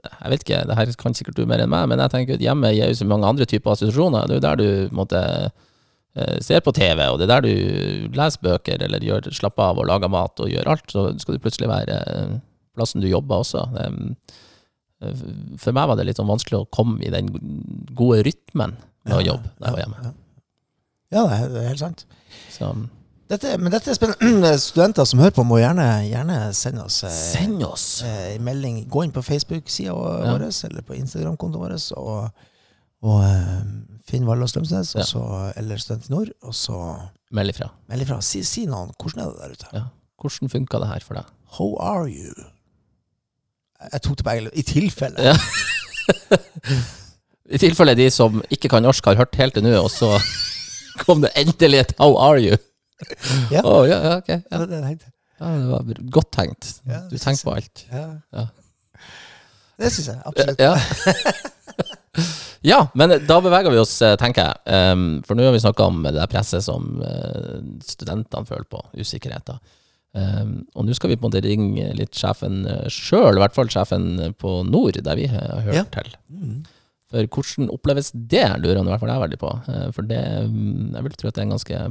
jeg 0.05 0.31
vet 0.31 0.43
ikke, 0.45 0.63
det 0.69 0.77
her 0.77 0.91
kan 1.01 1.15
sikkert 1.17 1.37
du 1.37 1.45
mer 1.49 1.63
enn 1.63 1.71
meg, 1.71 1.87
men 1.89 2.01
jeg 2.03 2.13
tenker 2.13 2.37
at 2.37 2.43
hjemme 2.43 2.73
gir 2.75 2.91
jo 2.91 2.97
så 2.99 3.07
mange 3.09 3.29
andre 3.29 3.47
typer 3.49 3.73
assosiasjoner. 3.73 4.27
Det 4.27 4.35
er 4.35 4.39
jo 4.39 4.45
der 4.45 4.59
du 4.59 4.65
på 4.65 4.93
en 4.93 4.99
måte 4.99 5.21
eh, 5.25 6.35
ser 6.45 6.61
på 6.65 6.73
TV, 6.75 7.01
og 7.09 7.19
det 7.19 7.25
er 7.25 7.33
der 7.33 7.45
du 7.45 8.17
leser 8.17 8.43
bøker 8.45 8.83
eller 8.85 9.05
gjør, 9.05 9.31
slapper 9.33 9.71
av 9.71 9.81
og 9.81 9.87
lager 9.89 10.11
mat 10.13 10.43
og 10.43 10.51
gjør 10.51 10.69
alt. 10.75 10.85
Så 10.93 11.07
skal 11.21 11.37
du 11.37 11.43
plutselig 11.43 11.71
være 11.71 12.01
eh, 12.13 12.35
plassen 12.77 13.01
du 13.01 13.09
jobber 13.09 13.41
også. 13.41 13.65
Eh, 13.81 15.15
For 15.61 15.75
meg 15.75 15.89
var 15.89 15.97
det 15.99 16.07
litt 16.07 16.21
sånn 16.21 16.29
vanskelig 16.29 16.61
å 16.61 16.69
komme 16.73 17.01
i 17.05 17.13
den 17.13 17.31
gode 17.97 18.21
rytmen 18.27 18.77
med 19.05 19.17
å 19.17 19.25
jobbe 19.25 19.51
da 19.57 19.69
jeg 19.71 19.75
var 19.75 19.83
hjemme. 19.83 20.05
Ja, 20.05 20.13
ja 21.17 21.25
er, 21.39 21.49
det 21.53 21.63
er 21.63 21.71
helt 21.73 21.83
sant. 21.83 22.05
Så 22.53 22.71
Dette, 23.29 23.55
men 23.57 23.73
dette 23.73 23.89
er 23.89 23.95
spennende. 23.97 24.51
Studenter 24.61 25.05
som 25.09 25.21
hører 25.23 25.33
på, 25.33 25.43
må 25.49 25.57
gjerne, 25.57 25.85
gjerne 26.05 26.35
sende 26.53 26.83
oss 26.85 26.99
eh, 27.07 27.13
send 27.15 27.63
oss! 27.65 27.85
eh, 28.05 28.35
en 28.35 28.43
melding. 28.45 28.83
Gå 28.91 29.01
inn 29.07 29.13
på 29.15 29.23
Facebook-sida 29.25 29.89
Ja. 29.95 30.35
vår 30.35 30.43
eller 30.69 30.85
på 30.85 30.93
Instagram-kontoen 30.99 31.63
vår 31.63 31.73
og, 31.97 32.29
og 33.01 33.23
eh, 33.25 33.63
finn 34.05 34.27
Valla 34.29 34.45
Strømsnes 34.49 34.93
og 34.95 35.01
Ja. 35.01 35.05
så, 35.09 35.23
eller 35.57 35.81
Student 35.81 36.09
i 36.09 36.13
Nord, 36.13 36.29
og 36.45 36.53
så 36.53 36.77
Meld 37.33 37.49
ifra. 37.55 37.71
meld 37.89 38.05
ifra. 38.05 38.19
Si, 38.21 38.43
si 38.45 38.67
noen. 38.69 38.93
Hvordan 39.01 39.23
er 39.25 39.31
det 39.31 39.39
der 39.41 39.51
ute? 39.57 39.67
Ja. 39.73 39.83
Hvordan 40.21 40.49
funka 40.53 40.79
det 40.83 40.91
her 40.93 41.03
for 41.07 41.17
deg? 41.17 41.25
How 41.57 41.71
are 41.81 42.05
you? 42.11 42.33
Jeg 43.91 44.01
tok 44.05 44.17
det 44.21 44.25
på 44.25 44.31
engelsk. 44.35 44.57
I 44.57 44.63
tilfelle. 44.69 45.25
Ja. 45.25 45.35
I 47.55 47.57
tilfelle 47.61 47.93
de 47.97 48.05
som 48.13 48.37
ikke 48.53 48.69
kan 48.71 48.83
norsk, 48.85 49.05
har 49.09 49.17
hørt 49.19 49.35
helt 49.41 49.53
til 49.57 49.63
nå, 49.65 49.73
og 49.81 49.89
så 49.93 50.13
kom 51.03 51.21
det 51.25 51.31
endelig 51.35 51.79
et 51.83 51.93
'How 51.99 52.13
are 52.21 52.39
you?' 52.41 52.61
Ja. 53.55 53.61
Oh, 53.63 53.83
ja, 53.87 53.99
ja, 54.03 54.17
ok. 54.17 54.29
Ja, 54.29 54.65
det 54.65 54.81
det. 54.81 55.11
Ja, 55.39 55.45
det 55.45 55.67
var 55.67 55.83
godt 56.11 56.31
tenkt. 56.31 56.81
Ja, 56.87 57.01
Du 57.09 57.17
tenker 57.17 57.43
på 57.43 57.55
alt. 57.55 57.85
Ja. 57.91 58.05
Ja. 58.31 58.47
Det 59.75 59.91
syns 59.91 60.07
jeg 60.07 60.21
absolutt. 60.25 60.59
Ja. 60.59 60.77
ja, 62.71 62.77
men 62.95 63.17
da 63.27 63.39
beveger 63.43 63.73
vi 63.73 63.81
oss, 63.81 63.97
eh, 64.05 64.15
tenker 64.19 64.47
jeg. 64.47 64.93
Um, 64.95 65.07
for 65.27 65.35
nå 65.35 65.47
har 65.47 65.55
vi 65.55 65.63
snakka 65.63 65.89
om 65.91 66.05
det 66.07 66.27
presset 66.31 66.63
som 66.63 67.01
uh, 67.03 67.59
studentene 67.83 68.47
føler 68.47 68.67
på, 68.71 68.79
usikkerheter. 68.95 69.59
Um, 70.15 70.61
og 70.71 70.87
nå 70.87 70.95
skal 70.95 71.11
vi 71.11 71.17
på 71.19 71.25
en 71.25 71.33
måte 71.33 71.43
ringe 71.43 71.89
litt 71.99 72.15
sjefen 72.15 72.63
uh, 72.69 72.85
sjøl, 72.87 73.35
i 73.35 73.43
hvert 73.43 73.57
fall 73.57 73.71
sjefen 73.73 74.07
på 74.39 74.61
Nord, 74.69 75.01
der 75.03 75.19
vi 75.19 75.27
har 75.33 75.67
hørt 75.67 75.91
til. 75.97 76.15
Mm. 76.31 76.63
For 77.15 77.39
hvordan 77.39 77.71
oppleves 77.71 78.11
det, 78.13 78.43
lurer 78.59 78.77
han 78.81 78.87
i 78.89 78.91
hvert 78.93 79.01
fall 79.03 79.11
jeg 79.13 79.23
veldig 79.25 79.39
på. 79.41 79.51
Eh, 79.71 79.87
For 79.95 80.07
det, 80.09 80.21
mm, 80.51 80.93
jeg 80.97 81.07
vil 81.07 81.15
tro 81.21 81.29
at 81.31 81.35
det 81.37 81.41
er 81.43 81.47
en 81.47 81.55
ganske 81.55 81.81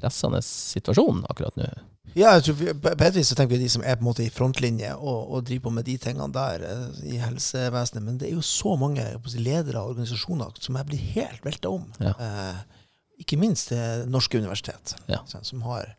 pressende 0.00 0.40
situasjon 0.46 1.24
akkurat 1.30 1.58
nå. 1.60 1.68
Ja, 2.16 2.32
jeg 2.34 2.42
tror 2.48 2.56
vi, 2.58 2.72
på 2.82 2.90
et 3.06 3.14
vis 3.14 3.28
så 3.30 3.36
tenker 3.38 3.54
vi 3.54 3.60
de 3.62 3.68
som 3.70 3.84
er 3.86 3.94
på 3.94 4.02
en 4.02 4.08
måte 4.08 4.24
i 4.24 4.32
frontlinje 4.34 4.88
og, 4.96 5.28
og 5.30 5.44
driver 5.46 5.68
på 5.68 5.72
med 5.76 5.86
de 5.86 5.94
tingene 6.02 6.32
der 6.34 6.64
eh, 6.66 6.86
i 7.12 7.20
helsevesenet. 7.22 8.02
Men 8.02 8.18
det 8.18 8.30
er 8.30 8.34
jo 8.34 8.42
så 8.42 8.72
mange 8.80 9.04
ledere 9.36 9.78
og 9.84 9.92
organisasjoner 9.92 10.58
som 10.58 10.78
jeg 10.80 10.88
blir 10.90 11.04
helt 11.14 11.44
velta 11.46 11.70
om. 11.70 11.86
Ja. 12.02 12.16
Eh, 12.18 12.80
ikke 13.22 13.38
minst 13.38 13.70
det 13.70 14.08
norske 14.10 14.40
universitet, 14.40 14.96
Ja. 15.06 15.20
som 15.28 15.62
har 15.68 15.94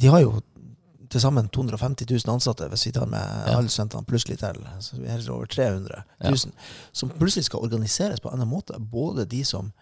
De 0.00 0.08
har 0.08 0.20
jo 0.20 0.40
til 1.10 1.20
sammen 1.20 1.48
250 1.48 2.06
000 2.10 2.34
ansatte, 2.34 2.68
hvis 2.68 2.86
vi 2.86 2.92
tar 2.92 3.06
med 3.06 3.20
Ja. 3.46 3.56
alle 3.58 3.68
studentene 3.68 4.04
plutselig 4.04 4.38
til. 4.38 4.58
Så 4.80 4.96
vi 5.00 5.06
er 5.08 5.30
over 5.32 5.46
300 5.46 6.02
000. 6.24 6.52
Som 6.92 7.08
plutselig 7.10 7.44
skal 7.44 7.60
organiseres 7.64 8.20
på 8.20 8.28
en 8.28 8.34
annen 8.40 8.48
måte. 8.52 8.78
Både 8.78 9.24
de 9.28 9.44
som 9.44 9.72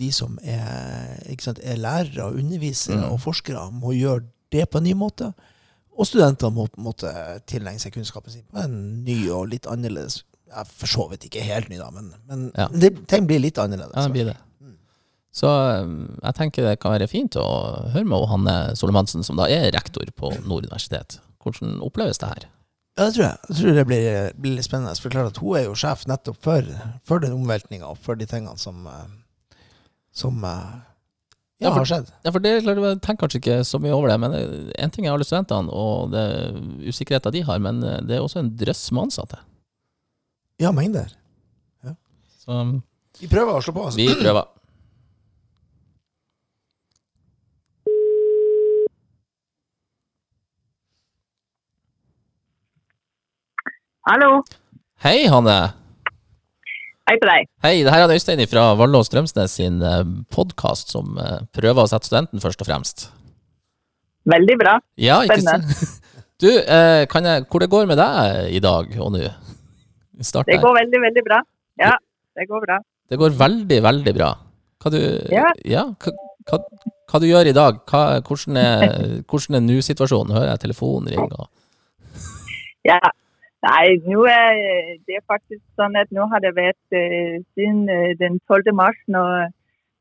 de 0.00 0.10
som 0.12 0.38
er, 0.42 1.18
ikke 1.28 1.42
sant, 1.44 1.58
er 1.62 1.76
lærere 1.76 2.24
og 2.24 2.34
undervisere 2.40 2.96
Mm. 2.96 3.12
og 3.12 3.20
forskere, 3.20 3.70
må 3.72 3.92
gjøre 3.92 4.22
det 4.52 4.70
på 4.70 4.78
en 4.78 4.84
ny 4.84 4.92
måte. 4.96 5.34
Og 5.98 6.06
studenter 6.06 6.48
må 6.50 6.66
på 6.66 6.78
en 6.78 6.84
måte 6.84 7.10
tilegne 7.46 7.78
seg 7.78 7.92
kunnskapen 7.92 8.32
sin 8.32 8.42
på 8.50 8.62
en 8.64 9.04
ny 9.04 9.28
og 9.30 9.48
litt 9.50 9.66
annerledes 9.66 10.22
ja, 10.48 10.62
For 10.64 10.86
så 10.86 11.04
vidt 11.10 11.24
ikke 11.28 11.42
helt 11.44 11.68
ny, 11.68 11.76
da, 11.78 11.90
men, 11.90 12.14
men 12.26 12.52
Ja. 12.56 12.68
det, 12.72 13.06
ting 13.08 13.26
blir 13.26 13.38
litt 13.40 13.58
annerledes. 13.58 13.92
Ja, 13.94 14.02
det 14.08 14.12
blir 14.12 14.24
det. 14.32 14.36
Så 15.32 15.46
um, 15.46 16.16
jeg 16.24 16.34
tenker 16.34 16.64
det 16.66 16.78
kan 16.82 16.90
være 16.96 17.06
fint 17.10 17.36
å 17.38 17.44
høre 17.94 18.06
med 18.08 18.24
Hanne 18.32 18.54
Solomansen, 18.78 19.22
som 19.26 19.38
da 19.38 19.46
er 19.46 19.68
rektor 19.76 20.08
på 20.18 20.32
Nord 20.42 20.66
universitet. 20.66 21.20
Hvordan 21.44 21.78
oppleves 21.86 22.18
det 22.18 22.28
her? 22.32 22.48
Ja, 22.98 23.06
det 23.06 23.14
tror 23.14 23.24
jeg. 23.28 23.38
Jeg 23.48 23.56
tror 23.60 23.76
det 23.78 23.84
blir, 23.88 24.06
blir 24.42 24.56
litt 24.58 24.66
spennende. 24.66 24.92
For 25.00 25.12
klart 25.14 25.30
at 25.30 25.38
hun 25.40 25.54
er 25.56 25.68
jo 25.68 25.76
sjef 25.78 26.02
nettopp 26.10 26.40
for, 26.44 26.66
for 27.06 27.22
den 27.22 27.36
omveltninga 27.38 27.86
og 27.92 28.00
for 28.02 28.18
de 28.18 28.26
tingene 28.28 28.58
som, 28.60 28.82
eh, 28.90 29.54
som 30.12 30.42
eh, 30.44 30.74
ja, 31.62 31.68
Ja, 31.68 31.70
for- 31.70 31.78
har 31.78 31.88
skjedd. 31.92 32.10
Ja, 32.26 32.32
for 32.34 32.42
det 32.44 32.50
er 32.56 32.66
klart, 32.66 32.82
Jeg 32.90 33.00
tenker 33.06 33.22
kanskje 33.28 33.40
ikke 33.44 33.56
så 33.70 33.80
mye 33.80 33.94
over 33.96 34.10
det, 34.10 34.18
men 34.20 34.34
én 34.74 34.92
ting 34.92 35.06
er 35.06 35.14
alle 35.14 35.24
studentene 35.28 35.70
og 35.72 36.10
det 36.12 36.26
usikkerheten 36.90 37.38
de 37.38 37.42
har, 37.46 37.62
men 37.62 37.82
eh, 37.86 38.00
det 38.02 38.18
er 38.18 38.26
også 38.26 38.42
en 38.42 38.50
drøss 38.60 38.88
med 38.96 39.06
ansatte. 39.06 39.38
Ja, 40.60 40.74
mengder. 40.76 41.14
Så 42.42 42.50
um, 42.66 42.80
Vi 43.20 43.28
prøver 43.30 43.54
å 43.56 43.62
slå 43.64 43.72
på. 43.76 43.86
Altså. 43.88 44.00
vi 44.00 44.10
prøver. 44.18 44.48
Hallo. 54.08 54.40
Hei, 55.04 55.26
Hanne. 55.28 55.58
Hei 57.10 57.16
på 57.20 57.26
deg. 57.28 57.48
Hei, 57.64 57.72
det 57.84 57.92
her 57.92 58.04
er 58.06 58.14
Øystein 58.14 58.40
fra 58.48 58.70
Vallås 58.78 59.10
Strømsnes 59.10 59.56
sin 59.58 59.80
podkast 60.32 60.92
som 60.94 61.18
eh, 61.20 61.40
prøver 61.56 61.82
å 61.84 61.90
sette 61.90 62.08
studenten 62.08 62.40
først 62.40 62.62
og 62.64 62.68
fremst. 62.70 63.08
Veldig 64.30 64.56
bra. 64.60 64.76
Ja, 65.00 65.20
ikke 65.26 65.40
Spennende. 65.42 65.90
Du, 66.40 66.46
eh, 66.48 67.02
kan 67.12 67.26
jeg, 67.28 67.44
hvor 67.52 67.60
det 67.60 67.66
går 67.68 67.84
med 67.90 67.98
deg 68.00 68.46
i 68.56 68.62
dag 68.64 68.94
og 68.96 69.10
nå? 69.12 69.26
Det 70.48 70.56
går 70.62 70.76
veldig, 70.78 71.00
veldig 71.02 71.24
bra. 71.26 71.42
Ja, 71.82 71.90
det 72.38 72.46
går 72.48 72.62
bra. 72.64 72.78
Det 73.12 73.18
går 73.20 73.34
veldig, 73.36 73.80
veldig 73.84 74.14
bra. 74.16 74.30
Hva 74.80 74.92
du, 74.94 74.98
Ja. 75.28 75.84
hva, 76.00 76.14
hva, 76.48 76.60
hva 77.12 77.20
du 77.20 77.26
gjør 77.28 77.50
i 77.50 77.52
dag? 77.52 77.82
Hva, 77.92 78.02
hvordan 78.24 78.56
er, 78.56 78.86
hvordan 79.28 79.58
er 79.58 79.66
nå-situasjonen? 79.66 80.32
Hører 80.38 80.54
jeg 80.54 80.62
telefonen 80.64 81.12
ringe? 81.12 81.44
Ja. 82.88 82.96
Nei, 83.60 83.86
er 84.00 84.54
det 85.04 85.16
er 85.18 85.24
faktisk 85.28 85.60
sånn 85.76 85.96
at 86.00 86.08
nå 86.16 86.24
har 86.32 86.40
det 86.40 86.54
vært 86.56 86.96
eh, 86.96 87.40
siden 87.52 87.88
eh, 87.92 88.14
den 88.16 88.38
12. 88.48 88.72
mars, 88.72 88.96
når 89.06 89.50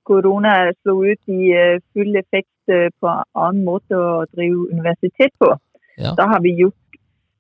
korona 0.07 0.53
slo 0.79 1.01
ut 1.03 1.33
i 1.33 1.51
eh, 1.53 1.81
full 1.93 2.15
effekt 2.15 2.71
eh, 2.71 2.87
på 2.99 3.09
en 3.11 3.25
annen 3.35 3.65
måte 3.67 3.99
å 3.99 4.23
drive 4.31 4.69
universitet 4.71 5.33
på. 5.43 5.51
Ja. 5.99 6.15
Da 6.15 6.29
har 6.31 6.39
vi 6.45 6.55
gjort 6.61 6.75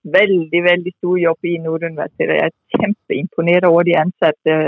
veldig, 0.03 0.61
veldig 0.65 0.93
stor 0.97 1.15
jobb 1.19 1.47
i 1.47 1.55
Norduniversitetet. 1.63 2.35
Jeg 2.35 2.51
er 2.51 2.81
kjempeimponert 2.81 3.67
over 3.69 3.87
de 3.87 3.95
ansatte 4.03 4.59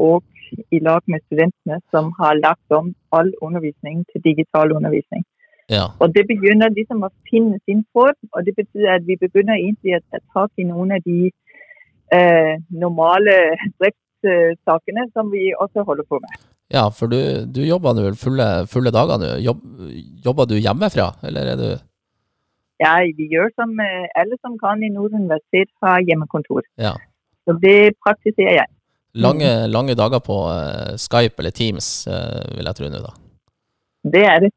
og 0.00 0.24
i 0.72 0.80
lag 0.86 1.04
med 1.10 1.22
studentene 1.26 1.80
som 1.92 2.12
har 2.18 2.40
lagt 2.40 2.72
om 2.72 2.92
all 3.16 3.30
undervisning 3.42 4.04
til 4.12 4.24
digital 4.24 4.72
undervisning. 4.76 5.24
Ja. 5.72 5.84
Og 6.02 6.12
det 6.12 6.26
begynner 6.28 6.72
liksom 6.74 7.06
å 7.06 7.10
finne 7.30 7.58
sin 7.64 7.84
form, 7.96 8.18
og 8.32 8.44
det 8.44 8.54
betyr 8.58 8.90
at 8.98 9.06
vi 9.08 9.16
begynner 9.20 9.56
egentlig 9.56 9.96
å 9.96 10.02
ta 10.12 10.20
tak 10.36 10.60
i 10.60 10.66
noen 10.68 10.92
av 10.92 11.04
de 11.06 11.30
eh, 12.12 12.52
normale 12.68 13.36
driftssakene 13.80 15.06
som 15.14 15.30
vi 15.32 15.52
også 15.54 15.86
holder 15.88 16.08
på 16.08 16.20
med. 16.20 16.36
ja, 16.74 16.84
for 16.90 17.08
du, 17.08 17.18
du 17.48 17.62
jobber 17.64 17.96
nå 17.96 18.12
fulle, 18.20 18.66
fulle 18.68 18.92
dager 18.92 19.20
nå. 19.22 19.32
Jobb, 19.44 19.64
jobber 20.24 20.50
du 20.50 20.58
hjemmefra, 20.58 21.12
eller 21.24 21.54
er 21.54 21.60
du 21.60 21.68
Ja, 22.82 22.98
vi 23.16 23.30
gjør 23.32 23.48
som 23.56 23.72
eh, 23.80 24.04
alle 24.20 24.36
som 24.42 24.58
kan 24.60 24.82
i 24.84 24.92
Nord 24.92 25.16
universitet, 25.16 25.70
har 25.80 26.04
hjemmekontor. 26.04 26.66
Ja. 26.76 26.92
Så 27.48 27.56
det 27.62 27.94
praktiserer 28.04 28.58
jeg. 28.58 28.68
Lange, 29.14 29.68
lange 29.70 29.94
dager 29.94 30.20
på 30.20 30.42
eh, 30.50 30.98
Skype 31.00 31.40
eller 31.40 31.54
Teams, 31.54 31.88
vil 32.52 32.68
jeg 32.68 32.76
tro 32.76 32.90
nå, 32.90 33.00
da. 33.00 33.14
Det 34.12 34.26
er 34.28 34.44
det. 34.44 34.52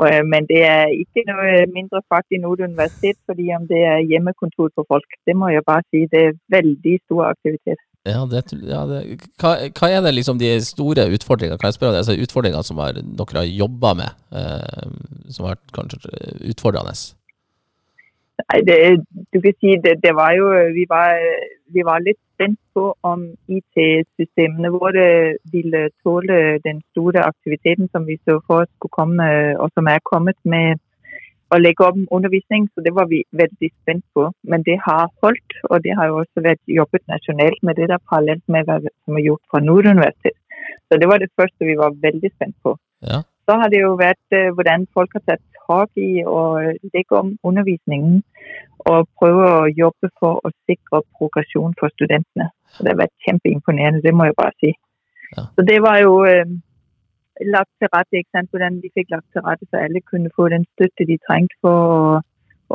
Eh, 0.00 0.22
men 0.24 0.48
det 0.48 0.62
er 0.64 0.92
ikke 0.96 1.24
noe 1.28 1.62
mindre 1.74 2.00
fart 2.08 2.28
i 2.32 2.40
Nord 2.40 2.62
universitet 2.64 3.18
fordi 3.28 3.50
om 3.56 3.66
det 3.68 3.82
er 3.84 4.04
hjemmekontor 4.08 4.72
for 4.74 4.88
folk. 4.88 5.18
Det 5.28 5.36
må 5.36 5.52
jeg 5.52 5.64
bare 5.68 5.84
si. 5.90 6.06
Det 6.12 6.28
er 6.28 6.38
veldig 6.56 6.98
stor 7.04 7.26
aktivitet. 7.32 7.80
Ja, 8.08 8.24
det, 8.26 8.42
ja, 8.66 8.80
det, 8.90 9.00
hva, 9.38 9.52
hva 9.78 9.88
er 9.94 10.00
det 10.02 10.10
liksom 10.16 10.40
de 10.40 10.48
store 10.66 11.04
utfordringene, 11.14 11.58
kan 11.60 11.70
jeg 11.70 11.76
spørre 11.76 11.94
deg, 11.94 12.00
altså 12.02 12.16
utfordringene 12.18 12.66
som 12.66 12.80
er, 12.82 12.98
dere 12.98 13.38
har 13.38 13.46
jobba 13.46 13.92
med, 14.00 14.16
eh, 14.34 14.88
som 15.30 15.46
har 15.46 15.54
vært 15.54 15.76
kanskje 15.76 16.10
utfordrende? 16.50 16.96
Nei, 18.42 18.58
det, 18.66 18.78
du 19.30 19.38
kan 19.44 19.54
si 19.60 19.76
det, 19.84 20.00
det 20.02 20.16
var 20.18 20.34
jo 20.34 20.50
vi 20.74 20.88
var, 20.90 21.14
vi 21.70 21.86
var 21.86 22.02
litt 22.02 22.18
spent 22.42 22.58
på 22.74 22.94
om 23.02 23.24
IT-systemene 23.48 24.70
våre 24.74 25.36
ville 25.52 25.90
tåle 26.02 26.58
den 26.64 26.80
store 26.90 27.22
aktiviteten 27.22 27.88
som 27.92 28.06
vi 28.06 28.18
så 28.24 28.40
for 28.46 28.64
oss 28.64 28.70
skulle 28.76 28.96
komme, 28.98 29.28
og 29.58 29.70
som 29.74 29.86
er 29.86 30.00
kommet 30.04 30.38
med 30.44 30.80
å 31.52 31.58
legge 31.60 31.86
om 31.86 32.06
undervisning. 32.10 32.68
Så 32.74 32.82
det 32.82 32.94
var 32.96 33.06
vi 33.06 33.22
veldig 33.30 33.70
spent 33.82 34.04
på. 34.14 34.30
Men 34.42 34.64
det 34.66 34.78
har 34.86 35.10
holdt, 35.22 35.58
og 35.70 35.82
det 35.84 35.94
har 35.98 36.10
jo 36.10 36.22
også 36.22 36.42
vært 36.42 36.62
jobbet 36.66 37.04
nasjonalt 37.08 37.60
med 37.62 37.76
det 37.76 37.90
der 37.92 38.02
parallelt 38.10 38.44
med 38.48 38.66
hva 38.66 38.80
som 38.82 39.18
er 39.18 39.26
gjort 39.28 39.44
fra 39.50 39.60
Nord 39.60 39.86
universitet. 39.86 40.38
Så 40.88 40.98
det 40.98 41.08
var 41.08 41.18
det 41.22 41.32
første 41.38 41.68
vi 41.68 41.76
var 41.78 41.94
veldig 42.02 42.32
spent 42.34 42.56
på. 42.64 42.76
Ja. 43.02 43.22
Så 43.46 43.56
har 43.58 43.72
det 43.72 43.82
jo 43.82 43.94
vært 43.98 44.36
eh, 44.36 44.50
hvordan 44.54 44.86
folk 44.94 45.14
har 45.18 45.24
tatt 45.26 45.44
tak 45.62 45.90
i 46.00 46.22
å 46.26 46.40
legge 46.92 47.18
om 47.18 47.34
undervisningen 47.46 48.20
og 48.90 49.08
prøve 49.18 49.46
å 49.46 49.70
jobbe 49.70 50.10
for 50.18 50.42
å 50.42 50.52
sikre 50.66 51.02
progresjon 51.18 51.74
for 51.78 51.92
studentene. 51.94 52.50
Så 52.72 52.84
det 52.84 52.94
har 52.94 53.02
vært 53.04 53.26
kjempeimponerende, 53.26 54.02
det 54.02 54.14
må 54.14 54.28
jeg 54.28 54.38
bare 54.38 54.54
si. 54.62 54.72
Ja. 55.36 55.46
Så 55.56 55.66
det 55.68 55.78
var 55.84 56.00
jo 56.02 56.16
eh, 56.28 56.48
lagt 57.48 57.70
til 57.78 57.90
rette, 57.92 58.20
ikke 58.20 58.38
sant, 58.38 58.50
hvordan 58.52 58.80
vi 58.82 58.92
fikk 58.96 59.12
lagt 59.14 59.28
til 59.32 59.44
rette 59.46 59.68
så 59.68 59.84
alle 59.84 60.02
kunne 60.10 60.32
få 60.36 60.48
den 60.52 60.66
støtte 60.74 61.06
de 61.08 61.18
trengte 61.26 61.58
for 61.64 61.94
å, 61.98 62.00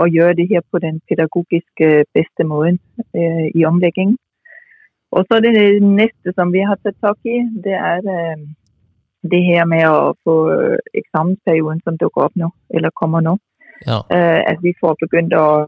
å 0.03 0.07
gjøre 0.11 0.37
det 0.39 0.47
her 0.53 0.63
på 0.71 0.81
den 0.83 1.01
pedagogiske 1.09 1.91
beste 2.15 2.47
måten 2.47 2.79
eh, 3.13 3.49
i 3.53 3.65
omleggingen. 3.67 4.17
Og 5.15 5.23
så 5.27 5.39
det 5.39 5.53
neste 5.55 6.33
som 6.35 6.51
vi 6.51 6.65
har 6.67 6.79
tatt 6.83 6.97
tak 7.01 7.19
i, 7.23 7.39
det 7.63 7.75
er 7.79 8.01
det 9.31 9.43
her 9.45 9.67
med 9.69 9.85
å 9.89 10.13
få 10.25 10.37
eksamensperioden 10.97 11.83
som 11.85 11.99
dukker 12.01 12.27
opp 12.27 12.35
nå, 12.39 12.49
eller 12.73 12.95
kommer 12.95 13.23
nå. 13.25 13.37
Ja. 13.85 14.01
uh, 14.09 14.41
at 14.49 14.57
vi 14.63 14.73
får 14.81 14.95
begynt 15.03 15.35
å 15.37 15.67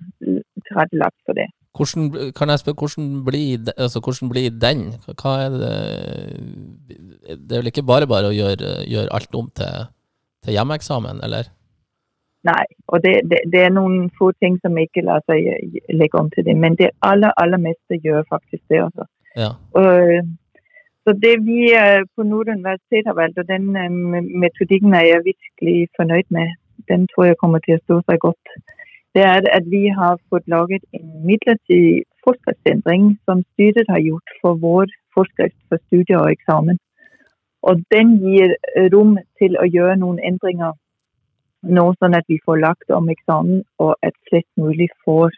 tilrettelagt 0.66 1.20
for 1.28 1.38
det. 1.38 1.46
Hvordan, 1.78 2.32
kan 2.34 2.50
jeg 2.50 2.60
spørre, 2.60 2.80
hvordan 2.82 3.10
blir, 3.26 3.70
altså, 3.78 4.02
hvordan 4.02 4.32
blir 4.32 4.50
den? 4.50 4.80
Hva 5.22 5.36
er 5.44 5.50
det 5.54 5.76
Det 7.38 7.54
er 7.54 7.62
vel 7.62 7.70
ikke 7.70 7.86
bare 7.86 8.08
bare 8.10 8.32
å 8.32 8.36
gjøre, 8.36 8.72
gjøre 8.90 9.14
alt 9.14 9.38
om 9.38 9.52
til, 9.56 9.86
til 10.44 10.58
hjemmeeksamen, 10.58 11.22
eller? 11.24 11.52
Nei, 12.50 12.66
og 12.88 13.04
det, 13.04 13.14
det, 13.30 13.44
det 13.54 13.62
er 13.68 13.74
noen 13.76 14.10
få 14.18 14.32
ting 14.40 14.58
som 14.64 14.78
ikke 14.80 15.04
lar 15.06 15.24
seg 15.28 15.46
legge 15.92 16.20
om 16.20 16.30
til 16.34 16.46
det, 16.48 16.56
men 16.58 16.78
det 16.80 16.94
aller, 17.06 17.34
aller 17.38 17.60
meste 17.62 18.00
gjør 18.04 18.24
faktisk 18.32 18.64
det 18.72 18.82
også. 18.86 19.06
Ja. 19.36 19.50
Og, 19.78 20.22
så 21.04 21.14
det 21.26 21.36
vi 21.46 21.60
eh, 21.74 22.02
på 22.16 22.24
Nord 22.24 22.50
universitet 22.50 23.08
har 23.08 23.18
valgt, 23.22 23.40
og 23.42 23.48
den 23.48 23.76
eh, 23.76 23.90
metodikken 24.44 24.94
er 24.94 25.06
jeg 25.08 25.28
virkelig 25.30 25.78
fornøyd 25.98 26.28
med, 26.38 26.48
den 26.92 27.08
tror 27.12 27.30
jeg 27.30 27.40
kommer 27.44 27.64
til 27.64 27.78
å 27.78 27.84
stå 27.84 28.02
seg 28.10 28.20
godt, 28.26 28.54
det 29.18 29.24
er 29.26 29.48
at 29.58 29.66
vi 29.72 29.88
har 30.00 30.20
fått 30.30 30.48
laget 30.48 30.84
en 30.94 31.08
midlertidig 31.26 32.04
forskriftsendring 32.26 33.16
som 33.26 33.42
styret 33.54 33.90
har 33.90 34.04
gjort 34.06 34.36
for 34.42 34.60
vår 34.62 34.92
forskrift 35.16 35.58
for 35.68 35.82
studier 35.88 36.20
og 36.20 36.32
eksamen. 36.36 36.78
Og 37.68 37.82
den 37.92 38.14
gir 38.24 38.54
rom 38.94 39.18
til 39.42 39.58
å 39.60 39.66
gjøre 39.68 39.98
noen 40.04 40.22
endringer 40.30 40.78
nå, 41.76 41.86
sånn 42.00 42.16
at 42.16 42.28
vi 42.32 42.40
får 42.46 42.62
lagt 42.62 42.94
om 42.96 43.10
eksamen, 43.12 43.64
og 43.84 43.96
at 44.06 44.16
flest 44.30 44.50
mulig 44.62 44.88
får 45.06 45.34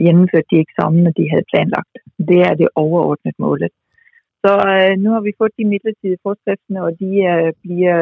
gjennomført 0.00 0.48
de 0.50 0.62
eksamene 0.64 1.12
de 1.18 1.28
hadde 1.30 1.48
planlagt. 1.52 2.02
Det 2.18 2.40
er 2.48 2.56
det 2.58 2.72
overordnet 2.74 3.38
målet. 3.38 3.74
Så 4.44 4.52
øh, 4.74 4.92
nå 5.02 5.10
har 5.16 5.22
vi 5.26 5.38
fått 5.40 5.54
de 5.60 5.66
midlertidige 5.72 6.22
forskriftene, 6.26 6.80
og 6.86 6.90
de 7.02 7.10
øh, 7.32 7.50
blir 7.62 7.92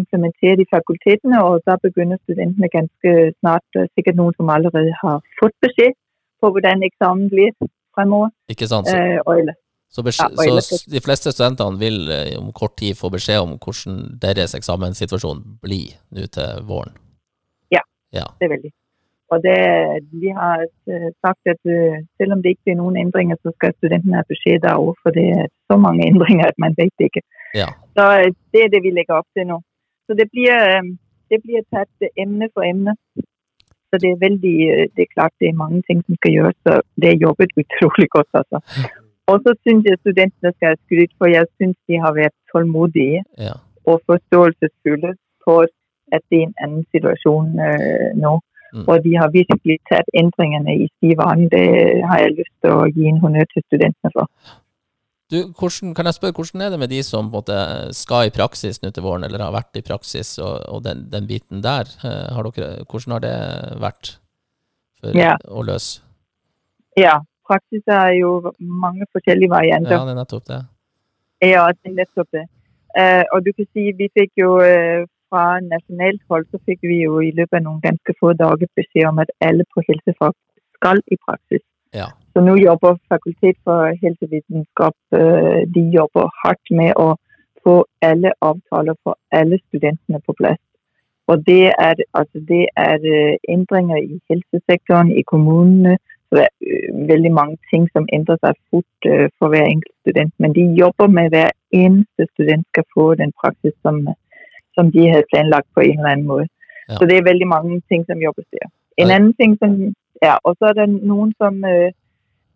implementert 0.00 0.58
i 0.60 0.70
fakultetene, 0.74 1.38
og 1.46 1.54
da 1.66 1.76
begynner 1.84 2.18
studentene 2.24 2.68
ganske 2.78 3.10
snart, 3.40 3.68
øh, 3.78 3.86
sikkert 3.94 4.16
noen 4.20 4.34
som 4.38 4.50
allerede 4.56 4.92
har 5.02 5.18
fått 5.40 5.56
beskjed 5.64 5.92
på 6.40 6.50
hvordan 6.52 6.86
eksamen 6.88 7.28
blir 7.34 7.50
fremover. 7.94 8.28
Ikke 8.52 8.66
sant? 8.72 8.88
Så, 8.88 8.96
Øh, 8.96 9.18
så, 9.94 10.00
ja, 10.06 10.60
så 10.60 10.76
de 10.92 11.00
fleste 11.06 11.32
studentene 11.32 11.78
vil 11.78 11.98
eh, 12.10 12.38
om 12.40 12.52
kort 12.52 12.76
tid 12.80 12.94
få 12.96 13.10
beskjed 13.12 13.40
om 13.44 13.58
hvordan 13.64 13.96
deres 14.22 14.54
eksamenssituasjon 14.54 15.42
blir 15.62 15.98
nå 16.16 16.26
til 16.36 16.62
våren? 16.70 16.94
Ja. 17.76 17.82
Ja. 18.12 18.24
det 18.40 18.48
er 18.48 18.54
veldig. 18.56 18.72
Og 19.32 19.38
det, 19.46 19.60
vi 20.22 20.30
har 20.40 20.56
øh, 20.92 21.10
sagt 21.24 21.42
at 21.52 21.62
øh, 21.76 21.96
selv 22.16 22.32
om 22.34 22.40
det 22.42 22.50
ikke 22.50 22.64
blir 22.66 22.78
noen 22.80 22.96
endringer, 23.02 23.36
så 23.40 23.48
skal 23.56 23.76
studentene 23.78 24.18
ha 24.20 24.24
beskjed 24.32 24.64
også, 24.68 25.00
for 25.02 25.10
det 25.18 25.26
er 25.40 25.46
så 25.70 25.76
mange 25.84 26.02
endringer 26.10 26.46
at 26.48 26.58
man 26.64 26.74
vet 26.80 27.06
ikke. 27.08 27.22
Ja. 27.60 27.68
Så 27.96 28.04
øh, 28.20 28.30
det 28.52 28.60
er 28.62 28.72
det 28.74 28.82
vi 28.86 28.90
legger 28.96 29.20
opp 29.20 29.30
til 29.34 29.46
nå. 29.52 29.58
Så 30.06 30.12
det 30.20 30.26
blir, 30.34 30.52
det 31.30 31.38
blir 31.44 31.60
tatt 31.74 31.96
emne 32.24 32.46
for 32.54 32.62
emne. 32.72 32.92
Så 33.88 33.94
det 34.02 34.10
er 34.10 34.24
veldig, 34.26 34.58
det 34.94 35.02
er 35.02 35.14
klart 35.16 35.34
det 35.40 35.48
er 35.48 35.62
mange 35.64 35.80
ting 35.88 35.98
som 36.06 36.14
skal 36.20 36.32
gjøres, 36.36 36.58
så 36.66 36.72
det 37.00 37.08
er 37.10 37.22
jobbet 37.26 37.50
utrolig 37.62 38.08
godt. 38.16 38.32
altså. 38.40 38.58
Og 39.30 39.36
så 39.44 39.50
syns 39.62 39.84
jeg 39.88 40.02
studentene 40.04 40.52
skal 40.52 40.72
ha 40.72 40.76
skryt, 40.84 41.12
for 41.18 41.26
jeg 41.36 41.46
syns 41.56 41.78
de 41.88 41.96
har 42.04 42.12
vært 42.22 42.36
tålmodige 42.52 43.20
ja. 43.46 43.54
og 43.88 44.00
forståelsesfulle 44.10 45.12
for 45.44 45.68
at 46.16 46.22
det 46.30 46.40
er 46.40 46.48
en 46.48 46.58
annen 46.64 46.84
situasjon 46.92 47.52
nå. 48.24 48.32
Mm. 48.72 48.86
Og 48.88 49.02
de 49.04 49.12
har 49.20 49.32
virkelig 49.32 49.78
tatt 49.90 50.08
endringene 50.16 50.74
i 50.80 50.88
stiv 50.96 51.18
vann. 51.20 51.48
Det 51.52 51.64
har 52.08 52.22
jeg 52.22 52.36
lyst 52.38 52.54
til 52.64 52.72
å 52.72 52.86
gi 52.88 53.08
en 53.10 53.20
honnør 53.20 53.48
til 53.52 53.64
studentene 53.66 54.12
for. 54.14 54.28
Du, 55.32 55.38
hvordan, 55.56 55.94
kan 55.96 56.08
jeg 56.08 56.16
spørre, 56.18 56.36
hvordan 56.36 56.64
er 56.64 56.72
det 56.72 56.78
med 56.80 56.90
de 56.92 57.00
som 57.04 57.30
måte 57.32 57.56
skal 57.96 58.28
i 58.28 58.32
praksis 58.32 58.82
nå 58.82 58.90
til 58.92 59.04
våren, 59.04 59.24
eller 59.24 59.44
har 59.44 59.54
vært 59.54 59.78
i 59.80 59.84
praksis, 59.84 60.34
og, 60.44 60.58
og 60.68 60.82
den, 60.84 61.06
den 61.12 61.28
biten 61.28 61.62
der? 61.64 61.88
eh, 62.04 62.32
Har 62.36 62.48
dere, 62.48 62.84
hvordan 62.84 63.16
har 63.16 63.24
det 63.24 63.36
vært 63.80 64.16
for 65.00 65.16
Ja. 65.16 65.36
å 65.48 65.64
løse? 65.64 66.02
Ja, 67.00 67.20
praksis 67.48 67.84
er 67.88 68.12
jo 68.18 68.52
mange 68.60 69.08
forskjellige 69.12 69.64
Ja, 69.70 69.80
det 69.80 69.96
er 69.96 70.20
nettopp 70.20 70.44
det. 70.48 70.60
Ja, 71.40 71.64
det 71.72 71.90
er 71.90 71.96
nettopp 71.96 72.28
det. 72.32 72.44
Uh, 72.92 73.24
og 73.32 73.40
du 73.44 73.52
kan 73.56 73.66
si, 73.72 73.88
vi 73.96 74.10
fikk 74.12 74.36
jo 74.36 74.58
eh, 74.60 75.06
fra 75.32 75.60
nasjonalt 75.64 76.20
hold 76.28 76.48
så 76.50 76.60
fikk 76.68 76.82
vi 76.90 77.02
jo 77.06 77.20
i 77.24 77.30
løpet 77.36 77.60
av 77.60 77.64
noen 77.66 77.84
ganske 77.84 78.14
få 78.20 78.34
dager 78.36 78.68
beskjed 78.76 79.08
om 79.08 79.20
at 79.22 79.32
alle 79.48 79.64
på 79.72 79.84
helsefag 79.88 80.34
skal 80.76 81.00
i 81.14 81.16
praksis. 81.24 81.64
Ja. 81.96 82.10
Så 82.32 82.40
nå 82.44 82.56
jobber 82.60 82.98
Fakultet 83.08 83.56
for 83.64 83.96
helsevitenskap 84.02 84.96
eh, 85.16 85.64
de 85.74 85.86
jobber 85.96 86.28
hardt 86.42 86.72
med 86.80 86.92
å 87.00 87.14
få 87.64 87.82
alle 88.04 88.32
avtaler 88.44 88.96
for 89.04 89.16
alle 89.40 89.60
studentene 89.68 90.20
på 90.26 90.36
plass. 90.40 90.60
Og 91.30 91.44
det 91.46 91.70
er, 91.70 92.00
altså 92.18 92.40
det 92.48 92.64
er 92.76 92.98
endringer 92.98 93.36
ændringer 93.54 94.00
i 94.02 94.18
helsesektoren, 94.28 95.12
i 95.12 95.22
kommunene. 95.22 95.96
Så 96.28 96.40
det 96.40 96.46
er 96.48 96.54
øh, 96.72 97.08
veldig 97.08 97.32
mange 97.32 97.56
ting, 97.70 97.86
som 97.92 98.08
ændrer 98.12 98.40
seg 98.42 98.58
fort 98.70 99.08
for 99.38 99.52
hver 99.52 99.68
enkelt 99.68 99.94
student. 100.02 100.34
Men 100.38 100.56
de 100.56 100.64
jobber 100.82 101.06
med, 101.06 101.30
hver 101.30 101.52
eneste 101.72 102.26
student 102.32 102.66
skal 102.72 102.84
få 102.94 103.14
den 103.20 103.32
praksis, 103.40 103.74
som, 103.84 104.00
som 104.76 104.86
de 104.94 105.02
havde 105.12 105.28
planlagt 105.32 105.68
på 105.74 105.80
en 105.88 105.98
eller 105.98 106.12
anden 106.14 106.26
måde. 106.32 106.46
Ja. 106.88 106.94
Så 106.98 107.02
det 107.08 107.16
er 107.16 107.28
veldig 107.30 107.48
mange 107.56 107.74
ting, 107.90 108.00
som 108.08 108.18
jobbes 108.26 108.46
der. 108.54 108.66
En 109.02 109.08
Ja. 109.08 109.14
anden 109.16 109.34
ting, 109.40 109.50
som, 109.62 109.70
er, 110.28 110.36
og 110.46 110.52
så 110.58 110.64
er 110.70 110.74
der 110.80 110.86
nogen, 111.12 111.30
som 111.42 111.54
øh, 111.74 111.90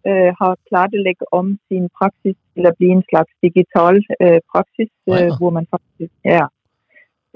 øh, 0.09 0.31
har 0.41 0.53
klart 0.69 0.91
at 0.97 1.05
lægge 1.07 1.25
om 1.41 1.47
sin 1.69 1.85
praksis 1.99 2.37
til 2.55 2.65
at 2.71 2.75
blive 2.79 2.93
en 2.99 3.05
slags 3.11 3.33
digital 3.47 3.95
øh, 4.25 4.41
praksis, 4.53 4.91
Ja, 5.07 5.13
øh, 5.17 5.31
hvor 5.39 5.51
man 5.59 5.67
faktisk, 5.75 6.13
er. 6.39 6.47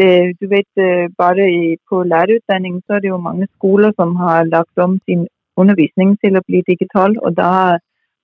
øh, 0.02 0.28
du 0.40 0.44
ved, 0.54 0.68
øh, 0.86 1.06
bare 1.22 1.44
i, 1.60 1.62
på 1.88 1.96
læreruddanningen, 2.10 2.80
så 2.86 2.90
er 2.96 3.00
det 3.02 3.08
jo 3.14 3.26
mange 3.28 3.46
skoler, 3.56 3.90
som 3.98 4.10
har 4.16 4.38
lagt 4.56 4.76
om 4.86 4.92
sin 5.08 5.20
undervisning 5.60 6.08
til 6.22 6.32
at 6.36 6.46
blive 6.48 6.64
digital, 6.72 7.12
og 7.24 7.30
der 7.40 7.52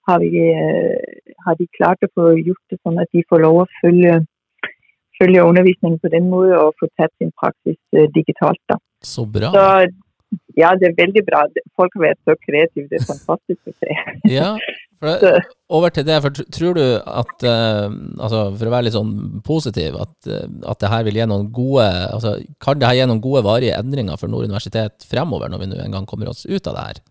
har, 0.08 0.16
vi, 0.24 0.30
øh, 0.62 0.98
har 1.44 1.54
de 1.60 1.66
klart 1.76 1.98
at 2.06 2.10
få 2.16 2.24
gjort 2.46 2.64
det 2.70 2.78
sådan, 2.82 2.98
at 3.04 3.10
de 3.14 3.22
får 3.30 3.38
lov 3.46 3.56
at 3.64 3.68
følge, 3.84 4.14
følge 5.20 5.44
undervisningen 5.44 6.00
på 6.02 6.12
den 6.12 6.28
måten 6.32 6.56
og 6.58 6.74
få 6.80 6.88
tatt 6.98 7.12
sin 7.20 7.32
praksis 7.40 7.78
øh, 7.96 8.08
digitalt. 8.16 8.62
Da. 8.70 8.80
Så 9.04 9.26
bra. 9.26 9.52
Så 9.54 9.66
ja, 10.58 10.72
det 10.78 10.90
er 10.90 10.98
veldig 10.98 11.22
bra. 11.26 11.44
Folk 11.78 11.94
har 11.96 12.08
vært 12.08 12.20
så 12.26 12.34
kreative. 12.42 12.88
Det 12.90 12.98
er 12.98 13.08
fantastisk 13.08 13.70
å 13.70 13.74
se. 13.76 13.96
Ja, 14.36 14.56
for 14.98 15.12
det, 15.20 15.32
over 15.76 15.92
til 15.92 16.06
det, 16.08 16.16
for 16.24 16.44
tror 16.56 16.78
du 16.78 16.84
at, 16.96 17.34
uh, 17.44 17.88
altså 18.16 18.40
for 18.56 18.68
å 18.68 18.72
være 18.72 18.86
litt 18.86 18.96
sånn 18.96 19.42
positiv, 19.46 19.98
at, 20.00 20.14
uh, 20.30 20.46
at 20.72 20.80
det 20.80 20.90
her 20.92 21.04
vil 21.06 21.20
gi 21.20 21.26
noen 21.28 21.50
gode, 21.54 21.84
altså 22.08 22.38
kan 22.64 22.80
det 22.80 22.88
her 22.88 23.02
gi 23.02 23.08
noen 23.10 23.20
gode 23.24 23.44
varige 23.46 23.76
endringer 23.76 24.16
for 24.20 24.32
Nord 24.32 24.48
universitet 24.48 25.04
fremover, 25.10 25.52
når 25.52 25.62
vi 25.62 25.68
nå 25.70 25.82
en 25.84 25.98
gang 25.98 26.08
kommer 26.08 26.32
oss 26.32 26.46
ut 26.48 26.64
av 26.64 26.78
det 26.78 26.86
her? 26.88 27.02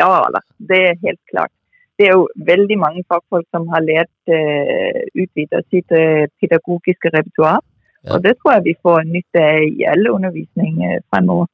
Ja 0.00 0.08
da, 0.34 0.40
det 0.72 0.80
er 0.88 1.02
helt 1.04 1.20
klart. 1.30 1.52
Det 1.98 2.08
er 2.08 2.16
jo 2.18 2.26
veldig 2.46 2.76
mange 2.78 3.04
fagfolk 3.10 3.46
som 3.54 3.68
har 3.70 3.84
lært 3.86 4.14
uh, 4.26 5.00
utvidet 5.14 5.62
sitt 5.70 5.92
øh, 5.94 6.24
pedagogiske 6.42 7.12
repertoar. 7.14 7.60
Ja. 8.04 8.16
Og 8.16 8.24
det 8.24 8.34
tror 8.36 8.56
jeg 8.56 8.64
vi 8.64 8.74
får 8.82 9.04
nytte 9.08 9.42
av 9.42 9.66
i 9.68 9.86
alle 9.92 10.10
undervisning 10.12 10.80
uh, 10.82 10.98
fremover. 11.10 11.46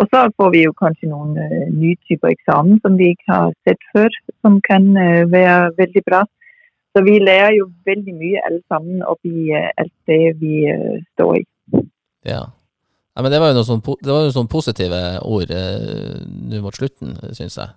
Og 0.00 0.06
så 0.12 0.20
får 0.38 0.52
vi 0.54 0.62
jo 0.64 0.72
kanskje 0.78 1.10
noen 1.10 1.34
nye 1.76 1.96
typer 2.08 2.30
eksamen 2.30 2.78
som 2.84 2.94
vi 2.96 3.10
ikke 3.12 3.34
har 3.34 3.50
sett 3.68 3.82
før, 3.92 4.14
som 4.40 4.56
kan 4.64 4.86
være 5.28 5.74
veldig 5.76 6.02
bra. 6.06 6.22
Så 6.96 7.02
vi 7.04 7.18
lærer 7.20 7.52
jo 7.58 7.66
veldig 7.84 8.14
mye 8.16 8.40
alle 8.46 8.62
sammen 8.72 9.02
oppi 9.04 9.50
uh, 9.50 9.68
alt 9.76 9.92
det 10.08 10.22
vi 10.40 10.62
står 11.18 11.42
i. 11.42 11.44
Ja. 12.30 12.46
ja 13.16 13.22
men 13.26 13.34
det 13.34 13.42
var 13.42 13.52
jo 13.52 13.58
noen 13.58 13.68
sånn, 13.74 13.84
po- 13.84 13.98
det 14.00 14.14
var 14.14 14.24
jo 14.24 14.32
sånn 14.38 14.48
positive 14.48 15.02
ord 15.26 15.52
eh, 15.52 16.16
nå 16.24 16.62
mot 16.64 16.76
slutten, 16.76 17.18
synes 17.36 17.58
jeg. 17.58 17.76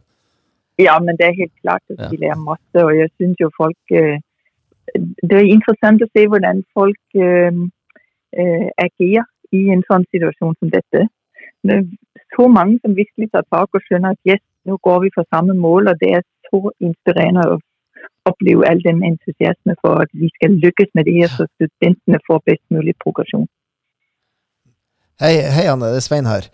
Ja, 0.80 0.99
men 0.99 1.17
det 1.17 1.26
er 1.26 1.41
helt 1.41 1.55
klart 1.61 1.84
at 1.89 1.97
de 1.97 2.09
vi 2.11 2.17
lærer 2.24 2.45
masse, 2.49 2.78
og 2.86 2.91
jeg 2.97 3.09
synes 3.17 3.38
jo 3.41 3.49
folk 3.61 3.84
øh, 3.91 4.17
Det 5.30 5.36
er 5.38 5.53
interessant 5.57 6.01
å 6.03 6.11
se 6.11 6.24
hvordan 6.28 6.63
folk 6.78 7.03
øh, 7.28 7.53
øh, 8.41 8.69
agerer 8.86 9.28
i 9.57 9.61
en 9.76 9.84
sånn 9.89 10.05
situasjon 10.13 10.57
som 10.59 10.71
dette. 10.74 11.05
Det 11.63 11.76
er 11.78 11.86
så 12.36 12.47
mange 12.57 12.80
som 12.82 12.97
virkelig 12.97 13.30
tar 13.32 13.45
tak 13.55 13.69
og 13.78 13.86
skjønner 13.86 14.15
at 14.15 14.30
yes, 14.30 14.43
nå 14.65 14.78
går 14.88 14.99
vi 15.05 15.13
for 15.15 15.30
samme 15.34 15.53
mål, 15.65 15.91
og 15.91 15.95
det 16.01 16.11
er 16.17 16.24
så 16.49 16.59
inspirerende 16.88 17.45
å 17.53 17.59
oppleve 18.30 18.67
all 18.69 18.82
den 18.84 19.03
entusiasme 19.11 19.76
for 19.82 20.03
at 20.03 20.11
vi 20.21 20.30
skal 20.36 20.59
lykkes 20.65 20.91
med 20.97 21.07
det 21.07 21.15
her, 21.21 21.32
så 21.38 21.47
studentene 21.55 22.19
får 22.28 22.43
best 22.49 22.65
mulig 22.76 22.95
progresjon. 23.03 23.47
Hei, 25.21 25.36
hei 25.55 25.65
Anne, 25.71 25.91
det 25.93 26.01
er 26.01 26.07
Svein 26.07 26.28
her. 26.28 26.49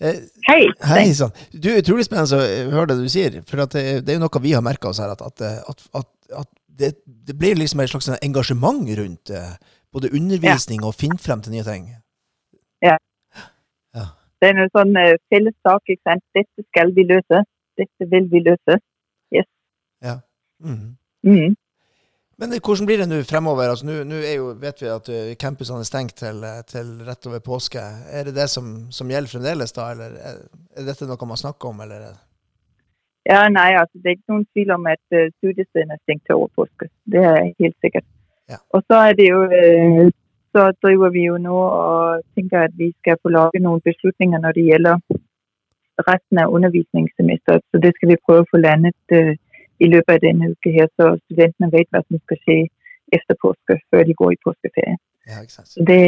Eh, 0.00 0.20
Hei! 0.46 0.66
Hei 0.86 1.14
sann. 1.14 1.32
Du, 1.50 1.68
Utrolig 1.74 2.06
spennende 2.06 2.38
å 2.38 2.74
høre 2.76 2.92
det 2.92 2.98
du 3.02 3.10
sier. 3.12 3.40
For 3.48 3.64
det, 3.64 3.82
det 4.06 4.12
er 4.12 4.18
jo 4.18 4.22
noe 4.22 4.42
vi 4.44 4.54
har 4.54 4.62
merka 4.64 4.92
oss 4.92 5.00
her, 5.02 5.10
at, 5.14 5.24
at, 5.24 5.42
at, 5.72 6.12
at, 6.42 6.50
det, 6.78 6.92
det 7.26 7.34
blir 7.34 7.58
liksom 7.58 7.82
et 7.82 7.90
slags 7.90 8.10
engasjement 8.22 8.86
rundt 9.00 9.32
eh, 9.34 9.56
både 9.90 10.12
undervisning 10.14 10.84
og 10.86 10.94
finne 10.94 11.18
frem 11.18 11.42
til 11.42 11.56
nye 11.56 11.66
ting. 11.66 11.88
ja 13.98 14.06
Det 14.38 14.52
er 14.52 14.60
en 14.62 14.70
sånn 14.70 14.94
øh, 15.02 15.16
felles 15.32 15.56
sak, 15.66 15.82
ikke 15.90 16.04
sant. 16.06 16.22
Dette 16.38 16.66
skal 16.68 16.94
vi 16.94 17.02
løse. 17.08 17.42
Dette 17.80 18.06
vil 18.12 18.30
vi 18.30 18.44
løse. 18.46 18.78
Mhm. 20.62 20.94
Mm. 21.22 21.56
Men 22.38 22.54
hvordan 22.54 22.86
blir 22.86 23.00
det 23.02 23.08
nå 23.10 23.18
fremover? 23.26 23.72
Altså, 23.72 23.86
nå, 23.88 24.18
vet 24.62 24.82
vi 24.82 24.90
at 24.92 25.08
eh, 25.10 25.34
campusene 25.42 25.82
er 25.82 25.88
stengt 25.88 26.14
til, 26.20 26.38
eh, 26.46 26.60
til 26.70 26.92
rett 27.08 27.26
over 27.26 27.42
påske. 27.42 27.82
Er 28.14 28.28
det 28.28 28.36
det 28.36 28.46
som, 28.52 28.68
som 28.94 29.10
gjelder 29.10 29.32
fremdeles, 29.32 29.74
da? 29.74 29.88
Eller 29.94 30.14
er, 30.30 30.38
er 30.78 30.86
dette 30.86 31.08
noe 31.08 31.26
man 31.26 31.40
snakker 31.40 31.72
om, 31.72 31.82
eller? 31.82 32.04
er 32.12 32.14
Ja, 33.28 33.40
nei, 33.50 33.72
altså 33.80 33.98
det 33.98 34.12
er 34.12 34.16
ikke 34.16 34.32
noen 34.32 34.46
tvil 34.54 34.70
om 34.72 34.86
at 34.88 35.02
uh, 35.12 35.26
studiestedene 35.40 35.98
er 35.98 36.04
stengt 36.04 36.24
til 36.28 36.38
over 36.38 36.54
påske. 36.56 36.86
Det 37.10 37.24
er 37.26 37.50
helt 37.58 37.76
sikkert. 37.84 38.06
Ja. 38.48 38.62
Og 38.72 38.86
så 38.86 39.02
er 39.08 39.18
det 39.18 39.26
jo 39.28 39.42
så 40.56 40.70
driver 40.82 41.10
vi 41.16 41.26
jo 41.26 41.36
nå 41.38 41.56
og 41.56 42.22
tenker 42.36 42.68
at 42.68 42.74
vi 42.78 42.88
skal 43.00 43.18
få 43.22 43.32
lage 43.34 43.60
noen 43.60 43.82
beslutninger 43.84 44.40
når 44.40 44.56
det 44.56 44.64
gjelder 44.70 44.96
resten 46.06 46.40
av 46.42 46.54
undervisningssemesteret. 46.56 47.64
Så 47.70 47.80
det 47.82 47.92
skal 47.96 48.12
vi 48.12 48.22
prøve 48.26 48.46
å 48.46 48.50
få 48.52 48.60
landet 48.62 49.16
øh, 49.18 49.34
i 49.78 49.88
løpet 49.90 50.16
av 50.16 50.24
denne 50.24 50.50
uke 50.52 50.72
her, 50.74 50.90
så 50.98 51.12
studentene 51.26 51.70
vet 51.72 51.88
hva 51.94 52.02
som 52.06 52.20
skal 52.24 52.40
skje 52.42 52.58
efter 53.16 53.38
påske, 53.40 53.78
før 53.90 54.04
de 54.04 54.16
går 54.18 54.34
i 54.34 54.40
påskeferie. 54.44 54.98
Ja, 55.28 55.42
ikke 55.44 55.54
sant? 55.54 55.70
Så 55.72 55.84
det 55.88 56.02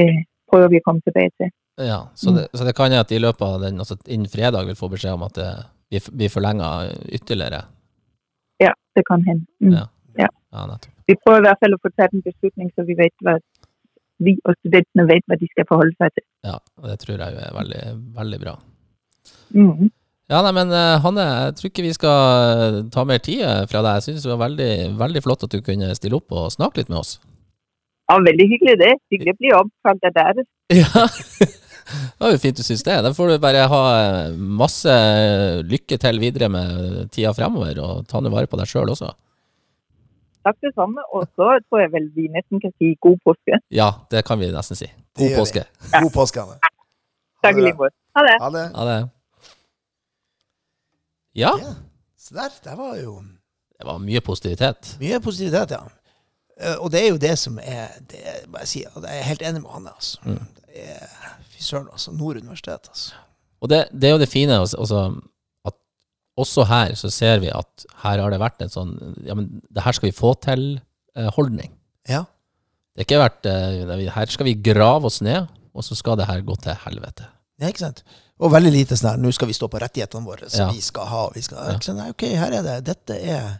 prøver 0.51 0.73
vi 0.73 0.81
å 0.81 0.87
komme 0.87 1.05
tilbake 1.07 1.33
til. 1.41 1.53
Ja, 1.81 2.01
så 2.19 2.35
det, 2.37 2.49
så 2.53 2.67
det 2.67 2.75
kan 2.77 2.93
jeg 2.93 3.01
at 3.01 3.13
i 3.15 3.21
løpet 3.21 3.47
av 3.47 3.63
den, 3.63 3.79
altså 3.81 3.97
innen 4.07 4.29
fredag 4.29 4.67
vil 4.69 4.77
få 4.77 4.91
beskjed 4.93 5.17
om 5.17 5.25
at 5.29 5.39
det 5.39 5.51
blir, 5.89 6.09
blir 6.13 6.33
forlenga 6.33 6.71
ytterligere. 7.09 7.63
Ja, 8.61 8.75
det 8.97 9.07
kan 9.09 9.25
hende. 9.25 9.47
Mm. 9.65 9.79
Ja. 9.79 9.87
Ja, 10.19 10.29
ja 10.53 10.67
vi 11.09 11.17
prøver 11.25 11.45
i 11.45 11.49
hvert 11.49 11.63
fall 11.63 11.77
å 11.77 11.81
få 11.83 11.93
tatt 11.95 12.13
en 12.15 12.27
beslutning, 12.27 12.69
så 12.75 12.85
vi 12.87 12.99
vet 12.99 13.15
hva 13.25 13.39
vi 14.21 14.35
og 14.45 14.57
studentene 14.59 15.07
vet 15.09 15.25
hva 15.31 15.39
de 15.41 15.49
skal 15.49 15.67
forholde 15.71 15.97
seg 15.97 16.13
til. 16.19 16.27
Ja, 16.45 16.59
og 16.83 16.91
det 16.91 16.99
tror 17.01 17.17
jeg 17.17 17.41
er 17.47 17.57
veldig, 17.57 17.85
veldig 18.19 18.41
bra. 18.43 18.59
Mhm. 19.57 19.89
Ja, 20.31 20.45
nei, 20.47 20.53
men 20.55 20.71
eh, 20.71 21.01
Hanne, 21.03 21.25
jeg 21.27 21.55
tror 21.59 21.69
ikke 21.73 21.83
vi 21.83 21.95
skal 21.97 22.45
eh, 22.63 22.77
ta 22.95 23.03
mer 23.09 23.19
tid 23.19 23.41
eh, 23.43 23.65
fra 23.71 23.81
deg. 23.83 23.97
Jeg 23.99 24.05
synes 24.07 24.27
det 24.27 24.31
var 24.31 24.45
veldig, 24.45 24.71
veldig 25.01 25.23
flott 25.25 25.43
at 25.43 25.57
du 25.57 25.59
kunne 25.67 25.89
stille 25.99 26.21
opp 26.21 26.31
og 26.39 26.53
snakke 26.55 26.79
litt 26.79 26.93
med 26.93 27.01
oss. 27.01 27.17
Ja, 28.07 28.19
veldig 28.23 28.47
hyggelig 28.53 28.77
det. 28.79 28.93
Hyggelig 29.11 29.35
å 29.35 29.41
bli 29.41 29.53
oppkalt 29.63 30.07
av 30.11 30.17
dere. 30.21 30.47
Ja, 31.91 32.07
det 32.21 32.23
var 32.23 32.31
jo 32.31 32.39
fint 32.39 32.59
du 32.61 32.63
syns 32.63 32.85
det. 32.87 32.95
Da 33.03 33.11
får 33.11 33.33
du 33.33 33.41
bare 33.43 33.65
ha 33.67 33.81
masse 34.39 34.93
lykke 35.67 35.99
til 35.99 36.21
videre 36.23 36.47
med 36.53 37.09
tida 37.11 37.33
fremover, 37.35 37.81
og 37.83 38.05
ta 38.07 38.21
nå 38.23 38.31
vare 38.31 38.47
på 38.47 38.61
deg 38.61 38.71
sjøl 38.71 38.93
også. 38.95 39.11
Takk 40.47 40.61
det 40.63 40.71
samme. 40.79 41.03
Og 41.11 41.27
så 41.35 41.57
tror 41.67 41.83
jeg 41.83 41.91
vel 41.97 42.07
vi 42.15 42.31
nesten 42.31 42.63
kan 42.63 42.71
si 42.79 42.95
god 43.03 43.19
påske. 43.27 43.59
Ja, 43.75 43.91
det 44.15 44.23
kan 44.29 44.39
vi 44.39 44.55
nesten 44.55 44.79
si. 44.79 44.87
God 45.19 45.41
påske. 45.41 45.67
God 45.97 46.13
påske, 46.15 46.47
Anne. 46.47 46.77
Takk 47.43 47.59
i 47.59 47.67
like 47.67 47.81
måte. 47.83 47.99
Ha 48.15 48.31
det. 48.31 48.37
Ha 48.79 48.93
det. 48.93 49.01
Ja, 51.37 51.53
Ja. 51.59 51.75
Så 52.21 52.35
der, 52.37 52.51
der 52.65 52.77
var 52.77 52.97
jo 53.01 53.23
det 53.81 53.87
var 53.89 53.99
mye 53.99 54.21
positivitet. 54.21 54.97
mye 55.01 55.21
positivitet, 55.25 55.71
ja. 55.71 55.81
Eh, 56.61 56.77
Og 56.83 56.91
det 56.93 57.01
er 57.01 57.09
jo 57.09 57.17
det 57.17 57.39
som 57.39 57.59
er 57.63 57.89
det 58.11 58.21
er, 58.21 58.43
må 58.49 58.59
jeg 58.61 58.69
si, 58.69 58.83
og 58.95 59.03
Jeg 59.03 59.19
er 59.19 59.23
helt 59.23 59.43
enig 59.43 59.63
med 59.63 59.71
han, 59.71 59.87
Altså. 59.89 60.19
Mm. 60.25 60.39
Det 60.67 60.85
er, 60.85 61.07
fy 61.49 61.63
søren, 61.63 61.89
altså. 61.93 62.13
Nord 62.13 62.37
universitet, 62.37 62.89
altså. 62.89 63.15
Og 63.61 63.69
det, 63.69 63.89
det 63.93 64.09
er 64.09 64.13
jo 64.13 64.19
det 64.19 64.29
fine, 64.29 64.59
altså, 64.59 64.77
altså, 64.79 65.21
at 65.67 65.75
også 66.37 66.65
her 66.65 66.95
så 66.95 67.11
ser 67.11 67.39
vi 67.41 67.49
at 67.49 67.87
her 68.03 68.21
har 68.21 68.31
det 68.31 68.41
vært 68.41 68.61
en 68.63 68.69
sånn 68.73 68.95
Ja, 69.25 69.35
men 69.35 69.63
det 69.75 69.83
her 69.85 69.93
skal 69.93 70.11
vi 70.11 70.17
få 70.17 70.35
til-holdning. 70.45 71.73
Ja. 72.09 72.25
det 72.97 73.05
har 73.05 73.09
ikke 73.09 73.23
vært 73.25 73.47
eh, 73.47 74.09
Her 74.15 74.27
skal 74.33 74.45
vi 74.49 74.55
grave 74.61 75.07
oss 75.07 75.21
ned, 75.23 75.47
og 75.75 75.85
så 75.85 75.95
skal 75.97 76.17
det 76.21 76.27
her 76.29 76.41
gå 76.45 76.57
til 76.61 76.77
helvete. 76.85 77.27
Ja, 77.61 77.69
ikke 77.69 77.79
sant? 77.87 78.05
Og 78.41 78.53
veldig 78.55 78.71
lite 78.73 78.97
sånn 78.97 79.11
her, 79.11 79.19
nå 79.21 79.33
skal 79.37 79.51
vi 79.51 79.55
stå 79.57 79.69
på 79.69 79.81
rettighetene 79.83 80.25
våre, 80.25 80.49
Så 80.49 80.63
Ja. 80.65 80.71
vi 80.73 80.81
skal 80.81 81.07
ha. 81.07 81.29
Vi 81.35 81.43
skal, 81.43 81.59
Ja. 81.81 81.93
Nei, 81.95 82.09
ok, 82.11 82.23
her 82.41 82.53
er 82.53 82.63
det. 82.63 82.85
Dette 82.85 83.19
er, 83.21 83.59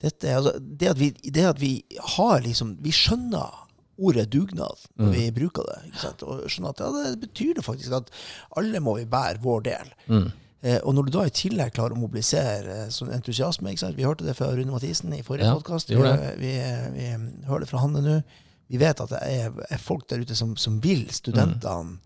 dette 0.00 0.24
er 0.28 0.36
altså, 0.40 0.52
det, 0.60 0.88
at 0.88 0.98
vi, 0.98 1.10
det 1.30 1.44
at 1.44 1.58
vi 1.60 1.84
har 2.16 2.40
liksom 2.40 2.76
Vi 2.82 2.90
skjønner 2.90 3.52
ordet 3.98 4.28
dugnad 4.30 4.76
når 4.98 5.06
Mm. 5.08 5.12
vi 5.12 5.30
bruker 5.30 5.64
det. 5.68 5.86
ikke 5.92 6.00
sant? 6.00 6.22
Og 6.22 6.42
skjønner 6.48 6.68
at 6.70 6.80
ja, 6.80 6.90
det 7.14 7.20
betyr 7.20 7.54
det 7.54 7.64
faktisk 7.64 7.92
at 7.96 8.10
alle 8.56 8.80
må 8.80 8.96
vi 8.98 9.04
bære 9.06 9.40
vår 9.40 9.62
del. 9.62 9.92
Mm. 10.08 10.32
Eh, 10.62 10.80
og 10.84 10.94
når 10.94 11.04
du 11.06 11.10
da 11.12 11.24
i 11.24 11.30
tillegg 11.30 11.72
klarer 11.74 11.92
å 11.92 12.00
mobilisere 12.00 12.84
eh, 12.86 12.88
sånn 12.88 13.12
entusiasme 13.12 13.68
ikke 13.70 13.78
sant? 13.84 13.96
Vi 13.96 14.02
hørte 14.04 14.24
det 14.24 14.34
fra 14.36 14.48
Rune 14.50 14.72
Mathisen 14.72 15.12
i 15.14 15.22
forrige 15.22 15.44
Ja, 15.44 15.54
podkast. 15.54 15.88
vi 15.88 15.96
Vi, 15.96 16.02
vi, 16.40 16.52
vi, 16.96 17.06
hører 17.46 17.60
det 17.60 17.68
fra 17.68 17.78
Hanne 17.80 18.00
nå. 18.02 18.22
Vi 18.68 18.78
vet 18.78 19.00
at 19.00 19.08
det 19.10 19.20
er, 19.22 19.52
er 19.70 19.78
folk 19.78 20.08
der 20.08 20.18
ute 20.24 20.34
som, 20.34 20.56
som 20.56 20.80
vil 20.80 21.06
studentene 21.10 21.98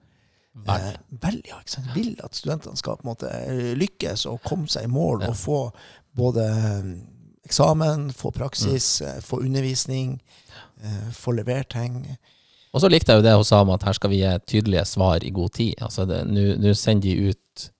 Vel. 0.54 0.80
Eh, 0.80 0.96
vel, 1.22 1.40
ja, 1.46 1.60
ikke 1.62 1.70
sant? 1.76 1.90
Vil 1.94 2.16
at 2.24 2.34
studentene 2.34 2.76
skal 2.76 2.96
på 2.98 3.06
en 3.06 3.12
måte 3.12 3.30
lykkes 3.78 4.26
og 4.26 4.40
komme 4.42 4.66
seg 4.68 4.84
i 4.88 4.90
mål 4.90 5.22
og 5.28 5.36
få 5.38 5.60
både 6.18 6.46
eh, 6.50 6.90
eksamen, 7.46 8.10
få 8.12 8.32
praksis, 8.34 9.00
Mm. 9.00 9.06
eh, 9.08 9.20
få 9.22 9.40
undervisning, 9.46 10.20
få 11.12 11.32
levert 11.36 11.68
ting. 11.70 12.16
Og 12.72 12.80
så 12.80 12.88
likte 12.88 13.12
jeg 13.12 13.20
jo 13.20 13.22
det 13.26 13.34
hun 13.36 13.44
sa 13.44 13.60
om 13.62 13.70
at 13.74 13.82
her 13.82 13.92
skal 13.92 14.10
vi 14.10 14.20
gi 14.22 14.30
tydelige 14.46 14.84
svar 14.86 15.22
i 15.26 15.30
god 15.30 15.50
tid. 15.52 15.74
Altså 15.82 16.06
nå 16.06 16.74
sender 16.74 17.02
de 17.02 17.30
ut 17.30 17.70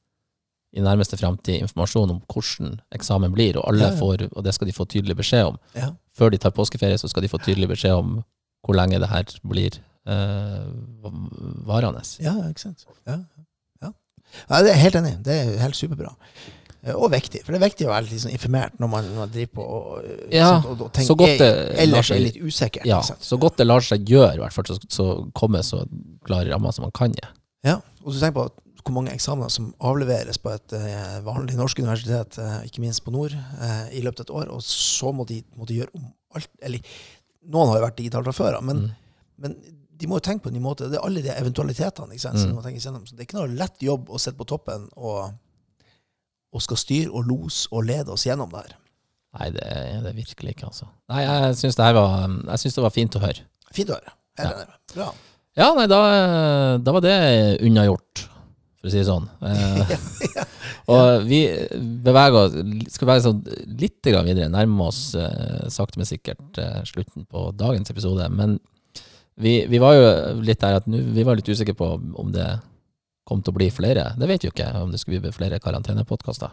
i 0.76 0.80
nærmeste 0.84 1.16
framtid 1.18 1.60
informasjon 1.64 2.10
om 2.10 2.20
hvordan 2.30 2.80
eksamen 2.94 3.32
blir, 3.34 3.56
og 3.56 3.68
alle 3.68 3.88
Ja, 3.88 3.90
ja. 3.94 3.98
får, 3.98 4.28
og 4.36 4.44
det 4.44 4.54
skal 4.54 4.66
de 4.68 4.72
få 4.76 4.84
tydelig 4.86 5.16
beskjed 5.16 5.46
om. 5.46 5.58
Ja. 5.74 5.88
Før 6.14 6.30
de 6.30 6.38
tar 6.38 6.50
påskeferie, 6.54 6.98
så 6.98 7.08
skal 7.08 7.22
de 7.22 7.28
få 7.28 7.38
tydelig 7.42 7.68
beskjed 7.68 7.94
om 7.96 8.22
hvor 8.64 8.74
lenge 8.76 9.00
det 9.00 9.08
her 9.08 9.24
blir 9.48 9.80
eh, 10.06 10.64
va- 11.02 11.12
varende. 11.68 12.02
Ja, 12.22 12.34
ikke 12.48 12.60
sant. 12.68 12.86
Ja, 13.06 13.18
ja. 13.82 13.92
ja, 14.50 14.62
det 14.62 14.70
er 14.74 14.80
helt 14.84 14.94
enig. 15.00 15.14
Det 15.26 15.34
er 15.36 15.58
helt 15.64 15.76
superbra. 15.78 16.14
Eh, 16.82 16.94
Og 16.96 17.10
viktig, 17.12 17.42
for 17.44 17.52
det 17.52 17.60
er 17.60 17.66
viktig 17.68 17.86
å 17.88 17.92
være 17.92 18.08
litt 18.08 18.22
sånn 18.22 18.32
informert 18.32 18.78
når 18.80 18.88
man, 18.88 19.04
når 19.12 19.18
man 19.24 19.32
driver 19.34 19.52
på 19.58 19.64
og, 19.66 20.04
eh, 20.04 20.38
Ja, 20.38 20.48
sant, 20.54 20.66
og, 20.70 20.80
og 20.86 20.92
tenker, 20.96 21.10
så 21.10 21.16
godt 21.20 21.38
det 21.42 21.50
ellers 21.84 22.08
seg- 22.08 22.16
er 22.16 22.24
litt 22.24 22.40
usikker. 22.40 22.86
Ja, 22.88 23.00
så 23.02 23.38
godt 23.38 23.56
det 23.60 23.66
lar 23.66 23.80
seg 23.84 24.06
gjøre, 24.08 24.34
i 24.38 24.40
hvert 24.40 24.52
fall, 24.56 24.64
så, 24.70 24.78
så 24.88 25.08
komme 25.36 25.60
så 25.66 25.82
klare 26.24 26.48
rammer 26.52 26.72
som 26.72 26.86
man 26.88 26.92
kan 26.96 27.12
Ja. 27.20 27.28
Ja, 27.62 27.74
og 28.02 28.14
så 28.14 28.20
tenk 28.22 28.34
på 28.38 28.48
hvor 28.80 28.94
mange 28.96 29.12
eksamener 29.12 29.50
som 29.52 29.74
avleveres 29.84 30.38
på 30.40 30.48
et 30.54 30.72
uh, 30.72 31.18
vanlig 31.20 31.52
norsk 31.58 31.78
universitet, 31.82 32.38
uh, 32.40 32.62
ikke 32.64 32.80
minst 32.80 33.04
på 33.04 33.12
Nord, 33.12 33.34
uh, 33.36 33.90
i 33.92 34.00
løpet 34.00 34.22
av 34.22 34.24
et 34.24 34.32
år, 34.38 34.54
og 34.56 34.62
så 34.64 35.12
må 35.12 35.26
de, 35.28 35.42
må 35.54 35.66
de 35.68 35.76
gjøre 35.82 35.92
om 36.00 36.06
alt 36.34 36.48
Eller 36.64 36.80
noen 37.52 37.68
har 37.68 37.76
jo 37.76 37.84
vært 37.84 37.98
digitale 38.00 38.24
fra 38.24 38.32
før 38.32 38.56
av, 38.56 38.64
men, 38.64 38.80
Mm. 38.86 38.96
men 39.44 39.58
de 40.00 40.08
må 40.08 40.16
jo 40.18 40.24
tenke 40.24 40.46
på 40.46 40.50
en 40.50 40.56
ny 40.56 40.62
måte. 40.64 40.88
Det 40.90 40.98
er 40.98 41.04
alle 41.06 41.22
de 41.24 41.32
eventualitetene 41.34 42.16
ikke 42.16 42.24
sant, 42.24 42.40
som 42.40 42.50
Mm. 42.50 42.56
må 42.56 42.62
tenke 42.64 42.80
gjennom. 42.80 43.04
Så 43.06 43.14
det 43.16 43.20
er 43.24 43.28
ikke 43.28 43.38
noe 43.40 43.54
lett 43.60 43.82
jobb 43.84 44.08
å 44.08 44.18
sitte 44.20 44.38
på 44.40 44.46
toppen 44.48 44.88
og, 44.96 45.34
og 46.52 46.62
skal 46.64 46.80
styre 46.80 47.10
og 47.12 47.26
lose 47.28 47.68
og 47.70 47.84
lede 47.84 48.10
oss 48.14 48.24
gjennom 48.26 48.50
det 48.50 48.64
her. 48.64 48.76
Nei, 49.38 49.50
det 49.54 49.62
er 49.62 50.00
det 50.02 50.16
virkelig 50.16 50.56
ikke, 50.56 50.66
altså. 50.72 50.88
Nei, 51.12 51.20
jeg 51.22 51.58
syns 51.60 51.76
det 51.78 51.84
Jeg 51.86 52.74
det 52.74 52.82
var 52.82 52.90
fint 52.96 53.14
å 53.14 53.20
høre. 53.22 53.44
Fint 53.76 53.92
å 53.92 53.98
høre. 54.00 54.16
Helt 54.40 54.56
Ja. 54.56 54.66
Bra. 54.94 55.12
Ja, 55.56 55.74
nei, 55.74 55.86
da, 55.90 56.78
da 56.78 56.92
var 56.94 57.00
det 57.04 57.14
unnagjort, 57.66 58.24
for 58.80 58.88
å 58.88 58.90
si 58.90 58.98
det 58.98 59.06
sånn. 59.06 59.28
Eh, 60.90 60.90
og 60.90 61.24
vi 61.28 61.44
beveger 62.02 62.34
oss 62.40 62.54
skal 62.94 63.06
bevege 63.06 63.20
oss 63.20 63.26
sånn 63.28 63.76
litt 63.78 64.02
videre, 64.06 64.48
nærme 64.50 64.86
oss 64.88 65.14
eh, 65.14 65.68
sakte, 65.70 66.00
men 66.00 66.08
sikkert 66.08 66.58
eh, 66.58 66.80
slutten 66.88 67.26
på 67.30 67.50
dagens 67.58 67.90
episode. 67.92 68.26
Men 68.34 68.56
vi, 69.40 69.54
vi 69.70 69.78
var 69.82 69.94
jo 69.96 70.08
litt 70.44 70.60
der 70.62 70.78
at 70.80 70.86
nu, 70.90 70.98
vi 71.16 71.24
var 71.26 71.38
litt 71.40 71.48
usikre 71.50 71.74
på 71.78 71.88
om 72.20 72.32
det 72.34 72.48
kom 73.30 73.42
til 73.44 73.52
å 73.52 73.58
bli 73.60 73.68
flere. 73.70 74.08
Det 74.18 74.26
vet 74.26 74.42
vi 74.42 74.48
jo 74.48 74.54
ikke, 74.54 74.68
om 74.82 74.90
det 74.90 74.98
skulle 75.02 75.20
bli 75.22 75.30
flere 75.34 75.60
karantenepodkaster. 75.62 76.50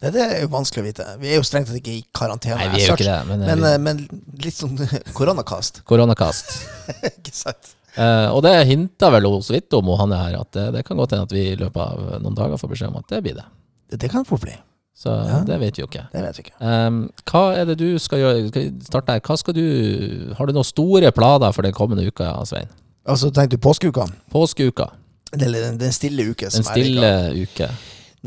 Det, 0.00 0.10
det 0.16 0.20
er 0.24 0.42
jo 0.42 0.50
vanskelig 0.52 0.82
å 0.82 0.86
vite. 0.88 1.06
Vi 1.20 1.30
er 1.32 1.38
jo 1.38 1.44
strengt 1.46 1.68
tatt 1.70 1.78
ikke 1.80 1.94
i 1.98 2.02
karantene. 2.16 2.58
Nei, 2.60 2.70
vi 2.74 2.82
er 2.84 2.90
jo 2.90 2.96
ikke 2.98 3.06
det, 3.08 3.18
men, 3.28 3.42
eh, 3.44 3.50
Men, 3.50 3.60
vi- 3.62 3.70
eh, 3.70 3.78
men 3.86 4.02
litt 4.44 4.56
sånn 4.56 4.76
koronakast. 5.16 5.82
koronakast. 5.88 6.56
ikke 7.14 7.34
sant? 7.36 7.74
Eh, 7.96 8.28
og 8.30 8.42
det 8.46 8.52
hinta 8.68 9.08
vel 9.14 9.26
hun 9.28 9.42
så 9.42 9.56
vidt 9.56 9.72
om, 9.76 9.88
hun 9.90 9.98
Hanne 10.04 10.18
her, 10.20 10.36
at 10.40 10.52
det, 10.56 10.66
det 10.76 10.84
kan 10.86 11.00
godt 11.00 11.16
hende 11.16 11.26
at 11.28 11.32
vi 11.34 11.46
i 11.52 11.56
løpet 11.58 11.80
av 11.82 12.20
noen 12.22 12.36
dager 12.38 12.60
får 12.60 12.74
beskjed 12.74 12.92
om 12.92 13.00
at 13.00 13.08
det 13.16 13.22
blir 13.26 13.38
det. 13.40 13.46
Det, 13.90 13.98
det 14.04 14.10
kan 14.12 14.28
fort 14.28 14.44
bli. 14.44 14.54
Så 15.00 15.08
Ja. 15.08 15.38
det 15.48 15.56
vet 15.60 15.78
vi 15.78 15.80
jo 15.80 15.88
ikke. 15.88 16.06
Det 16.12 16.22
vet 16.22 16.36
vi 16.36 16.42
ikke. 16.44 16.56
Um, 16.60 17.10
hva 17.30 17.44
er 17.56 17.64
det 17.70 17.78
du 17.80 17.98
skal 17.98 18.18
gjøre? 18.20 18.64
Starte 18.84 19.14
her? 19.16 19.20
Hva 19.24 19.36
skal 19.40 19.54
du 19.56 20.34
Har 20.36 20.46
du 20.46 20.52
noen 20.52 20.68
store 20.68 21.10
planer 21.12 21.52
for 21.56 21.62
den 21.62 21.72
kommende 21.72 22.04
uka, 22.06 22.34
Svein? 22.44 22.68
Altså, 23.08 23.30
tenkte 23.32 23.56
du 23.56 23.62
påskeuka? 23.64 24.10
Påskeuka. 24.30 24.90
Den, 25.32 25.78
den 25.78 25.92
stille 25.92 26.30
uke. 26.30 26.50
Den 26.52 26.66
stille 26.66 27.32
uke. 27.32 27.70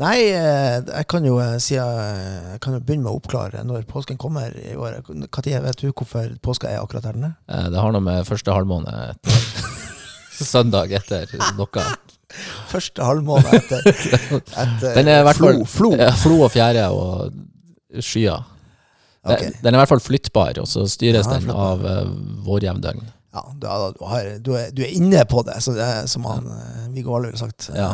Nei, 0.02 0.16
eh, 0.34 0.80
jeg 0.82 1.06
kan 1.06 1.22
jo 1.22 1.36
eh, 1.38 1.58
si 1.62 1.76
eh, 1.78 2.54
Jeg 2.54 2.60
kan 2.64 2.74
jo 2.74 2.80
begynne 2.82 3.04
med 3.06 3.12
å 3.12 3.20
oppklare 3.20 3.62
når 3.62 3.84
påsken 3.86 4.18
kommer 4.18 4.50
i 4.58 4.74
år. 4.74 4.98
Når 5.06 5.60
vet 5.68 5.78
du 5.78 5.92
hvorfor 5.92 6.32
påska 6.42 6.72
er 6.72 6.82
akkurat 6.82 7.06
her 7.06 7.14
den 7.14 7.28
er? 7.30 7.68
Det 7.70 7.78
har 7.78 7.94
noe 7.94 8.02
med 8.02 8.26
første 8.26 8.50
halvmåned 8.50 9.14
søndag 10.42 10.90
etter 10.90 11.30
noe. 11.54 11.86
Første 12.70 13.04
halvmåned 13.06 13.52
etter, 13.58 13.86
etter 14.64 14.94
Den 14.98 15.08
er 15.12 15.20
i 15.20 15.26
hvert 15.28 15.38
fall 15.40 15.60
flo. 15.60 15.68
flo. 15.74 15.90
Ja, 16.00 16.10
Flo 16.18 16.40
og 16.46 16.50
fjære 16.54 16.88
og 16.90 17.32
skyer. 18.04 18.44
Okay. 19.24 19.50
Den- 19.52 19.60
Den 19.62 19.74
er 19.74 19.78
i 19.78 19.82
hvert 19.84 19.92
fall 19.94 20.02
flyttbar, 20.04 20.58
og 20.60 20.66
så 20.68 20.86
styres 20.90 21.26
Ja, 21.30 21.38
den 21.38 21.50
av 21.50 21.84
uh, 21.84 22.08
vårjevndøgn. 22.44 23.04
Ja, 23.34 23.40
du, 23.58 23.66
har, 23.66 23.92
du, 23.98 24.04
har, 24.06 24.26
du, 24.46 24.52
er, 24.54 24.68
du 24.70 24.82
er 24.86 24.92
inne 24.94 25.24
på 25.26 25.40
det, 25.46 25.56
det 25.64 25.82
er, 25.82 26.04
som 26.06 26.22
han, 26.28 26.44
eh, 26.54 26.84
Viggo 26.94 27.10
Valle 27.16 27.32
ville 27.32 27.40
sagt. 27.40 27.70
Ja. 27.74 27.88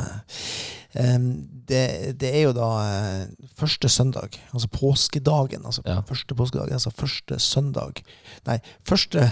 Eh, 0.95 1.15
em, 1.15 1.27
det, 1.71 1.83
det 2.19 2.31
er 2.35 2.43
jo 2.49 2.53
da 2.57 2.69
eh, 2.83 3.27
første 3.59 3.89
søndag, 3.89 4.35
altså 4.53 4.69
påskedagen. 4.75 5.63
Altså 5.65 5.83
Ja. 5.87 6.01
første 6.09 6.35
påskedagen, 6.35 6.73
altså 6.73 6.91
første 6.91 7.39
søndag. 7.39 8.03
Nei, 8.47 8.59
første 8.85 9.31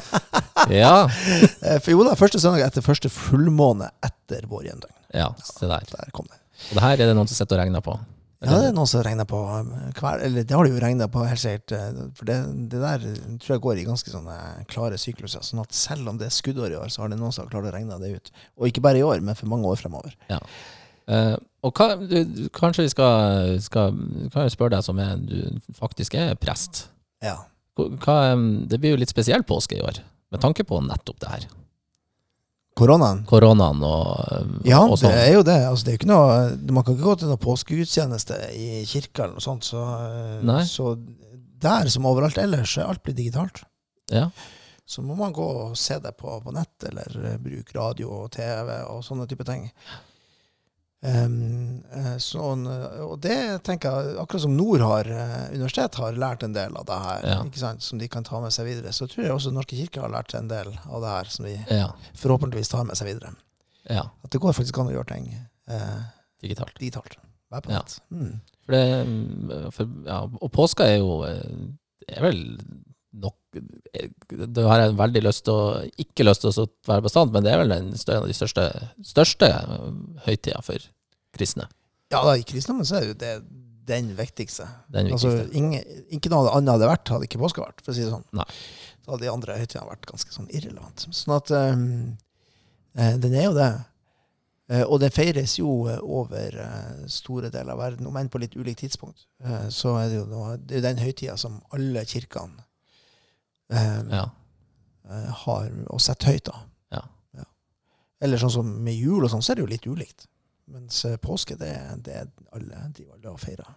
Ja. 0.70 1.06
eh, 1.66 1.78
For 1.82 1.90
jo 1.94 2.04
da, 2.06 2.14
første 2.18 2.40
søndag 2.42 2.64
etter 2.66 2.84
første 2.84 3.10
fullmåne 3.12 3.90
etter 4.04 4.46
vår 4.50 4.68
hjemdøgn. 4.70 4.98
ja, 5.14 5.28
se 5.44 5.66
der. 5.68 5.84
Der 5.90 6.10
kom 6.14 6.26
det. 6.30 6.38
Og 6.70 6.76
det 6.78 6.82
her 6.82 6.92
er 6.98 7.06
det 7.10 7.14
noen 7.18 7.28
som 7.30 7.36
sitter 7.38 7.58
og 7.58 7.64
regner 7.66 7.82
på. 7.84 7.96
Ja, 8.42 8.58
det 8.58 8.68
er 8.72 8.74
noen 8.74 8.90
som 8.90 9.04
regner 9.06 9.26
på 9.28 9.38
hver 9.38 10.22
Eller 10.26 10.42
det 10.42 10.56
har 10.56 10.66
de 10.66 10.72
jo 10.74 10.80
regna 10.82 11.06
på, 11.06 11.22
helt 11.28 11.38
sikkert. 11.38 11.74
eh, 11.76 12.00
For 12.18 12.26
det, 12.26 12.36
det 12.72 12.80
der 12.82 13.04
tror 13.38 13.54
jeg 13.54 13.62
går 13.62 13.80
i 13.80 13.86
ganske 13.86 14.10
sånne 14.10 14.36
klare 14.70 14.98
sykluser. 14.98 15.44
Sånn 15.46 15.62
at 15.62 15.76
selv 15.76 16.10
om 16.10 16.18
det 16.18 16.26
er 16.26 16.34
skuddår 16.34 16.74
i 16.74 16.78
år, 16.80 16.90
så 16.90 17.04
har 17.04 17.12
det 17.12 17.20
noen 17.20 17.34
som 17.34 17.44
har 17.44 17.52
klart 17.52 17.70
å 17.70 17.74
regne 17.74 18.00
det 18.02 18.10
ut. 18.16 18.32
Og 18.58 18.66
ikke 18.70 18.82
bare 18.82 18.98
i 18.98 19.06
år, 19.06 19.22
men 19.22 19.38
for 19.38 19.50
mange 19.52 19.70
år 19.70 19.78
fremover. 19.78 20.16
Eh, 20.32 21.36
og 21.62 21.78
hva, 21.78 21.94
du, 21.98 22.48
kanskje 22.54 22.86
vi 22.86 22.90
skal, 22.90 23.56
skal 23.62 23.94
Kan 24.32 24.44
jeg 24.46 24.54
spørre 24.54 24.76
deg 24.76 24.86
som 24.86 24.98
er, 25.02 25.16
du 25.22 25.62
faktisk 25.78 26.18
er 26.18 26.34
prest. 26.34 26.88
Ja. 27.22 27.38
Hva, 27.78 27.88
hva, 28.02 28.18
det 28.66 28.82
blir 28.82 28.96
jo 28.96 29.02
litt 29.02 29.14
spesiell 29.14 29.46
påske 29.46 29.78
i 29.78 29.84
år, 29.86 30.02
med 30.34 30.42
tanke 30.42 30.66
på 30.66 30.82
nettopp 30.82 31.22
det 31.22 31.30
her. 31.36 31.50
Koronaen. 32.78 33.24
Koronaen 33.28 33.82
og, 33.84 34.62
Ja, 34.64 34.80
og 34.86 34.94
det 34.96 35.02
sånn. 35.04 35.12
er 35.18 35.32
jo 35.34 35.42
det. 35.44 35.58
Altså, 35.68 35.84
det 35.86 35.96
er 35.98 36.08
noe, 36.08 36.38
man 36.72 36.84
kan 36.86 36.96
ikke 36.96 37.04
gå 37.04 37.16
til 37.20 37.28
noen 37.28 37.42
påskegudstjeneste 37.42 38.38
i 38.56 38.68
kirka 38.88 39.26
eller 39.26 39.36
noe 39.36 39.44
sånt. 39.44 39.68
Så, 39.68 39.82
eh, 39.82 40.64
så 40.64 40.94
der 41.62 41.90
som 41.92 42.06
overalt 42.08 42.38
ellers 42.40 42.76
er 42.78 42.88
alt 42.88 43.02
blitt 43.04 43.20
digitalt. 43.20 43.62
Ja. 44.10 44.30
Så 44.88 45.02
må 45.04 45.14
man 45.16 45.32
gå 45.36 45.44
og 45.44 45.76
se 45.78 45.98
det 46.02 46.16
på, 46.18 46.32
på 46.42 46.52
nett, 46.56 46.72
eller 46.88 47.12
eh, 47.32 47.36
bruke 47.38 47.76
radio 47.76 48.08
og 48.24 48.32
TV 48.34 48.72
og 48.88 49.04
sånne 49.06 49.28
type 49.30 49.44
ting. 49.48 49.68
Eh, 51.02 52.16
sånn, 52.22 52.62
eh, 52.70 53.00
og 53.02 53.16
det 53.24 53.36
tenker 53.66 53.90
jeg, 53.90 54.16
akkurat 54.22 54.44
som 54.44 54.54
Nord 54.56 54.80
har, 54.86 55.08
eh, 55.10 55.48
universitet 55.56 55.96
har 55.98 56.12
lært 56.14 56.44
en 56.46 56.52
del 56.54 56.76
av 56.78 56.86
det 56.86 56.98
her, 57.02 57.20
Ja. 57.26 57.42
ikke 57.42 57.58
sant, 57.58 57.82
som 57.82 57.98
de 57.98 58.06
kan 58.08 58.22
ta 58.22 58.40
med 58.40 58.52
seg 58.52 58.66
videre, 58.66 58.92
så 58.92 59.08
tror 59.10 59.24
jeg 59.24 59.32
også 59.32 59.52
Norske 59.52 59.76
kirke 59.76 60.00
har 60.00 60.08
lært 60.10 60.34
en 60.38 60.46
del 60.48 60.68
av 60.88 61.00
det 61.02 61.08
her, 61.10 61.24
som 61.24 61.44
de 61.44 61.56
ja, 61.70 61.88
forhåpentligvis 62.14 62.68
tar 62.70 62.84
med 62.84 62.96
seg 62.96 63.08
videre. 63.14 63.34
ja, 63.90 64.02
At 64.24 64.30
det 64.30 64.40
går 64.40 64.52
faktisk 64.54 64.78
an 64.78 64.86
å 64.86 64.92
gjøre 64.94 65.06
ting 65.08 65.34
eh, 65.68 66.02
digitalt. 66.40 66.74
digitalt. 66.78 67.16
Vær 67.50 67.60
på 67.62 67.70
Ja. 67.70 67.78
nett. 67.78 67.98
Mm. 68.12 68.40
For 68.64 68.72
det, 68.72 69.72
for, 69.74 69.88
ja, 70.06 70.20
og 70.40 70.52
påska 70.52 70.84
er 70.86 70.98
jo 70.98 71.22
er 71.24 72.20
vel 72.20 72.58
nok 73.12 73.36
eh, 73.92 74.08
har 74.68 74.82
jeg 74.82 74.96
veldig 74.98 75.22
lyst 75.26 75.44
til 75.46 75.56
å 75.56 75.64
Ikke 76.00 76.24
lyst 76.24 76.44
til 76.44 76.52
å 76.62 76.66
være 76.88 77.04
bestandt, 77.04 77.32
men 77.34 77.44
det 77.44 77.52
er 77.52 77.60
vel 77.62 77.74
den 77.74 77.90
større, 78.00 78.22
en 78.22 78.26
av 78.26 78.32
de 78.32 78.36
største, 78.36 78.64
største 79.06 79.50
eh, 79.52 79.90
høytida 80.26 80.62
for 80.64 80.86
kristne. 81.36 81.68
Ja, 82.12 82.22
da, 82.24 82.36
i 82.36 82.46
kristendommen 82.46 82.88
så 82.88 82.98
er 83.00 83.10
jo 83.10 83.18
det 83.18 83.34
den 83.88 84.12
viktigste. 84.16 84.66
Den 84.92 85.10
Altså, 85.12 85.30
viktigste. 85.32 85.58
ingen, 85.58 86.02
ikke 86.14 86.30
noe 86.32 86.50
annet 86.52 86.76
hadde 86.76 86.90
vært, 86.90 87.12
hadde 87.12 87.26
ikke 87.28 87.40
påske 87.42 87.64
vært, 87.64 87.80
for 87.82 87.92
å 87.92 87.96
si 87.96 88.04
det 88.04 88.12
sånn. 88.12 88.26
Nei. 88.36 88.46
Så 89.02 89.14
hadde 89.14 89.24
de 89.24 89.32
andre 89.32 89.56
høytidene 89.58 89.88
vært 89.88 90.10
ganske 90.10 90.36
sånn 90.36 90.50
irrelevant. 90.54 91.06
Sånn 91.10 91.34
at 91.34 91.50
um, 91.56 91.86
den 92.94 93.34
er 93.34 93.48
jo 93.48 93.56
det. 93.56 93.72
Og 94.86 95.00
den 95.02 95.10
feires 95.12 95.56
jo 95.58 95.72
over 95.90 96.54
store 97.10 97.50
deler 97.52 97.74
av 97.74 97.80
verden, 97.82 98.06
om 98.06 98.16
enn 98.20 98.30
på 98.32 98.40
litt 98.40 98.54
ulikt 98.54 98.84
tidspunkt. 98.84 99.26
Så 99.74 99.96
er 99.98 100.12
det 100.12 100.20
jo 100.20 100.44
det 100.62 100.78
er 100.78 100.86
den 100.86 101.02
høytida 101.02 101.34
som 101.40 101.58
alle 101.74 102.06
kirkene 102.08 102.62
eh, 103.72 104.02
Ja. 104.12 104.26
eh, 105.10 105.30
har 105.44 105.70
å 105.90 105.98
sette 106.00 106.28
høyt, 106.30 106.44
da. 106.50 106.60
Ja. 106.92 107.02
Eller 108.22 108.38
sånn 108.38 108.52
som 108.54 108.68
med 108.84 108.94
jul 108.94 109.24
og 109.24 109.30
sånn, 109.32 109.42
så 109.42 109.52
er 109.52 109.58
det 109.58 109.64
jo 109.64 109.72
litt 109.72 109.86
ulikt. 109.90 110.28
Mens 110.70 111.04
eh, 111.08 111.16
påske, 111.18 111.56
det, 111.58 111.72
det 112.06 112.14
er 112.20 112.28
alle 112.54 112.84
driver 112.94 113.16
alle 113.18 113.32
og 113.32 113.40
feirer. 113.42 113.72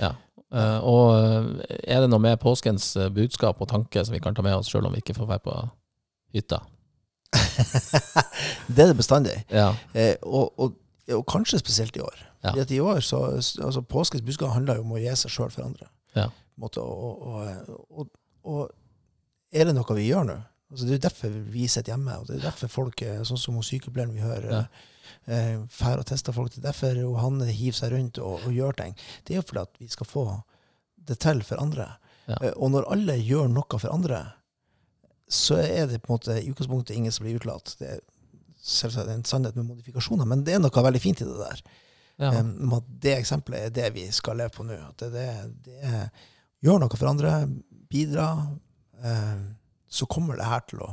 Ja. 0.00 0.14
Eh, 0.50 0.78
og 0.82 1.60
er 1.68 2.00
det 2.00 2.08
noe 2.10 2.22
med 2.24 2.40
påskens 2.42 2.94
budskap 3.14 3.60
og 3.60 3.68
tanke 3.70 4.02
som 4.04 4.16
vi 4.16 4.22
kan 4.24 4.34
ta 4.34 4.42
med 4.42 4.56
oss, 4.56 4.70
sjøl 4.72 4.88
om 4.88 4.96
vi 4.96 5.02
ikke 5.04 5.18
får 5.18 5.28
være 5.34 5.44
på 5.44 5.56
hytta? 6.34 6.62
det 8.74 8.82
er 8.82 8.90
det 8.90 8.96
bestandig. 8.98 9.36
Ja. 9.52 9.74
Eh, 9.94 10.16
og, 10.22 10.54
og, 10.58 10.74
og 11.14 11.24
kanskje 11.30 11.60
spesielt 11.60 11.96
i 11.96 12.02
år. 12.02 12.26
Ja. 12.44 12.54
I 12.56 12.80
år 12.80 13.00
så, 13.04 13.20
altså 13.36 13.82
Påskens 13.84 14.24
budskap 14.24 14.54
handler 14.54 14.80
jo 14.80 14.86
om 14.86 14.96
å 14.96 15.00
gi 15.00 15.12
seg 15.20 15.30
sjøl 15.34 15.52
for 15.52 15.66
andre. 15.68 15.90
Ja. 16.16 16.30
Måte, 16.60 16.80
og, 16.82 18.08
og 18.42 18.70
er 19.52 19.64
det 19.68 19.74
noe 19.76 19.96
vi 19.96 20.08
gjør 20.08 20.24
nå? 20.28 20.36
Altså, 20.70 20.84
det 20.86 20.92
er 20.92 20.98
jo 20.98 21.04
derfor 21.08 21.32
vi 21.50 21.66
sitter 21.66 21.92
hjemme, 21.96 22.14
og 22.20 22.26
det 22.28 22.36
er 22.38 22.44
derfor 22.46 22.70
folk, 22.70 23.00
sånn 23.26 23.38
som 23.42 23.56
sykepleieren 23.66 24.12
vi 24.14 24.22
hører, 24.22 24.50
Ja. 24.52 24.64
eh, 25.26 25.56
fær 25.68 25.98
og 25.98 26.06
tester 26.06 26.32
folk. 26.32 26.52
Det 26.54 26.60
er 26.62 26.68
derfor 26.70 27.00
Hanne 27.18 27.46
hiver 27.50 27.74
seg 27.74 27.92
rundt 27.92 28.18
og, 28.22 28.44
og 28.46 28.52
gjør 28.54 28.76
ting. 28.78 28.94
Det 29.26 29.34
er 29.34 29.40
jo 29.40 29.46
fordi 29.48 29.64
at 29.66 29.80
vi 29.82 29.88
skal 29.90 30.06
få 30.06 30.24
det 31.10 31.18
til 31.18 31.42
for 31.42 31.58
andre. 31.62 31.88
Ja. 32.28 32.36
Eh, 32.42 32.52
og 32.56 32.70
når 32.70 32.86
alle 32.92 33.18
gjør 33.18 33.50
noe 33.50 33.78
for 33.82 33.90
andre, 33.90 34.22
så 35.30 35.58
er 35.58 35.86
det 35.90 36.00
på 36.02 36.10
en 36.12 36.16
måte 36.20 36.38
i 36.38 36.48
utgangspunktet 36.50 36.94
ingen 36.96 37.12
som 37.14 37.26
blir 37.26 37.38
utelatt. 37.40 37.74
Det 37.78 37.88
er 37.96 38.00
selvsagt 38.62 39.08
en 39.10 39.24
sannhet 39.26 39.56
med 39.58 39.66
modifikasjoner, 39.66 40.26
men 40.26 40.42
det 40.46 40.54
er 40.54 40.62
noe 40.62 40.82
veldig 40.86 41.00
fint 41.02 41.20
i 41.22 41.26
det 41.28 41.38
der. 41.38 41.62
Ja. 42.20 42.30
At 42.76 42.88
det 43.00 43.14
eksempelet 43.18 43.66
er 43.70 43.70
det 43.74 43.92
vi 43.94 44.06
skal 44.12 44.36
leve 44.38 44.52
på 44.54 44.66
nå. 44.66 44.76
At 44.90 45.02
det, 45.02 45.12
det, 45.14 45.28
det 45.66 45.78
er, 45.86 46.10
gjør 46.62 46.82
noe 46.82 46.98
for 46.98 47.08
andre, 47.10 47.34
bidra, 47.90 48.26
så 49.90 50.06
kommer 50.06 50.36
det 50.38 50.46
her 50.46 50.60
til 50.70 50.82
å 50.84 50.90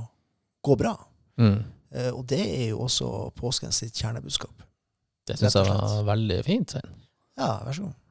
gå 0.65 0.75
bra. 0.79 0.93
Mm. 1.39 1.59
Eh, 1.95 2.11
og 2.11 2.25
det 2.29 2.41
er 2.43 2.69
jo 2.71 2.83
også 2.87 3.09
påskens 3.37 3.79
sitt 3.83 3.95
kjernebudskap. 3.97 4.63
Det 5.27 5.37
syns 5.39 5.55
jeg 5.59 5.67
var 5.67 6.03
veldig 6.07 6.39
fint. 6.47 6.71
Svein. 6.75 6.93
Ja, 7.37 7.51
vær 7.65 7.75
så 7.77 7.87
god. 7.87 7.95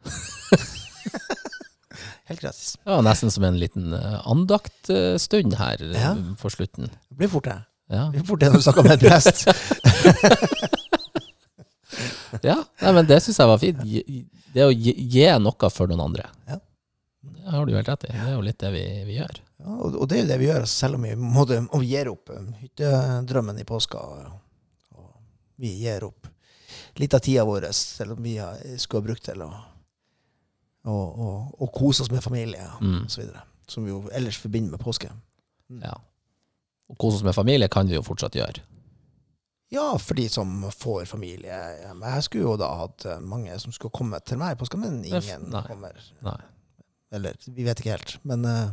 Helt 2.27 2.43
gratis. 2.43 2.75
Det 2.83 2.91
var 2.91 3.05
nesten 3.07 3.31
som 3.33 3.45
en 3.47 3.59
liten 3.61 3.93
eh, 3.97 4.19
andaktstund 4.29 5.57
her 5.61 5.83
eh, 5.87 5.97
Ja. 6.01 6.13
for 6.41 6.53
slutten. 6.53 6.91
Det 7.09 7.19
blir 7.23 7.31
fort 7.33 7.49
det. 7.49 7.59
Ja. 7.93 8.09
Det 8.11 8.19
blir 8.19 8.29
fort 8.29 8.43
det 8.43 8.51
når 8.53 8.63
du 8.63 8.67
snakker 8.67 8.87
med 8.87 8.97
en 8.97 9.05
prest. 9.07 9.47
ja. 12.47 12.59
Nei, 12.83 12.93
men 12.93 13.07
det 13.09 13.21
syns 13.25 13.39
jeg 13.41 13.51
var 13.53 13.63
fint. 13.63 13.83
Det 14.57 14.65
å 14.67 14.73
gi, 14.75 15.27
noe 15.43 15.71
for 15.73 15.91
noen 15.91 16.05
andre. 16.09 16.27
Ja. 16.51 16.59
Det 17.27 17.55
har 17.55 17.67
du 17.67 17.77
helt 17.77 17.91
rett 17.93 18.09
i. 18.09 18.13
Det 18.13 18.25
er 18.27 18.35
jo 18.35 18.43
litt 18.45 18.59
det 18.63 18.73
vi, 18.75 18.85
vi 19.07 19.21
gjør. 19.21 19.39
Ja, 19.67 19.75
og, 19.83 19.97
og 19.99 20.09
det 20.09 20.19
er 20.21 20.23
jo 20.23 20.29
det 20.31 20.39
vi 20.41 20.47
gjør, 20.47 20.61
altså, 20.63 20.77
selv 20.87 20.99
om 21.01 21.07
vi, 21.09 21.13
måtte, 21.19 21.57
om 21.75 21.83
vi 21.83 21.89
gir 21.91 22.09
opp 22.13 22.31
um, 22.31 22.53
hyttedrømmen 22.61 23.59
i 23.59 23.65
påska. 23.67 23.99
Og, 23.99 24.37
og 24.95 25.09
vi 25.59 25.73
gir 25.83 26.07
opp 26.07 26.29
litt 27.01 27.15
av 27.19 27.21
tida 27.27 27.43
vår, 27.49 27.67
selv 27.77 28.15
om 28.15 28.23
vi 28.25 28.37
har, 28.39 28.61
skulle 28.81 29.03
ha 29.03 29.09
brukt 29.11 29.27
til 29.27 29.43
å 30.87 31.67
kose 31.75 32.05
oss 32.05 32.11
med 32.15 32.23
familie 32.23 32.63
Mm. 32.81 33.07
videre. 33.11 33.43
Som 33.67 33.85
vi 33.85 33.91
jo 33.91 34.05
ellers 34.15 34.39
forbinder 34.39 34.71
med 34.77 34.81
påske. 34.81 35.11
Ja. 35.83 35.97
Og 36.89 36.99
kose 37.03 37.17
oss 37.19 37.25
med 37.27 37.35
familie 37.35 37.69
kan 37.69 37.89
vi 37.89 37.97
jo 37.97 38.03
fortsatt 38.07 38.37
gjøre. 38.39 38.63
Ja, 39.75 39.99
for 39.99 40.15
de 40.15 40.29
som 40.31 40.63
får 40.71 41.09
familie. 41.11 41.51
Jeg 41.51 42.23
skulle 42.23 42.45
jo 42.45 42.57
da 42.57 42.69
hatt 42.85 43.05
eh, 43.05 43.19
mange 43.19 43.57
som 43.59 43.73
skulle 43.75 43.91
komme 43.91 44.21
til 44.23 44.39
meg 44.39 44.55
i 44.55 44.59
påska, 44.61 44.79
men 44.79 45.01
ingen 45.05 45.49
nei. 45.51 45.63
kommer. 45.67 45.99
Nei. 46.23 46.37
Eller 47.11 47.35
vi 47.49 47.65
vet 47.67 47.81
ikke 47.83 47.97
helt. 47.97 48.15
Men 48.23 48.45
eh, 48.47 48.69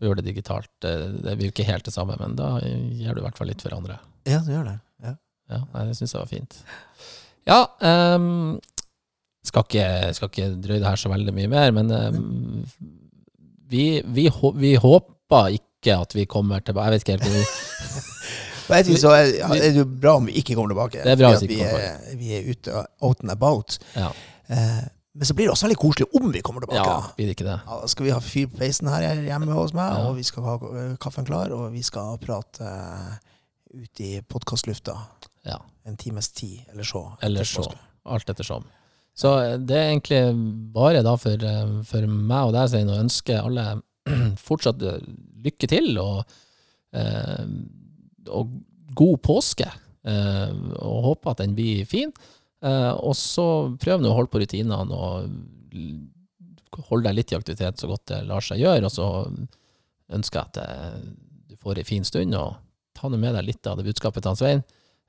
For 0.00 0.06
å 0.06 0.10
gjøre 0.10 0.22
det 0.22 0.30
digitalt. 0.30 0.70
Det, 0.80 0.92
virker 1.12 1.36
blir 1.36 1.50
jo 1.50 1.52
ikke 1.52 1.66
helt 1.68 1.84
det 1.84 1.92
samme, 1.92 2.14
men 2.16 2.36
da 2.38 2.54
gjør 2.64 3.18
du 3.18 3.20
i 3.20 3.24
hvert 3.26 3.36
fall 3.36 3.50
litt 3.52 3.60
for 3.60 3.74
andre. 3.76 3.98
ja, 4.24 4.38
du 4.46 4.52
gjør 4.54 4.64
det. 4.70 4.78
Ja. 5.04 5.12
Ja, 5.50 5.58
nei, 5.74 5.82
det 5.90 5.96
syns 5.98 6.14
jeg 6.14 6.22
var 6.22 6.30
fint. 6.30 6.56
Ja, 7.48 7.58
um, 8.16 8.60
skal, 9.44 9.66
ikke, 9.66 9.86
skal 10.16 10.30
ikke 10.30 10.48
drøye 10.62 10.78
det 10.80 10.88
her 10.88 11.00
så 11.00 11.10
veldig 11.12 11.34
mye 11.36 11.50
mer, 11.52 11.74
men 11.76 11.92
um, 11.92 12.64
vi, 13.68 13.84
vi, 14.06 14.28
vi 14.62 14.72
håper 14.80 15.58
ikke 15.58 15.96
at 16.00 16.16
vi 16.16 16.26
kommer 16.28 16.60
tilbake 16.64 16.90
Jeg 16.90 16.96
vet 16.96 17.04
ikke 17.04 17.16
helt 17.16 18.08
På 18.70 18.76
et 18.76 18.86
vis 18.86 19.02
så 19.02 19.12
er, 19.16 19.30
er 19.42 19.62
det 19.72 19.80
jo 19.80 19.86
bra 19.88 20.16
om 20.20 20.28
vi 20.28 20.36
ikke 20.38 20.54
kommer 20.54 20.70
tilbake. 20.70 21.00
Det 21.02 21.12
er 21.12 21.18
bra 21.18 21.30
hvis 21.34 21.44
vi 21.44 21.56
ikke 21.56 21.70
kommer 21.70 21.86
tilbake. 21.86 22.18
vi 22.20 22.34
er 22.36 22.50
ute 22.52 22.82
out 23.02 23.24
and 23.24 23.32
about. 23.34 23.78
Ja, 23.98 24.10
Eh, 24.50 24.82
men 25.14 25.26
så 25.26 25.34
blir 25.34 25.48
det 25.48 25.52
også 25.54 25.66
veldig 25.66 25.78
koselig 25.82 26.06
om 26.20 26.30
vi 26.32 26.40
kommer 26.46 26.62
tilbake. 26.64 26.86
ja 26.86 27.14
blir 27.16 27.26
det 27.26 27.34
ikke 27.36 27.46
det? 27.48 27.56
Ja, 27.66 27.78
da 27.82 27.86
skal 27.90 28.06
vi 28.06 28.12
ha 28.14 28.20
fyr 28.22 28.46
på 28.52 28.60
peisen 28.60 28.88
her 28.88 29.06
hjemme 29.26 29.52
hos 29.56 29.72
meg, 29.74 29.90
Ja. 29.96 30.04
og 30.08 30.16
vi 30.16 30.22
skal 30.22 30.44
ha 30.46 30.54
eh, 30.70 30.96
kaffen 31.02 31.26
klar, 31.26 31.50
og 31.56 31.72
vi 31.74 31.82
skal 31.82 32.18
prate 32.22 32.62
uh, 32.62 33.16
ut 33.74 34.00
i 34.00 34.20
podkastlufta 34.22 34.94
Ja. 35.46 35.58
en 35.86 35.96
times 35.96 36.28
tid, 36.28 36.60
eller 36.72 36.84
så. 36.84 37.02
Eller 37.22 37.44
så. 37.44 37.66
Alt 38.06 38.30
ettersom. 38.30 38.64
Så 39.16 39.34
eh, 39.42 39.56
det 39.58 39.76
er 39.76 39.90
egentlig 39.90 40.22
bare 40.72 41.02
da 41.02 41.16
for, 41.16 41.34
eh, 41.42 41.74
for 41.84 42.06
meg 42.06 42.46
og 42.46 42.52
deg, 42.54 42.68
Svein, 42.70 42.88
å 42.94 43.00
ønske 43.02 43.40
alle 43.42 43.66
fortsatt 44.48 44.80
eh, 44.86 45.00
lykke 45.44 45.66
til 45.68 45.98
og, 46.00 46.22
eh, 46.94 47.44
og 48.30 48.54
god 48.94 49.18
påske. 49.26 49.66
Eh, 50.06 50.52
og 50.80 51.02
håper 51.10 51.30
at 51.34 51.42
den 51.42 51.54
blir 51.58 51.84
fin. 51.88 52.12
Eh, 52.60 52.92
og 52.92 53.14
så 53.16 53.46
prøv 53.80 54.02
nå 54.02 54.10
å 54.10 54.16
holde 54.18 54.32
på 54.32 54.42
rutinene 54.42 54.76
og 54.76 55.30
holde 56.90 57.08
deg 57.08 57.16
litt 57.16 57.32
i 57.32 57.38
aktivitet 57.38 57.80
så 57.80 57.88
godt 57.88 58.10
det 58.12 58.20
lar 58.28 58.44
seg 58.44 58.60
gjøre. 58.60 58.88
Og 58.88 58.92
så 58.92 59.06
ønsker 60.16 60.40
jeg 60.40 60.52
at 60.52 60.60
eh, 60.64 61.00
du 61.50 61.56
får 61.60 61.80
ei 61.80 61.88
fin 61.88 62.06
stund, 62.06 62.36
og 62.36 62.60
ta 62.96 63.08
nå 63.08 63.20
med 63.20 63.36
deg 63.38 63.48
litt 63.48 63.70
av 63.70 63.80
det 63.80 63.88
budskapet 63.88 64.26
til 64.26 64.38
Svein. 64.38 64.64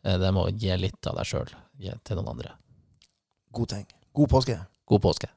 Eh, 0.05 0.17
det 0.21 0.31
med 0.31 0.45
å 0.45 0.55
gi 0.55 0.79
litt 0.79 1.11
av 1.11 1.19
deg 1.19 1.27
sjøl 1.27 1.51
til 1.81 2.19
noen 2.19 2.33
andre. 2.35 2.55
God 3.51 3.73
ting. 3.73 3.87
God 4.15 4.31
påske. 4.31 4.57
God 4.87 5.03
påske. 5.03 5.31